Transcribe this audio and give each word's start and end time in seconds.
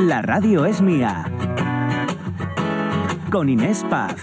La 0.00 0.22
radio 0.22 0.64
es 0.64 0.80
mía. 0.80 1.24
Con 3.32 3.48
Inés 3.48 3.84
Paz. 3.90 4.14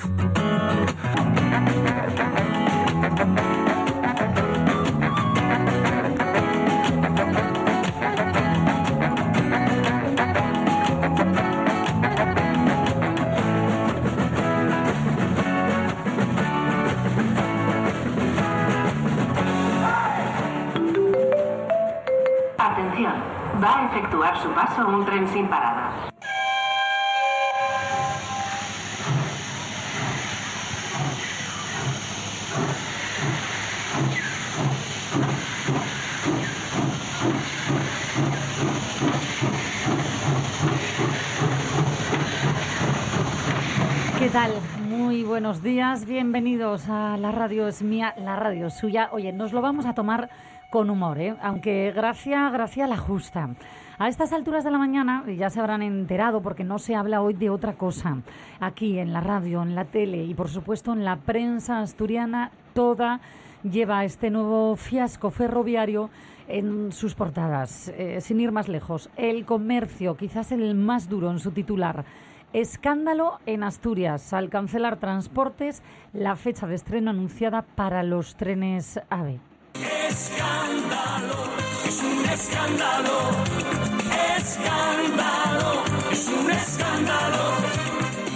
Atención, 22.57 23.13
va 23.61 23.79
a 23.79 23.85
efectuar 23.87 24.41
su 24.41 24.49
paso 24.51 24.87
un 24.87 25.05
tren 25.05 25.27
sin 25.27 25.47
parada. 25.47 25.64
Días, 45.65 46.05
bienvenidos 46.05 46.89
a 46.89 47.17
la 47.17 47.31
radio 47.31 47.67
es 47.67 47.81
mía, 47.81 48.13
la 48.19 48.35
radio 48.35 48.67
es 48.67 48.75
suya. 48.75 49.09
Oye, 49.11 49.33
nos 49.33 49.51
lo 49.51 49.63
vamos 49.63 49.87
a 49.87 49.95
tomar 49.95 50.29
con 50.69 50.91
humor, 50.91 51.19
¿eh? 51.19 51.35
aunque 51.41 51.91
gracia, 51.91 52.51
gracia 52.51 52.85
la 52.85 52.97
justa. 52.97 53.49
A 53.97 54.07
estas 54.07 54.31
alturas 54.31 54.63
de 54.63 54.69
la 54.69 54.77
mañana, 54.77 55.23
ya 55.35 55.49
se 55.49 55.59
habrán 55.59 55.81
enterado 55.81 56.43
porque 56.43 56.63
no 56.63 56.77
se 56.77 56.93
habla 56.93 57.23
hoy 57.23 57.33
de 57.33 57.49
otra 57.49 57.73
cosa, 57.73 58.19
aquí 58.59 58.99
en 58.99 59.11
la 59.11 59.21
radio, 59.21 59.63
en 59.63 59.73
la 59.73 59.85
tele 59.85 60.23
y 60.23 60.35
por 60.35 60.49
supuesto 60.49 60.93
en 60.93 61.03
la 61.03 61.15
prensa 61.15 61.79
asturiana, 61.79 62.51
toda 62.75 63.19
lleva 63.63 64.05
este 64.05 64.29
nuevo 64.29 64.75
fiasco 64.75 65.31
ferroviario 65.31 66.11
en 66.47 66.91
sus 66.91 67.15
portadas. 67.15 67.91
Eh, 67.97 68.21
sin 68.21 68.39
ir 68.39 68.51
más 68.51 68.67
lejos, 68.67 69.09
el 69.17 69.45
comercio, 69.45 70.15
quizás 70.15 70.51
el 70.51 70.75
más 70.75 71.09
duro 71.09 71.31
en 71.31 71.39
su 71.39 71.49
titular. 71.49 72.05
Escándalo 72.55 73.41
en 73.45 73.63
Asturias 73.63 74.31
al 74.31 74.49
cancelar 74.49 74.97
transportes 74.97 75.83
la 76.13 76.37
fecha 76.37 76.65
de 76.67 76.75
estreno 76.75 77.09
anunciada 77.09 77.63
para 77.63 78.01
los 78.01 78.37
trenes 78.37 78.97
AVE. 79.09 79.41
Escándalo, 80.07 81.33
es 81.85 82.01
un 82.01 82.23
escándalo, 82.23 83.11
escándalo, 84.37 85.83
es 86.09 86.29
un 86.29 86.49
escándalo. 86.49 87.43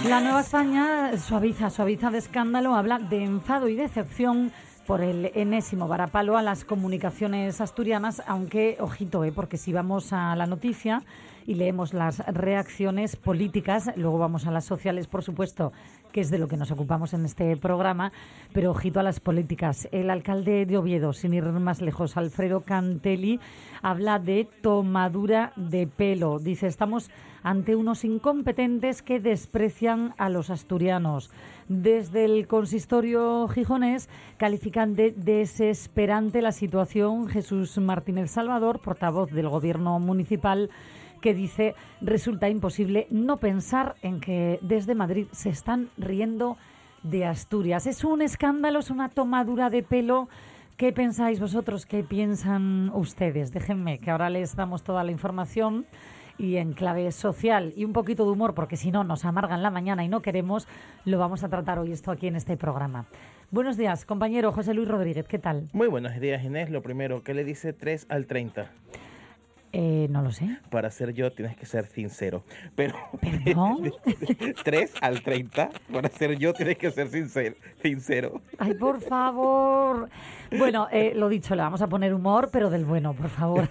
La 0.06 0.20
Nueva 0.20 0.40
España 0.40 1.16
suaviza, 1.16 1.70
suaviza 1.70 2.10
de 2.10 2.18
escándalo, 2.18 2.74
habla 2.74 2.98
de 2.98 3.24
enfado 3.24 3.68
y 3.68 3.74
decepción 3.74 4.52
por 4.90 5.02
el 5.02 5.30
enésimo 5.36 5.86
varapalo 5.86 6.36
a 6.36 6.42
las 6.42 6.64
comunicaciones 6.64 7.60
asturianas, 7.60 8.24
aunque, 8.26 8.76
ojito, 8.80 9.22
eh, 9.22 9.30
porque 9.30 9.56
si 9.56 9.72
vamos 9.72 10.12
a 10.12 10.34
la 10.34 10.46
noticia 10.46 11.04
y 11.46 11.54
leemos 11.54 11.94
las 11.94 12.18
reacciones 12.26 13.14
políticas, 13.14 13.92
luego 13.94 14.18
vamos 14.18 14.48
a 14.48 14.50
las 14.50 14.64
sociales, 14.64 15.06
por 15.06 15.22
supuesto, 15.22 15.72
que 16.10 16.20
es 16.20 16.30
de 16.30 16.38
lo 16.38 16.48
que 16.48 16.56
nos 16.56 16.72
ocupamos 16.72 17.14
en 17.14 17.24
este 17.24 17.56
programa, 17.56 18.10
pero 18.52 18.72
ojito 18.72 18.98
a 18.98 19.04
las 19.04 19.20
políticas. 19.20 19.88
El 19.92 20.10
alcalde 20.10 20.66
de 20.66 20.76
Oviedo, 20.76 21.12
sin 21.12 21.34
ir 21.34 21.44
más 21.44 21.80
lejos, 21.80 22.16
Alfredo 22.16 22.62
Cantelli, 22.62 23.38
habla 23.82 24.18
de 24.18 24.48
tomadura 24.60 25.52
de 25.54 25.86
pelo. 25.86 26.40
Dice, 26.40 26.66
estamos 26.66 27.10
ante 27.42 27.76
unos 27.76 28.04
incompetentes 28.04 29.02
que 29.02 29.20
desprecian 29.20 30.14
a 30.18 30.28
los 30.28 30.50
asturianos. 30.50 31.30
Desde 31.68 32.24
el 32.24 32.46
consistorio 32.48 33.48
gijonés 33.48 34.08
desesperante 34.86 36.42
la 36.42 36.52
situación 36.52 37.28
Jesús 37.28 37.78
Martínez 37.78 38.30
Salvador, 38.30 38.80
portavoz 38.80 39.30
del 39.30 39.48
gobierno 39.48 39.98
municipal, 39.98 40.70
que 41.20 41.34
dice 41.34 41.74
resulta 42.00 42.48
imposible 42.48 43.06
no 43.10 43.38
pensar 43.38 43.96
en 44.02 44.20
que 44.20 44.58
desde 44.62 44.94
Madrid 44.94 45.26
se 45.32 45.50
están 45.50 45.90
riendo 45.98 46.56
de 47.02 47.26
Asturias. 47.26 47.86
Es 47.86 48.04
un 48.04 48.22
escándalo, 48.22 48.78
es 48.78 48.90
una 48.90 49.08
tomadura 49.08 49.70
de 49.70 49.82
pelo. 49.82 50.28
¿Qué 50.76 50.92
pensáis 50.92 51.40
vosotros? 51.40 51.84
¿Qué 51.84 52.02
piensan 52.02 52.90
ustedes? 52.94 53.52
Déjenme 53.52 53.98
que 53.98 54.10
ahora 54.10 54.30
les 54.30 54.56
damos 54.56 54.82
toda 54.82 55.04
la 55.04 55.12
información 55.12 55.86
y 56.40 56.56
en 56.56 56.72
clave 56.72 57.12
social 57.12 57.74
y 57.76 57.84
un 57.84 57.92
poquito 57.92 58.24
de 58.24 58.30
humor, 58.30 58.54
porque 58.54 58.76
si 58.76 58.90
no 58.90 59.04
nos 59.04 59.26
amargan 59.26 59.62
la 59.62 59.70
mañana 59.70 60.04
y 60.04 60.08
no 60.08 60.22
queremos, 60.22 60.66
lo 61.04 61.18
vamos 61.18 61.44
a 61.44 61.50
tratar 61.50 61.78
hoy 61.78 61.92
esto 61.92 62.10
aquí 62.10 62.28
en 62.28 62.36
este 62.36 62.56
programa. 62.56 63.04
Buenos 63.52 63.76
días, 63.76 64.04
compañero 64.04 64.52
José 64.52 64.74
Luis 64.74 64.86
Rodríguez, 64.86 65.26
¿qué 65.26 65.40
tal? 65.40 65.68
Muy 65.72 65.88
buenos 65.88 66.18
días, 66.20 66.44
Inés. 66.44 66.70
Lo 66.70 66.82
primero, 66.82 67.24
¿qué 67.24 67.34
le 67.34 67.42
dice 67.42 67.72
3 67.72 68.06
al 68.08 68.26
30? 68.26 68.70
Eh, 69.72 70.06
no 70.08 70.22
lo 70.22 70.30
sé. 70.30 70.58
Para 70.70 70.88
ser 70.90 71.14
yo 71.14 71.32
tienes 71.32 71.56
que 71.56 71.66
ser 71.66 71.86
sincero. 71.86 72.44
Pero 72.76 72.94
¿Perdón? 73.20 73.92
3 74.64 74.92
al 75.00 75.22
30, 75.22 75.68
para 75.92 76.08
ser 76.10 76.38
yo 76.38 76.52
tienes 76.52 76.78
que 76.78 76.92
ser 76.92 77.08
sincero. 77.08 77.56
sincero. 77.82 78.40
Ay, 78.58 78.74
por 78.74 79.00
favor. 79.00 80.08
Bueno, 80.56 80.86
eh, 80.92 81.12
lo 81.16 81.28
dicho, 81.28 81.56
le 81.56 81.62
vamos 81.62 81.82
a 81.82 81.88
poner 81.88 82.14
humor, 82.14 82.50
pero 82.52 82.70
del 82.70 82.84
bueno, 82.84 83.14
por 83.14 83.30
favor. 83.30 83.68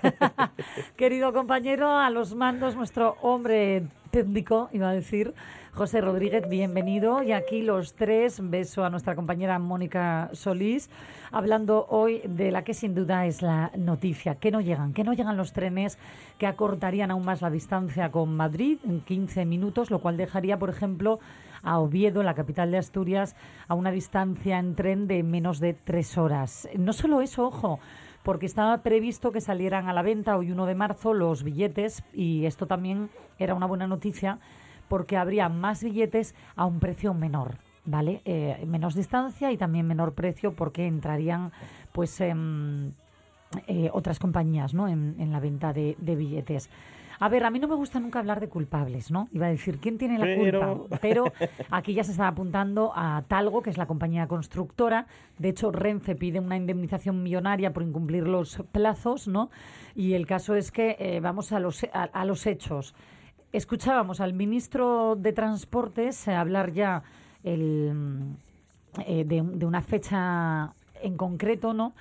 Querido 0.98 1.32
compañero, 1.32 1.90
a 1.98 2.10
los 2.10 2.36
mandos, 2.36 2.76
nuestro 2.76 3.16
hombre 3.22 3.84
técnico, 4.12 4.70
iba 4.74 4.90
a 4.90 4.94
decir, 4.94 5.34
José 5.74 6.02
Rodríguez, 6.02 6.50
bienvenido. 6.50 7.22
Y 7.24 7.32
aquí 7.32 7.62
los 7.62 7.94
tres, 7.94 8.40
beso 8.42 8.84
a 8.84 8.90
nuestra 8.90 9.16
compañera 9.16 9.60
Mónica 9.60 10.30
Solís, 10.34 10.90
hablando 11.32 11.86
hoy 11.90 12.22
de 12.26 12.52
la 12.52 12.64
que 12.64 12.74
sin 12.74 12.96
duda 12.96 13.26
es 13.26 13.42
la 13.42 13.72
noticia, 13.78 14.36
que 14.36 14.52
no 14.52 14.62
llegan, 14.62 14.94
que 14.94 15.04
no 15.04 15.14
llegan 15.14 15.38
los 15.38 15.54
trenes 15.54 15.98
que 16.38 16.48
acortarían 16.48 17.12
aún 17.12 17.24
más 17.24 17.42
la 17.42 17.50
distancia 17.50 18.12
con 18.12 18.36
Madrid 18.36 18.80
en 18.84 19.02
15 19.02 19.46
minutos, 19.46 19.92
lo 19.92 20.00
cual 20.00 20.18
dejaría, 20.18 20.58
por 20.58 20.70
ejemplo, 20.70 21.20
a 21.62 21.80
Oviedo, 21.80 22.24
la 22.24 22.34
capital 22.34 22.72
de 22.72 22.78
Asturias, 22.78 23.36
a 23.68 23.76
una 23.76 23.92
distancia 23.92 24.58
en 24.58 24.76
tren 24.76 25.08
de 25.08 25.24
menos 25.24 25.60
de 25.60 25.74
tres 25.74 26.18
horas. 26.18 26.68
No 26.78 26.94
solo 26.94 27.22
eso, 27.22 27.46
ojo, 27.46 27.80
porque 28.24 28.48
estaba 28.48 28.82
previsto 28.82 29.32
que 29.32 29.40
salieran 29.40 29.88
a 29.88 29.94
la 29.94 30.02
venta 30.02 30.36
hoy 30.36 30.52
1 30.52 30.66
de 30.66 30.76
marzo 30.76 31.14
los 31.14 31.44
billetes 31.44 32.04
y 32.14 32.46
esto 32.46 32.66
también 32.66 33.10
era 33.38 33.54
una 33.54 33.66
buena 33.66 33.88
noticia 33.88 34.40
porque 34.90 35.16
habría 35.18 35.48
más 35.48 35.84
billetes 35.84 36.36
a 36.56 36.66
un 36.66 36.80
precio 36.80 37.14
menor. 37.14 37.56
¿Vale? 37.86 38.22
Eh, 38.26 38.64
menos 38.68 38.94
distancia 38.94 39.52
y 39.52 39.58
también 39.58 39.88
menor 39.88 40.14
precio 40.14 40.54
porque 40.54 40.86
entrarían 40.86 41.52
pues 41.92 42.22
em, 42.22 42.92
eh, 43.66 43.90
otras 43.94 44.20
compañías 44.20 44.76
¿no? 44.76 44.88
en, 44.88 45.16
en 45.18 45.32
la 45.32 45.40
venta 45.40 45.74
de, 45.74 45.96
de 45.98 46.16
billetes. 46.16 46.70
A 47.20 47.30
ver, 47.30 47.44
a 47.46 47.50
mí 47.50 47.58
no 47.58 47.68
me 47.68 47.74
gusta 47.76 48.00
nunca 48.00 48.20
hablar 48.20 48.40
de 48.42 48.48
culpables, 48.48 49.10
¿no? 49.10 49.28
Iba 49.32 49.48
a 49.48 49.50
decir, 49.50 49.80
¿quién 49.80 49.98
tiene 49.98 50.20
la 50.20 50.26
Pero- 50.26 50.78
culpa? 50.88 50.98
Pero 51.02 51.24
aquí 51.72 51.94
ya 51.96 52.04
se 52.04 52.12
está 52.12 52.28
apuntando 52.28 52.92
a 52.96 53.24
Talgo, 53.28 53.62
que 53.64 53.72
es 53.72 53.78
la 53.78 53.88
compañía 53.88 54.28
constructora. 54.28 55.08
De 55.40 55.50
hecho, 55.50 55.72
Renfe 55.72 56.16
pide 56.16 56.40
una 56.40 56.58
indemnización 56.58 57.24
millonaria 57.24 57.74
por 57.74 57.82
incumplir 57.82 58.28
los 58.28 58.62
plazos, 58.72 59.28
¿no? 59.28 59.50
Y 59.96 60.14
el 60.14 60.28
caso 60.28 60.54
es 60.56 60.72
que 60.72 60.96
eh, 61.00 61.20
vamos 61.22 61.52
a 61.54 61.60
los, 61.60 61.84
a, 61.92 62.04
a 62.04 62.24
los 62.26 62.46
hechos. 62.46 62.94
Escuchábamos 63.52 64.20
al 64.22 64.34
ministro 64.34 65.16
de 65.16 65.34
Transportes 65.34 66.28
hablar 66.28 66.72
ya 66.72 67.02
el, 67.44 68.36
eh, 69.08 69.24
de, 69.26 69.42
de 69.42 69.66
una 69.66 69.82
fecha 69.82 70.74
en 71.02 71.18
concreto, 71.18 71.74
¿no? 71.74 71.94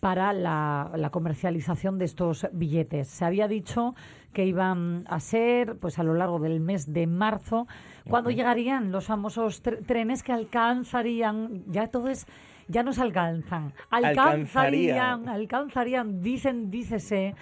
para 0.00 0.32
la, 0.34 0.90
la 0.94 1.10
comercialización 1.10 1.98
de 1.98 2.04
estos 2.04 2.46
billetes. 2.52 3.08
Se 3.08 3.24
había 3.24 3.48
dicho 3.48 3.94
que 4.32 4.44
iban 4.44 5.04
a 5.08 5.20
ser 5.20 5.76
pues 5.78 5.98
a 5.98 6.02
lo 6.02 6.14
largo 6.14 6.38
del 6.38 6.60
mes 6.60 6.92
de 6.92 7.06
marzo, 7.06 7.66
cuando 8.08 8.30
llegarían 8.30 8.92
los 8.92 9.06
famosos 9.06 9.62
tre- 9.64 9.84
trenes 9.86 10.22
que 10.22 10.32
alcanzarían, 10.32 11.64
ya 11.66 11.86
todo 11.88 12.08
es, 12.08 12.26
ya 12.68 12.82
nos 12.82 12.98
alcanzan, 12.98 13.72
alcanzarían, 13.90 14.28
Alcanzarían. 14.44 15.28
alcanzarían, 15.28 16.20
dicen, 16.22 16.70
dícese, 16.70 17.34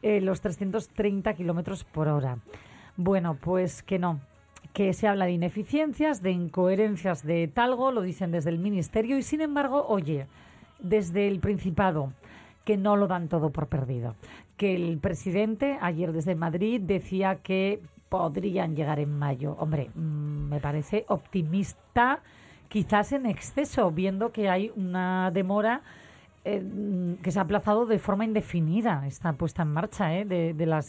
eh, 0.00 0.20
los 0.20 0.40
330 0.40 1.34
kilómetros 1.34 1.82
por 1.84 2.06
hora. 2.08 2.38
Bueno, 2.96 3.36
pues 3.40 3.82
que 3.82 3.98
no, 3.98 4.20
que 4.72 4.92
se 4.92 5.08
habla 5.08 5.26
de 5.26 5.32
ineficiencias, 5.32 6.22
de 6.22 6.30
incoherencias 6.30 7.24
de 7.24 7.48
talgo, 7.48 7.92
lo 7.92 8.02
dicen 8.02 8.30
desde 8.30 8.50
el 8.50 8.58
Ministerio, 8.58 9.18
y 9.18 9.22
sin 9.22 9.40
embargo, 9.40 9.86
oye, 9.88 10.26
desde 10.78 11.28
el 11.28 11.40
Principado, 11.40 12.12
que 12.64 12.76
no 12.76 12.96
lo 12.96 13.06
dan 13.06 13.28
todo 13.28 13.50
por 13.50 13.68
perdido. 13.68 14.16
Que 14.56 14.74
el 14.74 14.98
presidente, 14.98 15.78
ayer 15.80 16.12
desde 16.12 16.34
Madrid, 16.34 16.80
decía 16.80 17.36
que 17.36 17.80
podrían 18.08 18.74
llegar 18.74 18.98
en 18.98 19.18
mayo. 19.18 19.56
Hombre, 19.58 19.90
mm, 19.94 20.48
me 20.48 20.60
parece 20.60 21.04
optimista, 21.08 22.20
quizás 22.68 23.12
en 23.12 23.26
exceso, 23.26 23.90
viendo 23.90 24.32
que 24.32 24.48
hay 24.48 24.72
una 24.74 25.30
demora 25.30 25.82
eh, 26.46 26.60
mm, 26.60 27.22
que 27.22 27.32
se 27.32 27.40
ha 27.40 27.42
aplazado 27.42 27.86
de 27.86 27.98
forma 27.98 28.24
indefinida, 28.24 29.04
está 29.08 29.32
puesta 29.32 29.62
en 29.62 29.68
marcha, 29.68 30.16
¿eh? 30.16 30.24
de, 30.24 30.66
la 30.66 30.80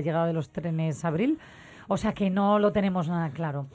llegada 0.00 0.26
de 0.26 0.32
los 0.32 0.50
trenes 0.50 1.04
abril. 1.04 1.38
O 1.86 1.96
sea 1.96 2.14
que 2.14 2.30
no 2.30 2.58
lo 2.58 2.72
tenemos 2.72 3.08
nada 3.08 3.30
claro. 3.30 3.66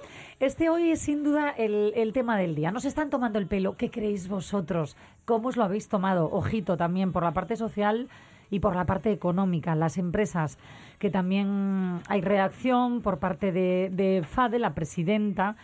Este 0.41 0.69
hoy 0.69 0.89
es 0.91 0.99
sin 0.99 1.23
duda 1.23 1.51
el, 1.51 1.93
el 1.95 2.11
tema 2.11 2.37
del 2.37 2.55
día. 2.55 2.71
Nos 2.71 2.83
están 2.83 3.09
tomando 3.09 3.39
el 3.39 3.47
pelo. 3.47 3.77
¿Qué 3.77 3.89
creéis 3.89 4.27
vosotros? 4.27 4.97
¿Cómo 5.23 5.47
os 5.47 5.55
lo 5.55 5.63
habéis 5.63 5.87
tomado? 5.87 6.29
Ojito 6.29 6.75
también 6.75 7.13
por 7.13 7.23
la 7.23 7.31
parte 7.31 7.55
social 7.55 8.09
y 8.49 8.59
por 8.59 8.75
la 8.75 8.85
parte 8.85 9.11
económica. 9.11 9.75
Las 9.75 9.97
empresas, 9.97 10.57
que 10.97 11.09
también 11.09 12.01
hay 12.09 12.19
reacción 12.19 13.01
por 13.01 13.19
parte 13.19 13.51
de, 13.53 13.91
de 13.93 14.23
FADE, 14.23 14.59
la 14.59 14.73
presidenta 14.73 15.55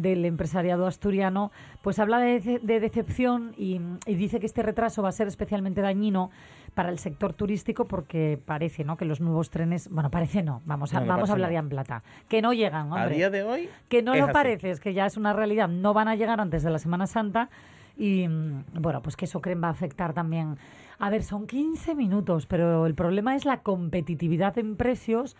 del 0.00 0.24
empresariado 0.24 0.86
asturiano, 0.86 1.50
pues 1.82 1.98
habla 1.98 2.18
de, 2.18 2.42
dece- 2.42 2.60
de 2.60 2.80
decepción 2.80 3.52
y, 3.56 3.80
y 4.06 4.14
dice 4.14 4.40
que 4.40 4.46
este 4.46 4.62
retraso 4.62 5.02
va 5.02 5.08
a 5.08 5.12
ser 5.12 5.28
especialmente 5.28 5.80
dañino 5.80 6.30
para 6.74 6.88
el 6.90 6.98
sector 6.98 7.32
turístico 7.32 7.86
porque 7.86 8.40
parece 8.44 8.84
¿no? 8.84 8.96
que 8.96 9.04
los 9.04 9.20
nuevos 9.20 9.50
trenes, 9.50 9.88
bueno, 9.90 10.10
parece 10.10 10.42
no, 10.42 10.62
vamos 10.64 10.94
a, 10.94 11.00
No, 11.00 11.06
no 11.06 11.12
vamos 11.12 11.30
a 11.30 11.32
hablar 11.32 11.52
ya 11.52 11.58
en 11.58 11.68
plata, 11.68 12.02
que 12.28 12.40
no 12.42 12.52
llegan, 12.52 12.92
A 12.92 13.06
día 13.08 13.30
de 13.30 13.42
hoy. 13.42 13.68
Que 13.88 14.02
no 14.02 14.14
lo 14.14 14.24
así. 14.24 14.32
parece, 14.32 14.70
es 14.70 14.80
que 14.80 14.94
ya 14.94 15.06
es 15.06 15.16
una 15.16 15.32
realidad. 15.32 15.68
No 15.68 15.92
van 15.94 16.08
a 16.08 16.14
llegar 16.14 16.40
antes 16.40 16.62
de 16.62 16.70
la 16.70 16.78
Semana 16.78 17.06
Santa 17.06 17.50
y, 17.96 18.28
mm, 18.28 18.64
bueno, 18.80 19.02
pues 19.02 19.16
que 19.16 19.24
eso 19.26 19.40
creen 19.40 19.62
va 19.62 19.68
a 19.68 19.72
afectar 19.72 20.12
también. 20.14 20.56
A 20.98 21.10
ver, 21.10 21.22
son 21.22 21.46
15 21.46 21.94
minutos, 21.94 22.46
pero 22.46 22.86
el 22.86 22.94
problema 22.94 23.34
es 23.34 23.44
la 23.44 23.62
competitividad 23.62 24.56
en 24.58 24.76
precios 24.76 25.36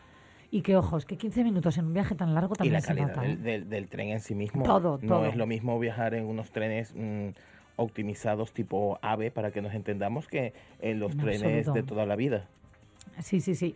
y 0.51 0.63
que, 0.63 0.77
ojo, 0.77 0.97
es 0.99 1.05
que 1.05 1.17
15 1.17 1.45
minutos 1.45 1.79
en 1.79 1.87
un 1.87 1.95
viaje 1.95 2.15
tan 2.15 2.35
largo 2.35 2.55
Y 2.55 2.59
también 2.59 2.73
la 2.75 2.81
se 2.81 2.89
calidad 2.89 3.25
¿eh? 3.25 3.29
del, 3.29 3.43
del- 3.43 3.69
del 3.69 3.89
tren 3.89 4.09
en 4.09 4.21
sí 4.21 4.35
mismo. 4.35 4.65
Todo, 4.65 4.99
no 5.03 5.09
todo. 5.09 5.27
es 5.27 5.37
lo 5.37 5.47
mismo 5.47 5.79
viajar 5.79 6.15
en 6.15 6.25
unos 6.27 6.51
trenes 6.51 6.93
mm, 6.97 7.29
optimizados 7.77 8.53
tipo 8.53 8.99
AVE, 9.03 9.31
para 9.31 9.51
que 9.53 9.63
nos 9.63 9.75
entendamos, 9.75 10.27
que 10.29 10.53
en 10.81 10.99
los 11.01 11.13
En 11.13 11.19
trenes 11.19 11.43
absoluto. 11.69 11.73
de 11.73 11.83
toda 11.83 12.07
la 12.07 12.17
vida. 12.17 12.47
Sí, 13.21 13.41
sí, 13.41 13.55
sí. 13.55 13.75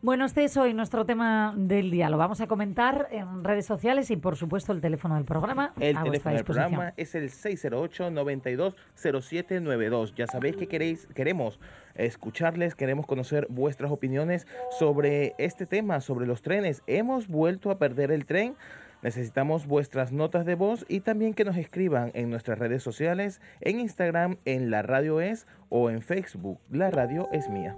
Bueno, 0.00 0.24
este 0.24 0.44
es 0.44 0.56
hoy 0.56 0.72
nuestro 0.74 1.04
tema 1.06 1.54
del 1.56 1.90
día. 1.90 2.08
Lo 2.10 2.18
vamos 2.18 2.40
a 2.40 2.46
comentar 2.46 3.08
en 3.10 3.42
redes 3.44 3.66
sociales 3.66 4.10
y, 4.10 4.16
por 4.16 4.36
supuesto, 4.36 4.72
el 4.72 4.80
teléfono 4.80 5.16
del 5.16 5.24
programa 5.24 5.72
El 5.78 5.96
a 5.96 6.02
teléfono 6.02 6.34
del 6.34 6.44
programa 6.44 6.92
es 6.96 7.14
el 7.14 7.30
608-920792. 7.30 10.14
Ya 10.14 10.26
sabéis 10.26 10.56
que 10.56 10.66
queréis, 10.66 11.06
queremos 11.14 11.60
escucharles, 11.94 12.74
queremos 12.74 13.06
conocer 13.06 13.46
vuestras 13.50 13.90
opiniones 13.90 14.46
sobre 14.78 15.34
este 15.38 15.66
tema, 15.66 16.00
sobre 16.00 16.26
los 16.26 16.40
trenes. 16.42 16.82
Hemos 16.86 17.28
vuelto 17.28 17.70
a 17.70 17.78
perder 17.78 18.10
el 18.10 18.26
tren. 18.26 18.56
Necesitamos 19.02 19.66
vuestras 19.66 20.12
notas 20.12 20.46
de 20.46 20.54
voz 20.54 20.86
y 20.88 21.00
también 21.00 21.34
que 21.34 21.44
nos 21.44 21.56
escriban 21.56 22.12
en 22.14 22.30
nuestras 22.30 22.56
redes 22.58 22.84
sociales, 22.84 23.40
en 23.60 23.80
Instagram, 23.80 24.36
en 24.44 24.70
La 24.70 24.82
Radio 24.82 25.20
Es 25.20 25.48
o 25.70 25.90
en 25.90 26.02
Facebook. 26.02 26.60
La 26.70 26.90
Radio 26.90 27.28
es 27.32 27.48
mía. 27.48 27.76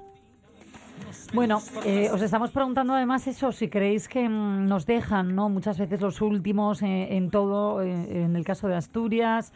Bueno, 1.32 1.60
eh, 1.84 2.10
os 2.12 2.22
estamos 2.22 2.50
preguntando 2.50 2.94
además 2.94 3.26
eso, 3.26 3.50
si 3.50 3.68
creéis 3.68 4.08
que 4.08 4.28
mm, 4.28 4.66
nos 4.66 4.86
dejan, 4.86 5.34
¿no? 5.34 5.48
Muchas 5.48 5.78
veces 5.78 6.00
los 6.00 6.20
últimos 6.20 6.82
eh, 6.82 7.16
en 7.16 7.30
todo, 7.30 7.82
eh, 7.82 8.22
en 8.24 8.36
el 8.36 8.44
caso 8.44 8.68
de 8.68 8.76
Asturias, 8.76 9.52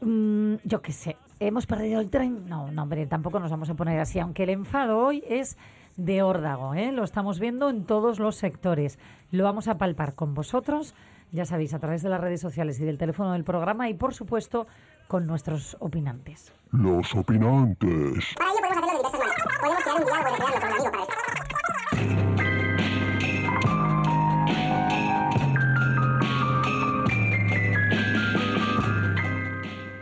mm, 0.00 0.54
yo 0.64 0.80
qué 0.80 0.92
sé, 0.92 1.16
¿hemos 1.38 1.66
perdido 1.66 2.00
el 2.00 2.10
tren? 2.10 2.48
No, 2.48 2.70
no, 2.70 2.82
hombre, 2.82 3.06
tampoco 3.06 3.38
nos 3.38 3.50
vamos 3.50 3.68
a 3.68 3.74
poner 3.74 4.00
así, 4.00 4.18
aunque 4.18 4.44
el 4.44 4.50
enfado 4.50 4.98
hoy 4.98 5.22
es 5.28 5.58
de 5.96 6.22
órdago, 6.22 6.74
¿eh? 6.74 6.92
Lo 6.92 7.04
estamos 7.04 7.38
viendo 7.38 7.68
en 7.68 7.84
todos 7.84 8.18
los 8.18 8.36
sectores. 8.36 8.98
Lo 9.30 9.44
vamos 9.44 9.68
a 9.68 9.76
palpar 9.76 10.14
con 10.14 10.34
vosotros, 10.34 10.94
ya 11.32 11.44
sabéis, 11.44 11.74
a 11.74 11.78
través 11.78 12.02
de 12.02 12.08
las 12.08 12.20
redes 12.20 12.40
sociales 12.40 12.80
y 12.80 12.84
del 12.84 12.96
teléfono 12.98 13.32
del 13.32 13.44
programa 13.44 13.88
y, 13.88 13.94
por 13.94 14.14
supuesto, 14.14 14.66
con 15.06 15.26
nuestros 15.26 15.76
opinantes. 15.80 16.52
Los 16.72 17.14
opinantes. 17.14 18.34
Para 18.36 18.50
ello 18.50 18.80
podemos 18.80 18.80
hacerlo 18.80 18.86
de 18.86 18.86
diversas 18.86 19.12
maneras. 19.12 19.19
Podemos 19.60 19.82
crear 19.82 19.96
un 20.00 20.06
diálogo 20.06 20.36
y 20.36 20.52
recrearlo 20.52 20.60
con 20.60 20.68
un 20.68 20.72
amigo 20.72 20.90
para 20.90 22.10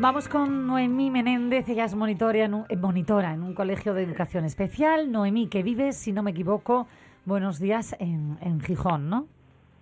Vamos 0.00 0.28
con 0.28 0.66
Noemí 0.68 1.10
Menéndez, 1.10 1.68
ella 1.68 1.84
es 1.84 1.94
monitora 1.96 2.44
en, 2.44 2.54
un, 2.54 2.64
eh, 2.68 2.76
monitora 2.76 3.32
en 3.34 3.42
un 3.42 3.52
colegio 3.54 3.94
de 3.94 4.04
educación 4.04 4.44
especial. 4.44 5.10
Noemí, 5.10 5.48
que 5.48 5.62
vives, 5.64 5.96
si 5.96 6.12
no 6.12 6.22
me 6.22 6.30
equivoco, 6.30 6.86
buenos 7.24 7.58
días 7.58 7.96
en, 7.98 8.38
en 8.40 8.60
Gijón, 8.60 9.10
¿no? 9.10 9.26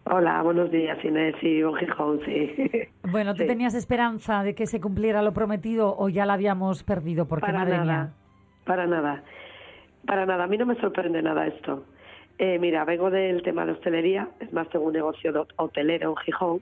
Hola, 0.09 0.41
buenos 0.43 0.71
días 0.71 0.97
Inés 1.05 1.35
y 1.43 1.63
un 1.63 1.75
Gijón, 1.77 2.21
sí. 2.25 2.51
Bueno, 3.11 3.35
¿tú 3.35 3.43
Sí. 3.43 3.47
tenías 3.49 3.75
esperanza 3.75 4.43
de 4.43 4.55
que 4.55 4.67
se 4.67 4.81
cumpliera 4.81 5.21
lo 5.21 5.33
prometido 5.35 5.95
o 5.99 6.09
ya 6.09 6.25
la 6.25 6.33
habíamos 6.35 6.83
perdido? 6.83 7.27
Porque, 7.29 7.47
para 7.47 7.59
madre 7.59 7.77
nada, 7.79 7.85
mía. 8.05 8.13
para 8.65 8.87
nada, 8.87 9.23
para 10.07 10.27
nada. 10.27 10.45
A 10.45 10.47
mí 10.47 10.57
no 10.57 10.67
me 10.67 10.77
sorprende 10.77 11.21
nada 11.23 11.47
esto. 11.47 11.85
Eh, 12.39 12.59
mira, 12.59 12.85
vengo 12.85 13.11
del 13.11 13.43
tema 13.43 13.65
de 13.65 13.73
hostelería, 13.73 14.29
es 14.41 14.53
más, 14.53 14.69
tengo 14.69 14.87
un 14.87 14.93
negocio 14.93 15.47
hotelero 15.57 16.11
en 16.11 16.17
Gijón 16.17 16.61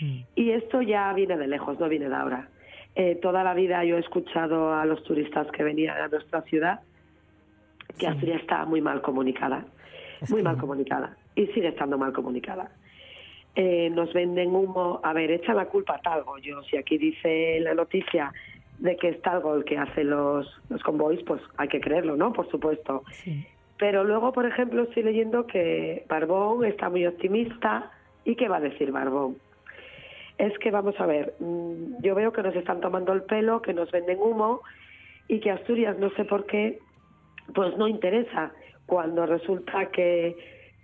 Mm. 0.00 0.18
y 0.34 0.50
esto 0.50 0.82
ya 0.82 1.12
viene 1.12 1.36
de 1.36 1.46
lejos, 1.46 1.78
no 1.78 1.88
viene 1.88 2.08
de 2.08 2.14
ahora. 2.16 2.48
Eh, 2.96 3.16
toda 3.22 3.44
la 3.44 3.54
vida 3.54 3.84
yo 3.84 3.96
he 3.96 4.00
escuchado 4.00 4.74
a 4.74 4.84
los 4.84 5.02
turistas 5.04 5.46
que 5.52 5.62
venían 5.62 5.96
a 5.96 6.08
nuestra 6.08 6.42
ciudad 6.42 6.80
que 7.88 8.00
Sí. 8.00 8.06
Asturias 8.06 8.40
está 8.40 8.64
muy 8.66 8.80
mal 8.80 9.00
comunicada, 9.02 9.64
Es 10.20 10.30
muy 10.30 10.40
que- 10.40 10.44
mal 10.44 10.56
comunicada 10.58 11.16
y 11.36 11.46
sigue 11.48 11.68
estando 11.68 11.96
mal 11.96 12.12
comunicada. 12.12 12.70
Eh, 13.54 13.88
nos 13.90 14.12
venden 14.12 14.54
humo, 14.54 15.00
a 15.04 15.12
ver, 15.12 15.30
echan 15.30 15.56
la 15.56 15.66
culpa 15.66 15.94
a 15.94 15.98
Talgo. 16.00 16.38
Yo, 16.38 16.60
si 16.64 16.76
aquí 16.76 16.98
dice 16.98 17.58
en 17.58 17.64
la 17.64 17.74
noticia 17.74 18.32
de 18.78 18.96
que 18.96 19.08
es 19.08 19.22
Talgo 19.22 19.54
el 19.54 19.64
que 19.64 19.78
hace 19.78 20.04
los, 20.04 20.46
los 20.68 20.82
convoys, 20.82 21.22
pues 21.24 21.40
hay 21.56 21.68
que 21.68 21.80
creerlo, 21.80 22.16
¿no? 22.16 22.32
Por 22.32 22.50
supuesto. 22.50 23.02
Sí. 23.12 23.46
Pero 23.78 24.04
luego, 24.04 24.32
por 24.32 24.46
ejemplo, 24.46 24.82
estoy 24.82 25.02
leyendo 25.02 25.46
que 25.46 26.04
Barbón 26.08 26.64
está 26.64 26.88
muy 26.88 27.06
optimista. 27.06 27.90
¿Y 28.24 28.36
qué 28.36 28.48
va 28.48 28.56
a 28.56 28.60
decir 28.60 28.92
Barbón? 28.92 29.36
Es 30.38 30.56
que, 30.58 30.70
vamos 30.70 30.98
a 30.98 31.06
ver, 31.06 31.34
mm, 31.38 32.02
yo 32.02 32.14
veo 32.14 32.32
que 32.32 32.42
nos 32.42 32.56
están 32.56 32.80
tomando 32.80 33.12
el 33.12 33.22
pelo, 33.22 33.62
que 33.62 33.74
nos 33.74 33.90
venden 33.90 34.18
humo 34.20 34.62
y 35.28 35.40
que 35.40 35.50
Asturias, 35.50 35.98
no 35.98 36.10
sé 36.10 36.24
por 36.24 36.46
qué, 36.46 36.78
pues 37.54 37.76
no 37.76 37.88
interesa 37.88 38.52
cuando 38.86 39.26
resulta 39.26 39.86
que 39.86 40.36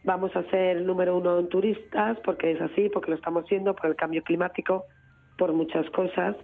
vamos 0.04 0.34
a 0.34 0.42
ser 0.44 0.78
el 0.78 0.86
número 0.86 1.16
uno 1.16 1.38
en 1.38 1.48
turistas, 1.48 2.18
porque 2.24 2.52
es 2.52 2.60
así, 2.60 2.88
porque 2.88 3.10
lo 3.10 3.16
estamos 3.16 3.48
viendo 3.48 3.74
por 3.74 3.86
el 3.86 3.96
cambio 3.96 4.22
climático, 4.22 4.84
por 5.36 5.52
muchas 5.52 5.88
cosas. 5.90 6.36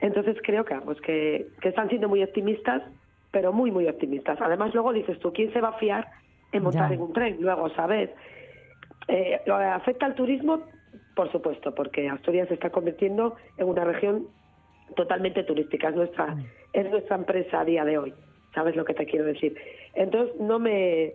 Entonces 0.00 0.36
creo 0.42 0.64
que, 0.64 0.74
vamos, 0.74 1.00
que, 1.00 1.46
que 1.60 1.68
están 1.70 1.88
siendo 1.88 2.08
muy 2.08 2.22
optimistas, 2.22 2.82
pero 3.30 3.52
muy, 3.52 3.70
muy 3.70 3.86
optimistas. 3.88 4.40
Además, 4.40 4.72
luego 4.74 4.92
dices 4.92 5.18
tú, 5.18 5.32
¿quién 5.32 5.52
se 5.52 5.60
va 5.60 5.68
a 5.68 5.78
fiar 5.78 6.06
en 6.52 6.62
montar 6.62 6.88
Ya. 6.88 6.94
en 6.94 7.02
un 7.02 7.12
tren? 7.12 7.36
Luego, 7.40 7.68
¿sabes? 7.70 8.10
Eh, 9.08 9.40
¿lo 9.46 9.56
¿Afecta 9.56 10.06
al 10.06 10.14
turismo? 10.14 10.62
Por 11.14 11.30
supuesto, 11.32 11.74
porque 11.74 12.08
Asturias 12.08 12.48
se 12.48 12.54
está 12.54 12.70
convirtiendo 12.70 13.36
en 13.56 13.68
una 13.68 13.84
región 13.84 14.28
totalmente 14.94 15.42
turística. 15.44 15.88
Es 15.88 15.96
nuestra, 15.96 16.36
es 16.72 16.90
nuestra 16.90 17.16
empresa 17.16 17.60
a 17.60 17.64
día 17.64 17.84
de 17.84 17.98
hoy. 17.98 18.14
¿Sabes 18.54 18.76
lo 18.76 18.84
que 18.84 18.94
te 18.94 19.04
quiero 19.04 19.24
decir? 19.26 19.56
Entonces, 19.94 20.40
no 20.40 20.58
me, 20.58 21.14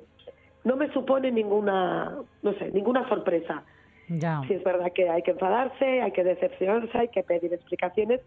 no 0.63 0.75
me 0.75 0.91
supone 0.91 1.31
ninguna, 1.31 2.15
no 2.41 2.53
sé, 2.53 2.69
ninguna 2.71 3.07
sorpresa. 3.09 3.63
Ya. 4.09 4.41
Si 4.47 4.53
es 4.53 4.63
verdad 4.63 4.91
que 4.93 5.09
hay 5.09 5.21
que 5.23 5.31
enfadarse, 5.31 6.01
hay 6.01 6.11
que 6.11 6.23
decepcionarse, 6.23 6.97
hay 6.97 7.07
que 7.07 7.23
pedir 7.23 7.53
explicaciones 7.53 8.19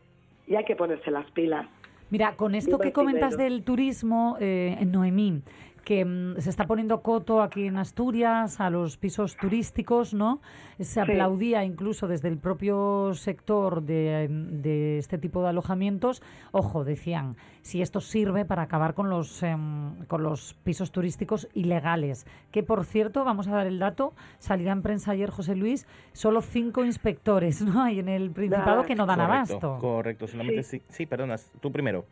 y 0.46 0.56
hay 0.56 0.64
que 0.64 0.76
ponerse 0.76 1.10
las 1.10 1.30
pilas. 1.32 1.66
Mira, 2.10 2.36
con 2.36 2.54
esto 2.54 2.78
que 2.78 2.92
comentas 2.92 3.36
del 3.36 3.64
turismo, 3.64 4.36
eh, 4.38 4.78
Noemí, 4.86 5.42
que 5.86 6.04
mm, 6.04 6.40
se 6.40 6.50
está 6.50 6.66
poniendo 6.66 7.00
coto 7.00 7.40
aquí 7.40 7.68
en 7.68 7.76
Asturias 7.76 8.58
a 8.58 8.70
los 8.70 8.96
pisos 8.96 9.36
turísticos, 9.36 10.14
¿no? 10.14 10.40
Se 10.80 11.00
aplaudía 11.00 11.62
incluso 11.62 12.08
desde 12.08 12.26
el 12.26 12.38
propio 12.38 13.12
sector 13.14 13.82
de, 13.82 14.24
em, 14.24 14.62
de 14.62 14.98
este 14.98 15.16
tipo 15.16 15.42
de 15.42 15.50
alojamientos. 15.50 16.24
Ojo, 16.50 16.82
decían, 16.82 17.36
si 17.62 17.82
esto 17.82 18.00
sirve 18.00 18.44
para 18.44 18.62
acabar 18.62 18.94
con 18.94 19.10
los, 19.10 19.44
em, 19.44 20.04
con 20.06 20.24
los 20.24 20.54
pisos 20.64 20.90
turísticos 20.90 21.46
ilegales. 21.54 22.26
Que, 22.50 22.64
por 22.64 22.84
cierto, 22.84 23.24
vamos 23.24 23.46
a 23.46 23.52
dar 23.52 23.68
el 23.68 23.78
dato, 23.78 24.12
salía 24.40 24.72
en 24.72 24.82
prensa 24.82 25.12
ayer 25.12 25.30
José 25.30 25.54
Luis, 25.54 25.86
solo 26.12 26.42
cinco 26.42 26.84
inspectores, 26.84 27.62
¿no? 27.62 27.84
Hay 27.84 28.00
en 28.00 28.08
el 28.08 28.32
Principado 28.32 28.82
que 28.82 28.96
no 28.96 29.06
dan 29.06 29.20
correcto, 29.20 29.54
abasto. 29.54 29.78
correcto. 29.78 30.26
Solamente 30.26 30.64
sí. 30.64 30.82
sí, 30.88 31.06
perdonas, 31.06 31.52
tú 31.60 31.70
primero. 31.70 32.04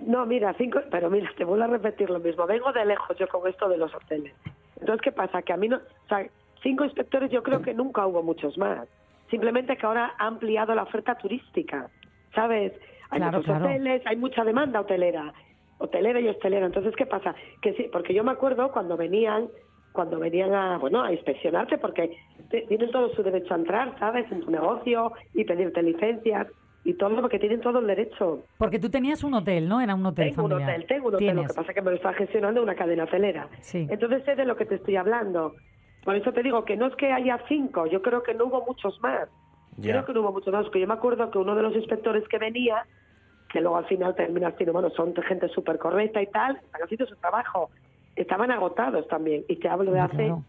No, 0.00 0.26
mira, 0.26 0.54
cinco, 0.58 0.80
pero 0.90 1.08
mira, 1.10 1.30
te 1.36 1.44
vuelvo 1.44 1.64
a 1.64 1.68
repetir 1.68 2.10
lo 2.10 2.18
mismo. 2.18 2.46
Vengo 2.46 2.72
de 2.72 2.84
lejos 2.84 3.16
yo 3.16 3.28
con 3.28 3.48
esto 3.48 3.68
de 3.68 3.78
los 3.78 3.94
hoteles. 3.94 4.34
Entonces, 4.80 5.00
¿qué 5.02 5.12
pasa? 5.12 5.42
Que 5.42 5.52
a 5.52 5.56
mí 5.56 5.68
no, 5.68 5.76
o 5.76 6.08
sea, 6.08 6.26
cinco 6.62 6.84
inspectores 6.84 7.30
yo 7.30 7.42
creo 7.42 7.62
que 7.62 7.74
nunca 7.74 8.06
hubo 8.06 8.22
muchos 8.22 8.58
más. 8.58 8.88
Simplemente 9.30 9.76
que 9.76 9.86
ahora 9.86 10.14
ha 10.18 10.26
ampliado 10.26 10.74
la 10.74 10.82
oferta 10.82 11.14
turística, 11.14 11.88
¿sabes? 12.34 12.72
Hay 13.10 13.20
Claro, 13.20 13.38
muchos 13.38 13.46
claro. 13.46 13.64
hoteles, 13.66 14.02
hay 14.06 14.16
mucha 14.16 14.44
demanda 14.44 14.80
hotelera, 14.80 15.32
hotelera 15.78 16.20
y 16.20 16.28
hostelera. 16.28 16.66
Entonces, 16.66 16.94
¿qué 16.96 17.06
pasa? 17.06 17.34
Que 17.62 17.72
sí, 17.74 17.88
porque 17.92 18.12
yo 18.14 18.24
me 18.24 18.32
acuerdo 18.32 18.72
cuando 18.72 18.96
venían, 18.96 19.48
cuando 19.92 20.18
venían 20.18 20.52
a, 20.54 20.78
bueno, 20.78 21.02
a 21.02 21.12
inspeccionarte, 21.12 21.78
porque 21.78 22.16
tienen 22.50 22.90
todo 22.90 23.10
su 23.14 23.22
derecho 23.22 23.54
a 23.54 23.58
entrar, 23.58 23.96
¿sabes? 23.98 24.30
En 24.32 24.40
tu 24.40 24.50
negocio 24.50 25.12
y 25.32 25.44
pedirte 25.44 25.82
licencias 25.82 26.48
y 26.84 26.94
todo, 26.94 27.18
porque 27.20 27.38
tienen 27.38 27.60
todo 27.60 27.78
el 27.78 27.86
derecho. 27.86 28.40
Porque 28.58 28.78
tú 28.78 28.90
tenías 28.90 29.24
un 29.24 29.32
hotel, 29.34 29.68
¿no? 29.68 29.80
Era 29.80 29.94
un 29.94 30.04
hotel 30.04 30.30
Tengo 30.34 30.44
un 30.46 30.52
hotel, 30.52 30.86
tengo 30.86 31.08
un 31.08 31.14
hotel, 31.14 31.36
lo 31.36 31.42
que 31.42 31.48
pasa 31.54 31.70
es 31.70 31.74
que 31.74 31.82
me 31.82 31.90
lo 31.90 31.96
está 31.96 32.12
gestionando 32.12 32.62
una 32.62 32.74
cadena 32.74 33.04
hotelera. 33.04 33.48
Sí. 33.60 33.86
Entonces 33.90 34.22
sé 34.24 34.34
de 34.36 34.44
lo 34.44 34.54
que 34.56 34.66
te 34.66 34.74
estoy 34.76 34.96
hablando. 34.96 35.54
Por 36.04 36.14
eso 36.16 36.32
te 36.32 36.42
digo 36.42 36.64
que 36.66 36.76
no 36.76 36.86
es 36.86 36.94
que 36.96 37.10
haya 37.10 37.38
cinco, 37.48 37.86
yo 37.86 38.02
creo 38.02 38.22
que 38.22 38.34
no 38.34 38.44
hubo 38.46 38.64
muchos 38.66 39.00
más. 39.00 39.28
Ya. 39.78 39.92
Creo 39.92 40.04
que 40.04 40.12
no 40.12 40.20
hubo 40.20 40.32
muchos 40.32 40.52
más, 40.52 40.68
que 40.70 40.78
yo 40.80 40.86
me 40.86 40.92
acuerdo 40.94 41.30
que 41.30 41.38
uno 41.38 41.54
de 41.56 41.62
los 41.62 41.74
inspectores 41.74 42.28
que 42.28 42.38
venía, 42.38 42.84
que 43.50 43.60
luego 43.62 43.78
al 43.78 43.86
final 43.86 44.14
termina 44.14 44.50
siendo, 44.52 44.74
bueno, 44.74 44.90
son 44.90 45.14
gente 45.16 45.48
súper 45.48 45.78
correcta 45.78 46.20
y 46.20 46.26
tal, 46.26 46.56
están 46.56 46.82
haciendo 46.82 47.06
su 47.06 47.16
trabajo, 47.16 47.70
estaban 48.14 48.50
agotados 48.50 49.08
también, 49.08 49.44
y 49.48 49.56
te 49.56 49.68
hablo 49.68 49.90
de 49.90 50.00
hace 50.00 50.16
Claro. 50.16 50.44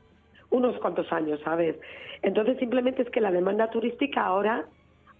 unos 0.49 0.77
cuantos 0.79 1.11
años, 1.13 1.39
¿sabes? 1.43 1.77
Entonces 2.21 2.57
simplemente 2.59 3.01
es 3.03 3.09
que 3.09 3.21
la 3.21 3.31
demanda 3.31 3.69
turística 3.69 4.25
ahora, 4.25 4.65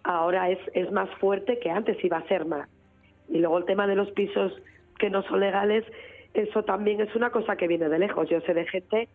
ahora 0.06 0.50
es, 0.50 0.60
es 0.74 0.92
más 0.92 1.10
fuerte 1.20 1.60
que 1.60 1.70
antes, 1.70 2.02
iba 2.04 2.18
a 2.18 2.28
ser 2.28 2.46
más. 2.46 2.70
Y 3.28 3.40
luego 3.40 3.58
el 3.58 3.66
tema 3.66 3.88
de 3.88 3.96
los 3.96 4.10
pisos 4.12 4.54
que 5.00 5.10
no 5.10 5.24
son 5.24 5.40
legales, 5.40 5.84
eso 6.34 6.64
también 6.64 7.02
es 7.02 7.14
una 7.16 7.32
cosa 7.32 7.56
que 7.56 7.68
viene 7.68 7.90
de 7.90 8.00
lejos. 8.00 8.30
Yo 8.30 8.40
sé 8.42 8.54
de 8.54 8.66
gente, 8.68 9.10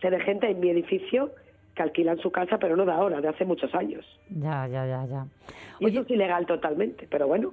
sé 0.00 0.10
de 0.10 0.20
gente 0.20 0.50
en 0.50 0.60
mi 0.60 0.68
edificio 0.70 1.30
que 1.74 1.82
alquilan 1.82 2.18
su 2.18 2.30
casa, 2.30 2.58
pero 2.58 2.76
no 2.76 2.84
de 2.84 2.92
ahora, 2.92 3.20
de 3.20 3.28
hace 3.28 3.44
muchos 3.44 3.74
años. 3.74 4.04
Ya, 4.30 4.66
ya, 4.66 4.84
ya, 4.86 5.06
ya. 5.06 5.26
Y 5.80 5.86
eso 5.90 6.02
es 6.02 6.10
ilegal 6.10 6.44
totalmente, 6.44 7.06
pero 7.10 7.26
bueno. 7.28 7.52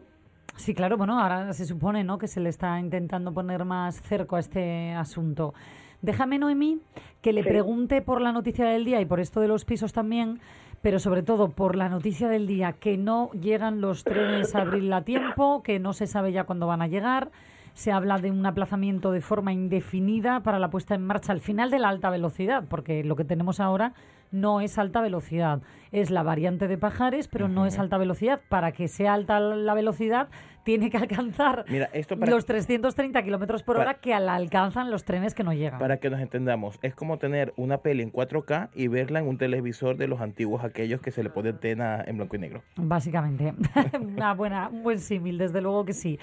Sí, 0.58 0.74
claro, 0.74 0.98
bueno, 0.98 1.18
ahora 1.18 1.54
se 1.54 1.66
supone 1.66 2.04
¿no? 2.04 2.18
que 2.18 2.28
se 2.28 2.42
le 2.42 2.50
está 2.50 2.80
intentando 2.80 3.34
poner 3.34 3.64
más 3.64 4.02
cerco 4.02 4.36
a 4.36 4.40
este 4.40 4.92
asunto. 4.92 5.54
Déjame, 6.02 6.38
Noemí, 6.38 6.80
que 7.22 7.32
le 7.34 7.44
Sí. 7.44 7.50
pregunte 7.50 8.02
por 8.02 8.20
la 8.22 8.32
noticia 8.34 8.66
del 8.66 8.84
día 8.84 9.00
y 9.00 9.06
por 9.06 9.20
esto 9.22 9.40
de 9.42 9.48
los 9.48 9.64
pisos 9.64 9.94
también, 9.94 10.40
pero 10.82 11.00
sobre 11.00 11.24
todo 11.24 11.50
por 11.50 11.76
la 11.76 11.90
noticia 11.90 12.30
del 12.30 12.48
día, 12.48 12.74
que 12.74 12.98
no 12.98 13.32
llegan 13.32 13.82
los 13.82 14.04
trenes 14.04 14.56
a 14.56 14.62
abril 14.62 14.92
a 14.94 15.04
tiempo, 15.04 15.62
que 15.64 15.80
no 15.80 15.94
se 15.94 16.08
sabe 16.08 16.32
ya 16.32 16.46
cuándo 16.46 16.68
van 16.68 16.82
a 16.82 16.88
llegar. 16.88 17.32
Se 17.74 17.92
habla 17.92 18.18
de 18.18 18.32
un 18.32 18.46
aplazamiento 18.46 19.12
de 19.12 19.22
forma 19.22 19.54
indefinida 19.54 20.42
para 20.42 20.60
la 20.60 20.70
puesta 20.70 20.96
en 20.96 21.06
marcha 21.06 21.32
al 21.32 21.40
final 21.40 21.70
de 21.72 21.80
la 21.80 21.90
alta 21.90 22.10
velocidad, 22.10 22.64
porque 22.70 23.04
lo 23.04 23.16
que 23.16 23.26
tenemos 23.26 23.60
ahora 23.60 23.94
no 24.32 24.62
es 24.62 24.78
alta 24.78 25.02
velocidad. 25.02 25.62
Es 25.92 26.12
la 26.12 26.22
variante 26.22 26.68
de 26.68 26.78
Pajares, 26.78 27.28
pero 27.28 27.48
no 27.48 27.66
es 27.66 27.80
alta 27.80 27.98
velocidad. 27.98 28.42
Para 28.48 28.72
que 28.72 28.88
sea 28.88 29.14
alta 29.14 29.40
la 29.40 29.74
velocidad, 29.74 30.28
tiene 30.64 30.92
que 30.92 30.98
alcanzar 30.98 31.66
Mira, 31.68 31.90
esto 31.94 32.16
para- 32.16 32.32
los 32.32 32.46
330 32.46 33.24
kilómetros 33.24 33.64
por 33.64 33.78
hora 33.78 33.96
que 33.96 34.12
la 34.20 34.36
alcanzan 34.36 34.92
los 34.92 35.04
trenes 35.04 35.34
que 35.34 35.44
no 35.44 35.52
llegan. 35.52 35.80
Para 35.80 35.98
que 35.98 36.12
nos 36.12 36.20
entendamos, 36.20 36.78
es 36.84 36.94
como 36.94 37.18
tener 37.18 37.54
una 37.58 37.80
peli 37.80 38.04
en 38.04 38.12
4K 38.12 38.70
y 38.76 38.88
verla 38.88 39.18
en 39.20 39.28
un 39.28 39.40
televisor 39.40 39.98
de 39.98 40.08
los 40.08 40.22
antiguos, 40.22 40.64
aquellos 40.64 41.02
que 41.02 41.10
se 41.10 41.24
le 41.24 41.32
pone 41.32 41.50
antena 41.50 42.04
en 42.06 42.18
blanco 42.18 42.36
y 42.36 42.40
negro. 42.40 42.62
Básicamente. 42.76 43.54
Una 44.00 44.36
buena, 44.36 44.70
un 44.70 44.84
buen 44.84 45.00
símil, 45.00 45.40
desde 45.40 45.60
luego 45.62 45.86
que 45.86 45.94
sí. 45.94 46.20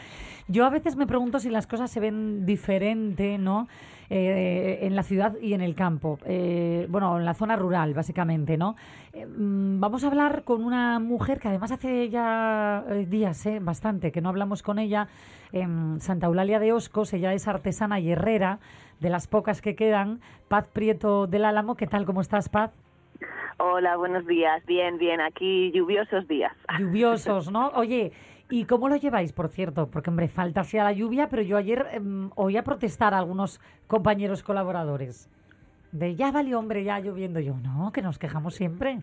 Yo 0.47 0.65
a 0.65 0.71
veces 0.71 0.95
me 0.95 1.09
pregunto 1.09 1.41
si 1.41 1.51
las 1.51 1.67
cosas 1.67 1.91
se 1.91 1.99
ven 1.99 2.47
diferente, 2.47 3.39
¿no? 3.39 3.67
Eh, 4.09 4.79
en 4.83 4.95
la 4.95 5.03
ciudad 5.03 5.35
y 5.41 5.55
en 5.55 5.61
el 5.61 5.75
campo. 5.75 6.19
Eh, 6.25 6.87
bueno, 6.89 7.19
en 7.19 7.25
la 7.25 7.35
zona 7.35 7.57
rural, 7.57 7.93
básicamente, 7.95 8.57
¿no? 8.57 8.77
Eh, 9.13 9.27
mm, 9.27 9.81
vamos 9.81 10.05
a 10.05 10.09
hablar 10.09 10.45
con 10.45 10.65
una 10.65 10.99
mujer 11.01 11.41
que 11.41 11.49
además 11.49 11.73
hace 11.73 12.09
ya 12.09 12.85
eh, 12.89 13.07
días, 13.07 13.45
¿eh? 13.47 13.59
bastante, 13.61 14.13
que 14.13 14.21
no 14.21 14.29
hablamos 14.29 14.63
con 14.63 14.79
ella, 14.79 15.09
en 15.53 16.01
Santa 16.01 16.27
Eulalia 16.27 16.61
de 16.61 16.73
Oscos. 16.73 17.13
Ella 17.13 17.33
es 17.33 17.49
artesana 17.49 17.99
y 17.99 18.13
herrera, 18.13 18.61
de 19.01 19.11
las 19.11 19.27
pocas 19.27 19.61
que 19.61 19.75
quedan. 19.75 20.21
Paz 20.49 20.69
Prieto 20.69 21.27
del 21.27 21.45
Álamo, 21.45 21.75
¿qué 21.75 21.87
tal? 21.87 22.07
¿Cómo 22.07 22.21
estás, 22.21 22.49
Paz? 22.49 22.71
Hola, 23.59 23.97
buenos 23.97 24.27
días. 24.27 24.65
Bien, 24.67 24.99
bien. 24.99 25.21
Aquí 25.21 25.73
lluviosos 25.73 26.29
días. 26.29 26.53
lluviosos, 26.79 27.51
¿no? 27.51 27.69
Oye, 27.71 28.13
¿y 28.51 28.65
cómo 28.65 28.89
lo 28.89 28.97
lleváis, 28.97 29.33
por 29.33 29.49
cierto? 29.49 29.89
Porque, 29.91 30.11
hombre, 30.11 30.29
falta 30.29 30.65
sea 30.65 30.85
la 30.85 30.93
lluvia, 30.93 31.29
pero 31.29 31.43
yo 31.43 31.57
ayer 31.57 31.87
em, 31.93 32.31
oí 32.35 32.57
a 32.57 32.63
protestar 32.65 33.15
a 33.15 33.19
algunos 33.19 33.61
compañeros 33.87 34.43
colaboradores. 34.43 35.31
De 35.93 36.15
ya 36.15 36.31
valió, 36.31 36.59
hombre, 36.59 36.85
ya 36.85 36.99
lloviendo. 37.01 37.41
Yo, 37.41 37.55
no, 37.57 37.93
que 37.93 38.03
nos 38.03 38.19
quejamos 38.19 38.55
siempre. 38.55 38.99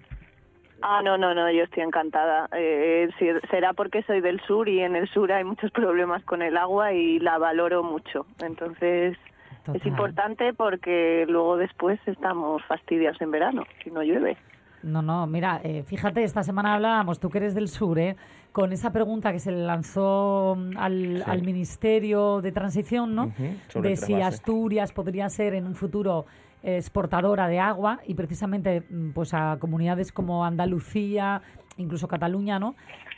Ah, 0.82 1.02
no, 1.02 1.18
no, 1.18 1.34
no, 1.34 1.50
yo 1.50 1.64
estoy 1.64 1.84
encantada. 1.84 2.50
Eh, 2.52 3.10
sí, 3.18 3.28
será 3.50 3.72
porque 3.74 4.04
soy 4.04 4.20
del 4.20 4.42
sur 4.42 4.68
y 4.68 4.82
en 4.82 4.98
el 4.98 5.08
sur 5.10 5.32
hay 5.32 5.46
muchos 5.46 5.72
problemas 5.72 6.24
con 6.26 6.42
el 6.42 6.58
agua 6.58 6.92
y 6.92 7.20
la 7.20 7.38
valoro 7.38 7.84
mucho. 7.84 8.26
Entonces 8.42 9.18
Total. 9.64 9.78
es 9.78 9.86
importante 9.86 10.54
porque 10.54 11.26
luego 11.30 11.56
después 11.56 12.00
estamos 12.06 12.62
fastidiados 12.66 13.20
en 13.22 13.32
verano 13.32 13.64
si 13.82 13.92
no 13.92 14.04
llueve. 14.04 14.38
No, 14.84 15.02
no, 15.02 15.26
mira, 15.26 15.62
eh, 15.64 15.84
fíjate, 15.84 16.24
esta 16.26 16.44
semana 16.44 16.74
hablábamos, 16.74 17.18
tú 17.18 17.30
que 17.30 17.38
eres 17.38 17.56
del 17.56 17.70
sur, 17.70 17.98
¿eh? 17.98 18.18
Con 18.54 18.72
esa 18.72 18.94
pregunta 18.94 19.34
que 19.34 19.40
se 19.40 19.52
le 19.52 19.66
lanzó 19.66 20.56
mm, 20.58 20.78
al, 20.78 21.18
Sí. 21.18 21.30
al 21.30 21.42
Ministerio 21.44 22.40
de 22.42 22.52
Transición, 22.54 23.16
¿no? 23.16 23.34
De 23.74 23.98
si. 23.98 24.14
Asturias 24.14 24.94
podría 24.94 25.28
ser 25.30 25.54
en 25.56 25.66
un 25.68 25.76
futuro 25.76 26.26
exportadora 26.62 27.50
de 27.50 27.60
agua 27.60 28.00
y 28.08 28.14
precisamente 28.14 28.84
mm, 28.90 29.10
pues 29.12 29.34
a 29.34 29.58
comunidades 29.60 30.14
como 30.14 30.46
Andalucía, 30.46 31.42
incluso 31.78 32.08
Cataluña, 32.08 32.58
¿no? 32.60 32.76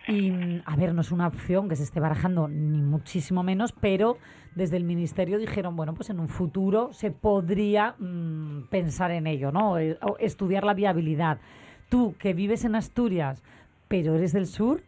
Y 0.08 0.32
mm, 0.32 0.62
a 0.66 0.76
ver, 0.76 0.94
no 0.96 1.02
es 1.02 1.12
una 1.12 1.28
opción 1.28 1.68
que 1.70 1.76
se 1.76 1.84
esté 1.84 2.00
barajando 2.00 2.48
ni 2.48 2.82
muchísimo 2.82 3.44
menos, 3.44 3.72
pero 3.74 4.18
desde 4.56 4.78
el 4.78 4.86
ministerio 4.86 5.38
dijeron, 5.38 5.76
bueno, 5.76 5.94
pues 5.94 6.10
en 6.10 6.20
un 6.20 6.30
futuro 6.30 6.94
se 6.94 7.12
podría 7.12 7.96
pensar 8.70 9.12
en 9.12 9.28
ello, 9.28 9.52
¿no? 9.52 9.78
Eh, 9.78 9.98
estudiar 10.20 10.64
la 10.64 10.74
viabilidad. 10.74 11.40
Tú 11.90 12.16
que 12.18 12.34
vives 12.34 12.64
en 12.64 12.76
Asturias, 12.76 13.44
pero 13.90 14.16
eres 14.16 14.32
del 14.32 14.48
sur, 14.48 14.82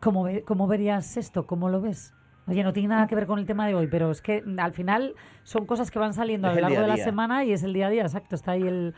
¿cómo, 0.00 0.24
ve- 0.24 0.42
cómo 0.44 0.66
verías 0.66 1.16
esto? 1.16 1.46
¿Cómo 1.46 1.68
lo 1.68 1.80
ves? 1.80 2.14
Oye, 2.46 2.62
no 2.62 2.72
tiene 2.74 2.88
nada 2.90 3.06
que 3.06 3.14
ver 3.14 3.26
con 3.26 3.38
el 3.38 3.46
tema 3.46 3.66
de 3.66 3.74
hoy, 3.74 3.86
pero 3.86 4.10
es 4.10 4.20
que 4.20 4.42
al 4.58 4.72
final 4.72 5.14
son 5.44 5.64
cosas 5.64 5.90
que 5.90 5.98
van 5.98 6.12
saliendo 6.12 6.48
a 6.48 6.54
lo 6.54 6.60
largo 6.60 6.68
día 6.76 6.78
a 6.80 6.82
de 6.82 6.88
la 6.88 6.96
semana 6.98 7.44
y 7.44 7.52
es 7.52 7.62
el 7.62 7.72
día 7.72 7.86
a 7.86 7.90
día, 7.90 8.02
exacto. 8.02 8.34
Está 8.34 8.52
ahí 8.52 8.62
el... 8.66 8.94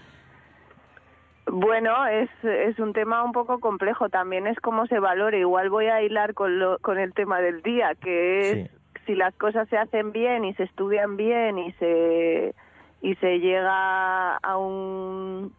Bueno, 1.48 2.06
es, 2.08 2.28
es 2.42 2.76
un 2.80 2.92
tema 2.92 3.22
un 3.22 3.30
poco 3.30 3.60
complejo. 3.60 4.08
También 4.08 4.48
es 4.48 4.58
cómo 4.58 4.86
se 4.86 4.98
valore. 4.98 5.38
Igual 5.40 5.70
voy 5.70 5.86
a 5.86 6.02
hilar 6.02 6.34
con, 6.34 6.58
lo, 6.58 6.78
con 6.80 6.98
el 6.98 7.12
tema 7.14 7.40
del 7.40 7.62
día, 7.62 7.94
que 7.94 8.40
es 8.40 8.70
Sí. 8.70 8.76
si 9.06 9.14
las 9.14 9.32
cosas 9.36 9.68
se 9.68 9.78
hacen 9.78 10.10
bien 10.10 10.44
y 10.44 10.54
se 10.54 10.64
estudian 10.64 11.16
bien 11.16 11.58
y 11.58 11.70
se 11.74 12.52
y 13.00 13.14
se 13.16 13.38
llega 13.38 14.36
a 14.38 14.56
un 14.56 15.52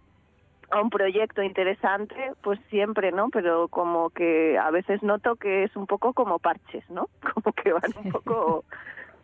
a 0.71 0.81
un 0.81 0.89
proyecto 0.89 1.41
interesante, 1.43 2.15
pues 2.41 2.59
siempre, 2.69 3.11
¿no? 3.11 3.29
Pero 3.29 3.67
como 3.69 4.09
que 4.09 4.57
a 4.57 4.69
veces 4.71 5.01
noto 5.03 5.35
que 5.35 5.63
es 5.63 5.75
un 5.75 5.87
poco 5.87 6.13
como 6.13 6.39
parches, 6.39 6.83
¿no? 6.89 7.07
Como 7.33 7.53
que 7.53 7.71
van 7.73 7.91
un 8.03 8.11
poco 8.11 8.65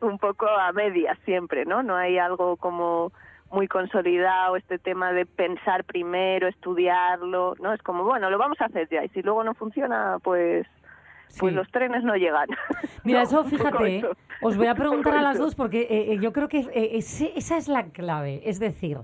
un 0.01 0.19
poco 0.19 0.47
a 0.47 0.71
medias 0.73 1.17
siempre, 1.25 1.65
¿no? 1.65 1.81
No 1.83 1.95
hay 1.95 2.17
algo 2.17 2.57
como 2.57 3.11
muy 3.51 3.67
consolidado 3.67 4.55
este 4.57 4.77
tema 4.79 5.13
de 5.13 5.25
pensar 5.25 5.83
primero, 5.85 6.47
estudiarlo, 6.47 7.55
¿no? 7.61 7.71
Es 7.73 7.81
como, 7.83 8.03
bueno, 8.03 8.29
lo 8.29 8.37
vamos 8.37 8.59
a 8.61 8.65
hacer 8.65 8.89
ya 8.89 9.03
y 9.05 9.09
si 9.09 9.21
luego 9.21 9.43
no 9.43 9.53
funciona, 9.53 10.17
pues 10.23 10.65
pues 11.39 11.49
Sí. 11.51 11.55
los 11.55 11.69
trenes 11.71 12.03
no 12.03 12.15
llegan. 12.15 12.47
Mira, 13.03 13.19
No, 13.23 13.23
eso 13.23 13.43
fíjate, 13.45 13.97
eso. 13.99 14.11
os 14.41 14.55
voy 14.57 14.67
a 14.67 14.75
preguntar 14.75 15.15
a 15.15 15.21
las 15.21 15.37
dos 15.39 15.55
porque 15.55 15.81
eh, 15.81 16.13
eh, 16.13 16.19
yo 16.21 16.31
creo 16.31 16.47
que 16.47 16.59
eh, 16.59 16.97
ese- 16.97 17.31
esa 17.35 17.57
es 17.57 17.67
la 17.67 17.85
clave. 17.85 18.41
Es 18.45 18.59
decir, 18.59 18.97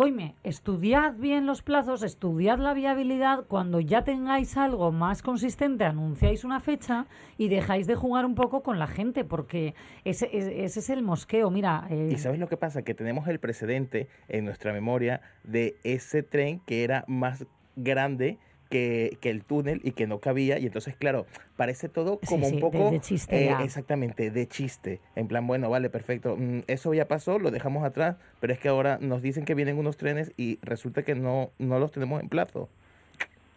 coime, 0.00 0.34
estudiad 0.44 1.12
bien 1.16 1.44
los 1.44 1.60
plazos, 1.60 2.02
estudiad 2.02 2.58
la 2.58 2.72
viabilidad. 2.72 3.44
Cuando 3.46 3.80
ya 3.80 4.02
tengáis 4.02 4.56
algo 4.56 4.92
más 4.92 5.20
consistente, 5.20 5.84
anunciáis 5.84 6.42
una 6.42 6.58
fecha 6.58 7.04
y 7.36 7.50
dejáis 7.50 7.86
de 7.86 7.96
jugar 7.96 8.24
un 8.24 8.34
poco 8.34 8.62
con 8.62 8.78
la 8.78 8.86
gente 8.86 9.26
porque 9.26 9.74
ese, 10.06 10.30
ese 10.32 10.80
es 10.80 10.88
el 10.88 11.02
mosqueo. 11.02 11.50
Mira, 11.50 11.86
eh, 11.90 12.08
¿Y 12.12 12.16
sabes 12.16 12.38
lo 12.38 12.48
que 12.48 12.56
pasa? 12.56 12.80
Que 12.80 12.94
tenemos 12.94 13.28
el 13.28 13.40
precedente 13.40 14.08
en 14.28 14.46
nuestra 14.46 14.72
memoria 14.72 15.20
de 15.44 15.76
ese 15.84 16.22
tren 16.22 16.60
que 16.60 16.82
era 16.82 17.04
más 17.06 17.44
grande 17.76 18.38
que, 18.70 19.18
que 19.20 19.28
el 19.28 19.44
túnel 19.44 19.80
y 19.84 19.90
que 19.92 20.06
no 20.06 20.20
cabía. 20.20 20.58
Y 20.58 20.64
entonces, 20.66 20.96
claro, 20.96 21.26
parece 21.56 21.90
todo 21.90 22.18
como 22.26 22.46
sí, 22.46 22.54
un 22.54 22.60
poco... 22.60 22.90
de 22.90 23.00
chiste 23.00 23.44
eh, 23.44 23.46
ya. 23.50 23.62
exactamente, 23.62 24.30
de 24.30 24.46
chiste. 24.48 25.00
En 25.16 25.28
plan, 25.28 25.46
bueno, 25.46 25.68
vale, 25.68 25.90
perfecto. 25.90 26.36
mm, 26.38 26.60
Eso 26.68 26.94
ya 26.94 27.06
pasó, 27.06 27.38
lo 27.38 27.50
dejamos 27.50 27.84
atrás, 27.84 28.16
pero 28.40 28.52
es 28.54 28.58
que 28.58 28.68
ahora 28.68 28.98
nos 29.00 29.20
dicen 29.20 29.44
que 29.44 29.54
vienen 29.54 29.76
unos 29.76 29.98
trenes 29.98 30.32
y 30.38 30.58
resulta 30.62 31.02
que 31.02 31.14
no, 31.14 31.50
no 31.58 31.78
los 31.78 31.92
tenemos 31.92 32.22
en 32.22 32.28
plazo. 32.30 32.68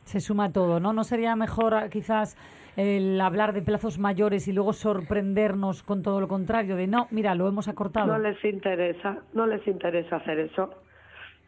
se 0.04 0.20
suma 0.20 0.52
todo, 0.52 0.82
¿no? 0.82 0.92
¿No 0.92 1.04
sería 1.06 1.36
mejor 1.38 1.74
ah, 1.76 1.88
quizás 1.90 2.36
el 2.76 3.22
hablar 3.22 3.54
de 3.54 3.62
plazos 3.62 4.00
mayores 4.00 4.48
y 4.48 4.52
luego 4.52 4.74
sorprendernos 4.74 5.84
con 5.84 6.02
todo 6.02 6.20
lo 6.20 6.28
contrario? 6.28 6.76
De 6.76 6.88
no, 6.88 7.08
mira, 7.12 7.36
lo 7.36 7.48
hemos 7.48 7.68
acortado. 7.68 8.08
No 8.08 8.20
les 8.20 8.44
interesa, 8.44 9.20
no 9.34 9.46
les 9.48 9.66
interesa 9.68 10.18
hacer 10.18 10.40
eso. 10.40 10.72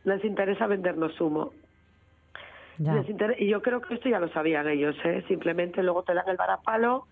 Les 0.05 0.23
interesa 0.23 0.67
vendernos 0.67 1.19
humo. 1.19 1.51
Y 2.77 3.47
yo 3.47 3.61
creo 3.61 3.81
que 3.81 3.93
esto 3.93 4.09
ya 4.09 4.19
lo 4.19 4.29
sabían 4.29 4.67
ellos, 4.67 4.95
¿eh? 5.03 5.23
Simplemente 5.27 5.83
luego 5.83 6.03
te 6.03 6.13
dan 6.13 6.27
el 6.27 6.37
varapalo, 6.37 7.07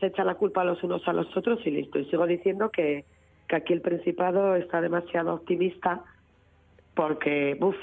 se 0.00 0.06
echan 0.06 0.26
la 0.26 0.34
culpa 0.34 0.64
los 0.64 0.82
unos 0.82 1.06
a 1.08 1.12
los 1.12 1.34
otros 1.36 1.60
y 1.66 1.70
listo. 1.70 1.98
Y 1.98 2.04
sigo 2.06 2.26
diciendo 2.26 2.70
que, 2.70 3.04
que 3.48 3.56
aquí 3.56 3.72
el 3.72 3.80
Principado 3.80 4.56
está 4.56 4.80
demasiado 4.80 5.34
optimista 5.34 6.04
porque, 6.94 7.56
buf, 7.58 7.76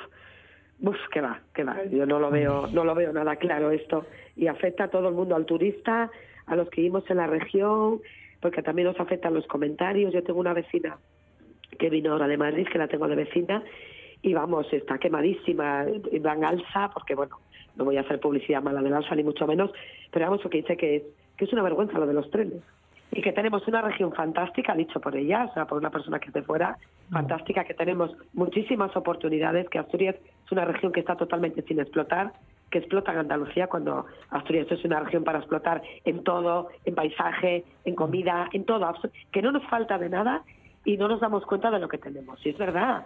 que 1.11 1.21
va, 1.21 1.39
que 1.53 1.63
va. 1.63 1.83
Yo 1.85 2.05
no 2.05 2.19
lo 2.19 2.29
veo, 2.29 2.67
no 2.73 2.83
lo 2.83 2.93
veo 2.93 3.13
nada 3.13 3.35
claro 3.37 3.71
esto. 3.71 4.05
Y 4.35 4.47
afecta 4.47 4.85
a 4.85 4.87
todo 4.89 5.09
el 5.09 5.15
mundo, 5.15 5.35
al 5.35 5.45
turista, 5.45 6.11
a 6.45 6.55
los 6.55 6.69
que 6.69 6.81
vivimos 6.81 7.09
en 7.09 7.17
la 7.17 7.27
región, 7.27 8.01
porque 8.41 8.61
también 8.61 8.87
nos 8.87 8.99
afectan 8.99 9.33
los 9.33 9.47
comentarios. 9.47 10.13
Yo 10.13 10.23
tengo 10.23 10.39
una 10.39 10.53
vecina 10.53 10.97
que 11.79 11.89
vino 11.89 12.11
ahora 12.11 12.27
de 12.27 12.37
Madrid, 12.37 12.67
que 12.71 12.77
la 12.77 12.87
tengo 12.87 13.07
de 13.07 13.15
vecina, 13.15 13.63
y 14.23 14.33
vamos, 14.33 14.65
está 14.71 14.97
quemadísima, 14.97 15.85
van 16.21 16.45
alza, 16.45 16.89
porque 16.93 17.13
bueno, 17.13 17.37
no 17.75 17.85
voy 17.85 17.97
a 17.97 18.01
hacer 18.01 18.19
publicidad 18.19 18.63
mala 18.63 18.81
del 18.81 18.93
alza 18.93 19.13
ni 19.15 19.23
mucho 19.23 19.45
menos, 19.45 19.69
pero 20.11 20.25
vamos, 20.25 20.43
lo 20.43 20.49
que 20.49 20.59
dice 20.59 20.77
que 20.77 20.95
es, 20.95 21.03
que 21.37 21.45
es 21.45 21.53
una 21.53 21.61
vergüenza 21.61 21.99
lo 21.99 22.07
de 22.07 22.13
los 22.13 22.31
trenes. 22.31 22.63
Y 23.11 23.21
que 23.21 23.33
tenemos 23.33 23.67
una 23.67 23.81
región 23.81 24.11
fantástica, 24.13 24.73
dicho 24.73 24.99
por 24.99 25.15
ella, 25.15 25.47
o 25.51 25.53
sea, 25.53 25.65
por 25.65 25.77
una 25.77 25.91
persona 25.91 26.19
que 26.19 26.27
esté 26.27 26.41
fuera, 26.41 26.77
fantástica, 27.11 27.63
que 27.63 27.75
tenemos 27.75 28.15
muchísimas 28.33 28.95
oportunidades, 28.95 29.69
que 29.69 29.77
Asturias 29.77 30.15
es 30.15 30.51
una 30.51 30.65
región 30.65 30.91
que 30.91 31.01
está 31.01 31.15
totalmente 31.15 31.61
sin 31.63 31.79
explotar, 31.79 32.31
que 32.71 32.79
explota 32.79 33.11
en 33.11 33.19
Andalucía 33.19 33.67
cuando 33.67 34.07
Asturias 34.31 34.65
es 34.71 34.83
una 34.83 35.01
región 35.01 35.23
para 35.23 35.39
explotar 35.39 35.83
en 36.05 36.23
todo, 36.23 36.69
en 36.85 36.95
paisaje, 36.95 37.65
en 37.85 37.93
comida, 37.93 38.49
en 38.51 38.63
todo, 38.65 38.91
que 39.31 39.41
no 39.43 39.51
nos 39.51 39.63
falta 39.67 39.99
de 39.99 40.09
nada 40.09 40.41
y 40.85 40.97
no 40.97 41.07
nos 41.07 41.19
damos 41.19 41.45
cuenta 41.45 41.69
de 41.69 41.79
lo 41.79 41.87
que 41.87 41.99
tenemos. 41.99 42.43
Y 42.43 42.49
es 42.49 42.57
verdad. 42.57 43.05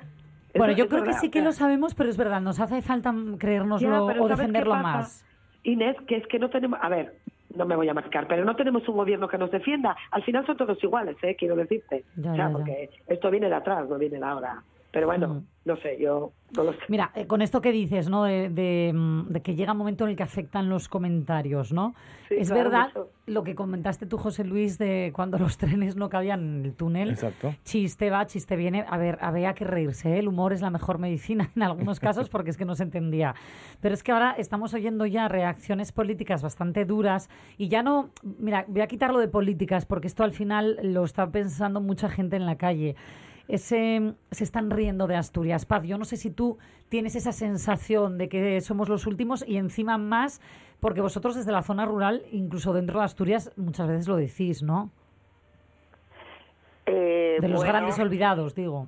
Bueno, 0.57 0.73
yo 0.73 0.87
creo 0.87 1.03
que 1.03 1.13
sí 1.13 1.29
que 1.29 1.41
lo 1.41 1.51
sabemos, 1.51 1.95
pero 1.95 2.09
es 2.09 2.17
verdad, 2.17 2.41
nos 2.41 2.59
hace 2.59 2.81
falta 2.81 3.13
creérnoslo 3.37 4.05
o 4.05 4.07
¿sabes 4.07 4.21
qué 4.21 4.27
defenderlo 4.29 4.75
más. 4.75 5.25
Inés, 5.63 5.97
que 6.07 6.17
es 6.17 6.27
que 6.27 6.39
no 6.39 6.49
tenemos, 6.49 6.79
a 6.81 6.89
ver, 6.89 7.13
no 7.55 7.65
me 7.65 7.75
voy 7.75 7.89
a 7.89 7.93
marcar, 7.93 8.27
pero 8.27 8.45
no 8.45 8.55
tenemos 8.55 8.87
un 8.87 8.95
gobierno 8.95 9.27
que 9.27 9.37
nos 9.37 9.51
defienda. 9.51 9.95
Al 10.11 10.23
final 10.23 10.45
son 10.45 10.57
todos 10.57 10.81
iguales, 10.83 11.17
¿eh? 11.23 11.35
quiero 11.37 11.55
decirte. 11.55 12.05
Ya, 12.15 12.31
o 12.31 12.35
sea, 12.35 12.47
ya. 12.47 12.53
porque 12.53 12.89
esto 13.07 13.31
viene 13.31 13.49
de 13.49 13.55
atrás, 13.55 13.89
no 13.89 13.97
viene 13.97 14.17
de 14.17 14.25
ahora. 14.25 14.63
Pero 14.97 15.05
bueno, 15.05 15.27
Mm. 15.27 15.43
no 15.65 15.77
sé, 15.77 15.95
yo 16.01 16.31
no 16.55 16.63
lo 16.63 16.73
sé. 16.73 16.79
Mira, 16.87 17.11
eh, 17.13 17.27
con 17.27 17.43
esto 17.43 17.61
que 17.61 17.71
dices, 17.71 18.09
¿no? 18.09 18.23
De, 18.23 18.49
de, 18.49 18.91
mm, 18.95 19.27
de 19.27 19.41
que 19.43 19.53
llega 19.53 19.73
un 19.73 19.77
momento 19.77 20.05
en 20.05 20.09
el 20.09 20.15
que 20.15 20.23
afectan 20.23 20.69
los 20.69 20.89
comentarios, 20.89 21.71
¿no? 21.71 21.93
Sí, 22.29 22.33
es 22.39 22.47
claro, 22.49 22.63
verdad 22.63 22.87
mucho. 22.95 23.09
lo 23.27 23.43
que 23.43 23.53
comentaste 23.53 24.07
tú, 24.07 24.17
José 24.17 24.43
Luis, 24.43 24.79
de 24.79 25.11
cuando 25.13 25.37
los 25.37 25.59
trenes 25.59 25.95
no 25.97 26.09
cabían 26.09 26.39
en 26.41 26.65
el 26.65 26.73
túnel. 26.73 27.11
Exacto. 27.11 27.53
Chiste 27.63 28.09
va, 28.09 28.25
chiste 28.25 28.55
viene. 28.55 28.85
A 28.89 28.97
ver, 28.97 29.19
había 29.21 29.53
que 29.53 29.65
reírse. 29.65 30.15
¿eh? 30.15 30.17
El 30.17 30.29
humor 30.29 30.51
es 30.51 30.61
la 30.61 30.71
mejor 30.71 30.97
medicina 30.97 31.51
en 31.55 31.61
algunos 31.61 31.99
casos 31.99 32.27
porque 32.27 32.49
es 32.49 32.57
que 32.57 32.65
no 32.65 32.73
se 32.73 32.81
entendía. 32.81 33.35
Pero 33.79 33.93
es 33.93 34.01
que 34.01 34.11
ahora 34.11 34.31
estamos 34.35 34.73
oyendo 34.73 35.05
ya 35.05 35.27
reacciones 35.27 35.91
políticas 35.91 36.41
bastante 36.41 36.85
duras 36.85 37.29
y 37.59 37.67
ya 37.67 37.83
no. 37.83 38.09
Mira, 38.39 38.65
voy 38.67 38.81
a 38.81 38.87
quitarlo 38.87 39.19
de 39.19 39.27
políticas 39.27 39.85
porque 39.85 40.07
esto 40.07 40.23
al 40.23 40.31
final 40.31 40.79
lo 40.81 41.03
está 41.03 41.29
pensando 41.29 41.81
mucha 41.81 42.09
gente 42.09 42.35
en 42.35 42.47
la 42.47 42.55
calle. 42.57 42.95
Ese, 43.47 44.13
se 44.31 44.43
están 44.43 44.69
riendo 44.69 45.07
de 45.07 45.15
Asturias. 45.15 45.65
Paz, 45.65 45.85
yo 45.85 45.97
no 45.97 46.05
sé 46.05 46.17
si 46.17 46.31
tú 46.31 46.57
tienes 46.89 47.15
esa 47.15 47.31
sensación 47.31 48.17
de 48.17 48.29
que 48.29 48.59
somos 48.61 48.89
los 48.89 49.07
últimos 49.07 49.47
y 49.47 49.57
encima 49.57 49.97
más, 49.97 50.41
porque 50.79 51.01
vosotros 51.01 51.35
desde 51.35 51.51
la 51.51 51.61
zona 51.61 51.85
rural, 51.85 52.23
incluso 52.31 52.73
dentro 52.73 52.99
de 52.99 53.05
Asturias, 53.05 53.51
muchas 53.55 53.87
veces 53.87 54.07
lo 54.07 54.17
decís, 54.17 54.63
¿no? 54.63 54.91
Eh, 56.85 57.37
De 57.39 57.47
los 57.47 57.59
bueno, 57.61 57.73
grandes 57.73 57.99
olvidados, 57.99 58.55
digo. 58.55 58.87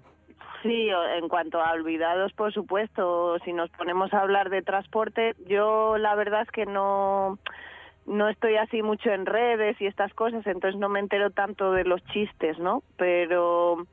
Sí, 0.61 0.89
en 0.89 1.29
cuanto 1.29 1.61
a 1.61 1.71
olvidados, 1.71 2.33
por 2.33 2.53
supuesto, 2.53 3.39
si 3.45 3.53
nos 3.53 3.69
ponemos 3.71 4.13
a 4.13 4.21
hablar 4.21 4.49
de 4.49 4.61
transporte, 4.61 5.35
yo 5.47 5.97
la 5.97 6.15
verdad 6.15 6.41
es 6.41 6.51
que 6.51 6.65
no 6.65 7.37
no 8.05 8.27
estoy 8.27 8.55
así 8.55 8.81
mucho 8.81 9.11
en 9.11 9.25
redes 9.25 9.79
y 9.79 9.85
estas 9.85 10.13
cosas, 10.15 10.45
entonces 10.47 10.79
no 10.79 10.89
me 10.89 10.99
entero 10.99 11.29
tanto 11.29 11.71
de 11.71 11.83
los 11.83 12.03
chistes, 12.05 12.57
¿no? 12.57 12.81
Pero 12.97 13.85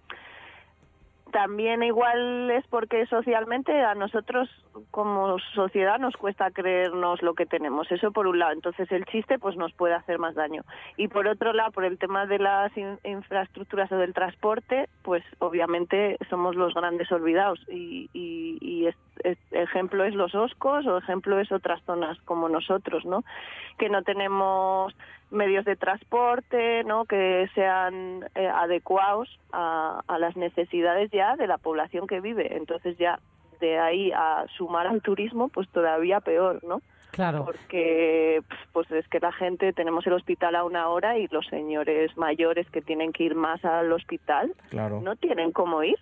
también 1.36 1.82
igual 1.82 2.50
es 2.50 2.66
porque 2.68 3.04
socialmente 3.04 3.78
a 3.84 3.94
nosotros 3.94 4.48
como 4.90 5.38
sociedad 5.54 5.98
nos 5.98 6.16
cuesta 6.16 6.50
creernos 6.50 7.20
lo 7.20 7.34
que 7.34 7.44
tenemos. 7.44 7.92
Eso 7.92 8.10
por 8.10 8.26
un 8.26 8.38
lado. 8.38 8.52
Entonces 8.52 8.90
el 8.90 9.04
chiste 9.04 9.38
pues 9.38 9.54
nos 9.54 9.70
puede 9.74 9.92
hacer 9.92 10.18
más 10.18 10.34
daño. 10.34 10.62
Y 10.96 11.08
por 11.08 11.28
otro 11.28 11.52
lado, 11.52 11.72
por 11.72 11.84
el 11.84 11.98
tema 11.98 12.24
de 12.24 12.38
las 12.38 12.74
in- 12.74 12.98
infraestructuras 13.04 13.92
o 13.92 13.98
del 13.98 14.14
transporte, 14.14 14.88
pues 15.02 15.22
obviamente 15.38 16.16
somos 16.30 16.56
los 16.56 16.72
grandes 16.72 17.12
olvidados. 17.12 17.60
Y, 17.68 18.08
y- 18.14 18.56
y 18.62 18.86
es- 18.86 18.96
ejemplo 19.50 20.04
es 20.04 20.14
los 20.14 20.34
Oscos 20.34 20.86
o 20.86 20.96
ejemplo 20.96 21.38
es 21.38 21.52
otras 21.52 21.82
zonas 21.82 22.18
como 22.22 22.48
nosotros, 22.48 23.04
¿no? 23.04 23.24
Que 23.76 23.90
no 23.90 24.02
tenemos 24.04 24.94
medios 25.30 25.64
de 25.64 25.76
transporte, 25.76 26.84
¿no? 26.84 27.04
Que 27.04 27.48
sean 27.54 28.24
eh, 28.34 28.46
adecuados 28.48 29.28
a, 29.52 30.02
a 30.06 30.18
las 30.18 30.36
necesidades 30.36 31.10
ya 31.10 31.36
de 31.36 31.46
la 31.46 31.58
población 31.58 32.06
que 32.06 32.20
vive. 32.20 32.56
Entonces 32.56 32.96
ya 32.98 33.18
de 33.60 33.78
ahí 33.78 34.12
a 34.12 34.44
sumar 34.56 34.86
al 34.86 35.02
turismo, 35.02 35.48
pues 35.48 35.68
todavía 35.70 36.20
peor, 36.20 36.62
¿no? 36.64 36.80
Claro. 37.10 37.46
Porque 37.46 38.42
pues 38.72 38.90
es 38.90 39.08
que 39.08 39.18
la 39.20 39.32
gente 39.32 39.72
tenemos 39.72 40.06
el 40.06 40.12
hospital 40.12 40.54
a 40.54 40.64
una 40.64 40.88
hora 40.90 41.16
y 41.16 41.26
los 41.28 41.46
señores 41.46 42.14
mayores 42.18 42.68
que 42.70 42.82
tienen 42.82 43.10
que 43.12 43.22
ir 43.24 43.34
más 43.34 43.64
al 43.64 43.90
hospital 43.90 44.52
Claro. 44.68 45.00
no 45.00 45.16
tienen 45.16 45.50
cómo 45.50 45.82
ir. 45.82 45.96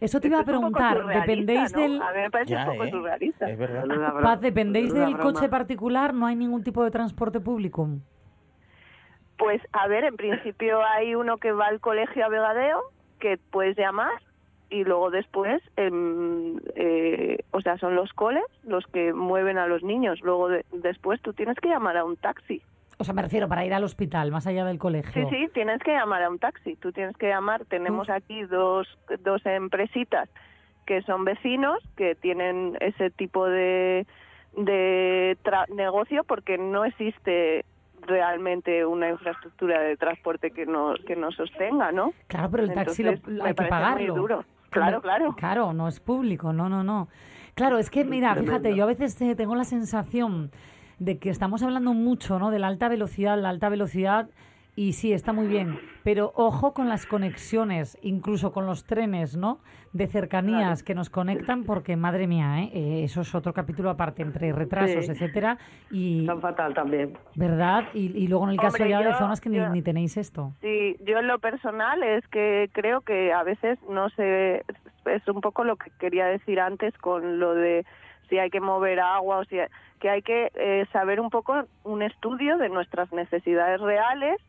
Eso 0.00 0.20
te 0.20 0.26
iba 0.28 0.40
a 0.40 0.44
preguntar. 0.44 1.06
¿Dependéis 1.06 1.74
¿no? 1.74 1.80
del. 1.80 2.02
A 2.02 2.12
mí 2.12 2.18
me 2.18 2.30
parece 2.30 2.50
Ya, 2.52 2.64
un 2.66 2.72
poco 2.72 2.84
¿eh? 2.84 2.90
surrealista. 2.90 3.48
Es 3.50 3.58
verdad. 3.58 3.84
Paz, 4.22 4.40
¿dependéis 4.42 4.92
del 4.92 5.14
broma. 5.14 5.22
coche 5.22 5.48
particular? 5.48 6.12
¿No 6.12 6.26
hay 6.26 6.36
ningún 6.36 6.62
tipo 6.62 6.84
de 6.84 6.90
transporte 6.90 7.40
público? 7.40 7.88
Pues 9.38 9.60
a 9.72 9.88
ver, 9.88 10.04
en 10.04 10.16
principio 10.16 10.82
hay 10.84 11.14
uno 11.14 11.38
que 11.38 11.52
va 11.52 11.66
al 11.66 11.80
colegio 11.80 12.24
a 12.24 12.28
Vegadeo, 12.28 12.80
que 13.18 13.38
puedes 13.50 13.76
llamar, 13.76 14.12
y 14.70 14.84
luego 14.84 15.10
después, 15.10 15.62
eh, 15.76 17.38
o 17.50 17.60
sea, 17.60 17.76
son 17.78 17.94
los 17.94 18.12
coles 18.12 18.44
los 18.64 18.86
que 18.86 19.12
mueven 19.12 19.58
a 19.58 19.66
los 19.66 19.82
niños. 19.82 20.20
Luego 20.22 20.48
de- 20.48 20.64
después 20.72 21.20
tú 21.22 21.32
tienes 21.32 21.56
que 21.58 21.68
llamar 21.68 21.96
a 21.96 22.04
un 22.04 22.16
taxi. 22.16 22.62
O 22.98 23.04
sea, 23.04 23.14
me 23.14 23.22
refiero 23.22 23.48
para 23.48 23.64
ir 23.64 23.74
al 23.74 23.84
hospital, 23.84 24.30
más 24.30 24.46
allá 24.46 24.64
del 24.64 24.76
Sí, 24.76 24.80
colegio. 24.80 25.28
sí, 25.28 25.48
tienes 25.52 25.80
que 25.82 25.92
llamar 25.92 26.22
a 26.22 26.30
un 26.30 26.38
taxi. 26.38 26.76
Tú 26.76 26.92
tienes 26.92 27.16
que 27.16 27.28
llamar. 27.28 27.64
Tenemos 27.64 28.08
aquí 28.10 28.42
dos, 28.44 28.86
dos 29.20 29.44
empresitas 29.44 30.28
que 30.86 31.02
son 31.02 31.24
vecinos, 31.24 31.78
que 31.96 32.14
tienen 32.14 32.76
ese 32.80 33.10
tipo 33.10 33.46
de, 33.46 34.06
de 34.56 35.36
tra- 35.42 35.68
negocio 35.68 36.22
porque 36.24 36.58
no 36.58 36.84
existe 36.84 37.64
realmente 38.06 38.84
una 38.84 39.08
infraestructura 39.10 39.80
de 39.80 39.96
transporte 39.96 40.50
que 40.50 40.66
nos 40.66 40.98
que 41.06 41.16
nos 41.16 41.34
sostenga, 41.34 41.92
¿no? 41.92 42.12
Claro, 42.26 42.50
pero 42.50 42.64
el 42.64 42.74
taxi 42.74 43.02
lo- 43.02 43.10
Entonces, 43.10 43.32
lo 43.36 43.42
me 43.44 43.48
hay 43.50 43.54
que 43.54 43.62
parece 43.64 43.74
muy 43.76 43.82
pagarlo. 43.84 44.14
duro. 44.14 44.44
Claro, 44.70 45.00
claro. 45.02 45.34
Claro, 45.36 45.72
no 45.74 45.86
es 45.88 46.00
público, 46.00 46.52
no, 46.52 46.68
no, 46.68 46.82
no. 46.82 47.08
Claro, 47.54 47.78
es 47.78 47.90
que, 47.90 48.04
mira, 48.04 48.34
fíjate, 48.34 48.74
yo 48.74 48.84
a 48.84 48.86
veces 48.86 49.20
eh, 49.20 49.34
tengo 49.36 49.54
la 49.54 49.64
sensación 49.64 50.50
de 50.98 51.18
que 51.18 51.28
estamos 51.28 51.62
hablando 51.62 51.92
mucho, 51.92 52.38
¿no? 52.38 52.50
De 52.50 52.58
la 52.58 52.68
alta 52.68 52.88
velocidad, 52.88 53.38
la 53.38 53.50
alta 53.50 53.68
velocidad, 53.68 54.30
y 54.74 54.94
sí, 54.94 55.12
está 55.12 55.32
muy 55.34 55.46
bien, 55.48 55.78
pero 56.02 56.32
ojo 56.34 56.72
con 56.72 56.88
las 56.88 57.04
conexiones, 57.06 57.98
incluso 58.02 58.52
con 58.52 58.64
los 58.66 58.84
trenes, 58.84 59.36
¿no? 59.36 59.60
De 59.92 60.06
cercanías 60.06 60.82
que 60.82 60.94
nos 60.94 61.10
conectan, 61.10 61.64
porque, 61.64 61.96
madre 61.96 62.26
mía, 62.26 62.62
¿eh? 62.62 62.70
Eh, 62.72 63.04
eso 63.04 63.20
es 63.20 63.34
otro 63.34 63.52
capítulo 63.52 63.90
aparte, 63.90 64.22
entre 64.22 64.50
retrasos, 64.52 65.04
Sí. 65.04 65.12
etcétera, 65.12 65.58
y, 65.90 66.24
Tan 66.26 66.40
fatal 66.40 66.72
también. 66.72 67.18
¿verdad? 67.34 67.84
Y, 67.92 68.16
y 68.16 68.26
luego 68.28 68.44
en 68.44 68.50
el 68.52 68.56
caso 68.58 68.84
ya 68.86 68.98
de 69.00 69.04
yo- 69.10 69.18
zonas 69.18 69.40
que 69.42 69.50
ni, 69.50 69.58
ni 69.58 69.82
tenéis 69.82 70.16
esto. 70.16 70.52
Sí, 70.62 70.96
yo 71.04 71.18
en 71.18 71.26
lo 71.26 71.38
personal 71.38 72.02
es 72.02 72.26
que 72.28 72.70
creo 72.72 73.02
que 73.02 73.32
a 73.34 73.42
veces 73.42 73.78
no 73.90 74.08
sé, 74.10 74.64
es 75.04 75.28
un 75.28 75.42
poco 75.42 75.64
lo 75.64 75.76
que 75.76 75.90
quería 76.00 76.24
decir 76.26 76.58
antes 76.60 76.96
con 76.96 77.38
lo 77.38 77.54
de 77.54 77.84
si 78.30 78.38
hay 78.38 78.48
que 78.48 78.60
mover 78.60 79.00
agua 79.00 79.38
o 79.40 79.44
si 79.44 79.58
hay- 79.58 79.68
que 80.00 80.08
hay 80.08 80.22
que 80.22 80.50
eh, 80.54 80.86
saber 80.92 81.20
un 81.20 81.28
poco 81.28 81.64
un 81.84 82.00
estudio 82.02 82.56
de 82.56 82.70
nuestras 82.70 83.12
necesidades 83.12 83.78
reales 83.80 84.40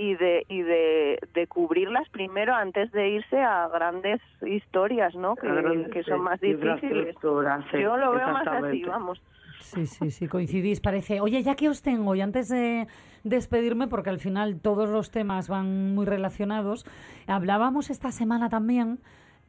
y 0.00 0.14
de 0.14 0.46
y 0.48 0.62
de, 0.62 1.18
de 1.34 1.46
cubrirlas 1.46 2.08
primero 2.08 2.54
antes 2.54 2.90
de 2.92 3.10
irse 3.10 3.38
a 3.38 3.68
grandes 3.68 4.20
historias, 4.40 5.14
¿no? 5.14 5.36
Que, 5.36 5.46
Grandes, 5.46 5.92
que 5.92 6.02
son 6.04 6.22
más 6.22 6.40
difíciles. 6.40 7.14
Yo 7.22 7.96
lo 7.96 8.12
veo 8.12 8.28
más 8.28 8.46
así, 8.46 8.82
vamos. 8.84 9.20
Sí, 9.60 9.84
sí, 9.84 10.10
sí, 10.10 10.26
coincidís, 10.26 10.80
parece. 10.80 11.20
Oye, 11.20 11.42
ya 11.42 11.54
que 11.54 11.68
os 11.68 11.82
tengo, 11.82 12.14
y 12.14 12.22
antes 12.22 12.48
de 12.48 12.86
despedirme, 13.24 13.88
porque 13.88 14.08
al 14.08 14.18
final 14.18 14.58
todos 14.58 14.88
los 14.88 15.10
temas 15.10 15.48
van 15.48 15.94
muy 15.94 16.06
relacionados, 16.06 16.86
hablábamos 17.26 17.90
esta 17.90 18.10
semana 18.10 18.48
también 18.48 19.00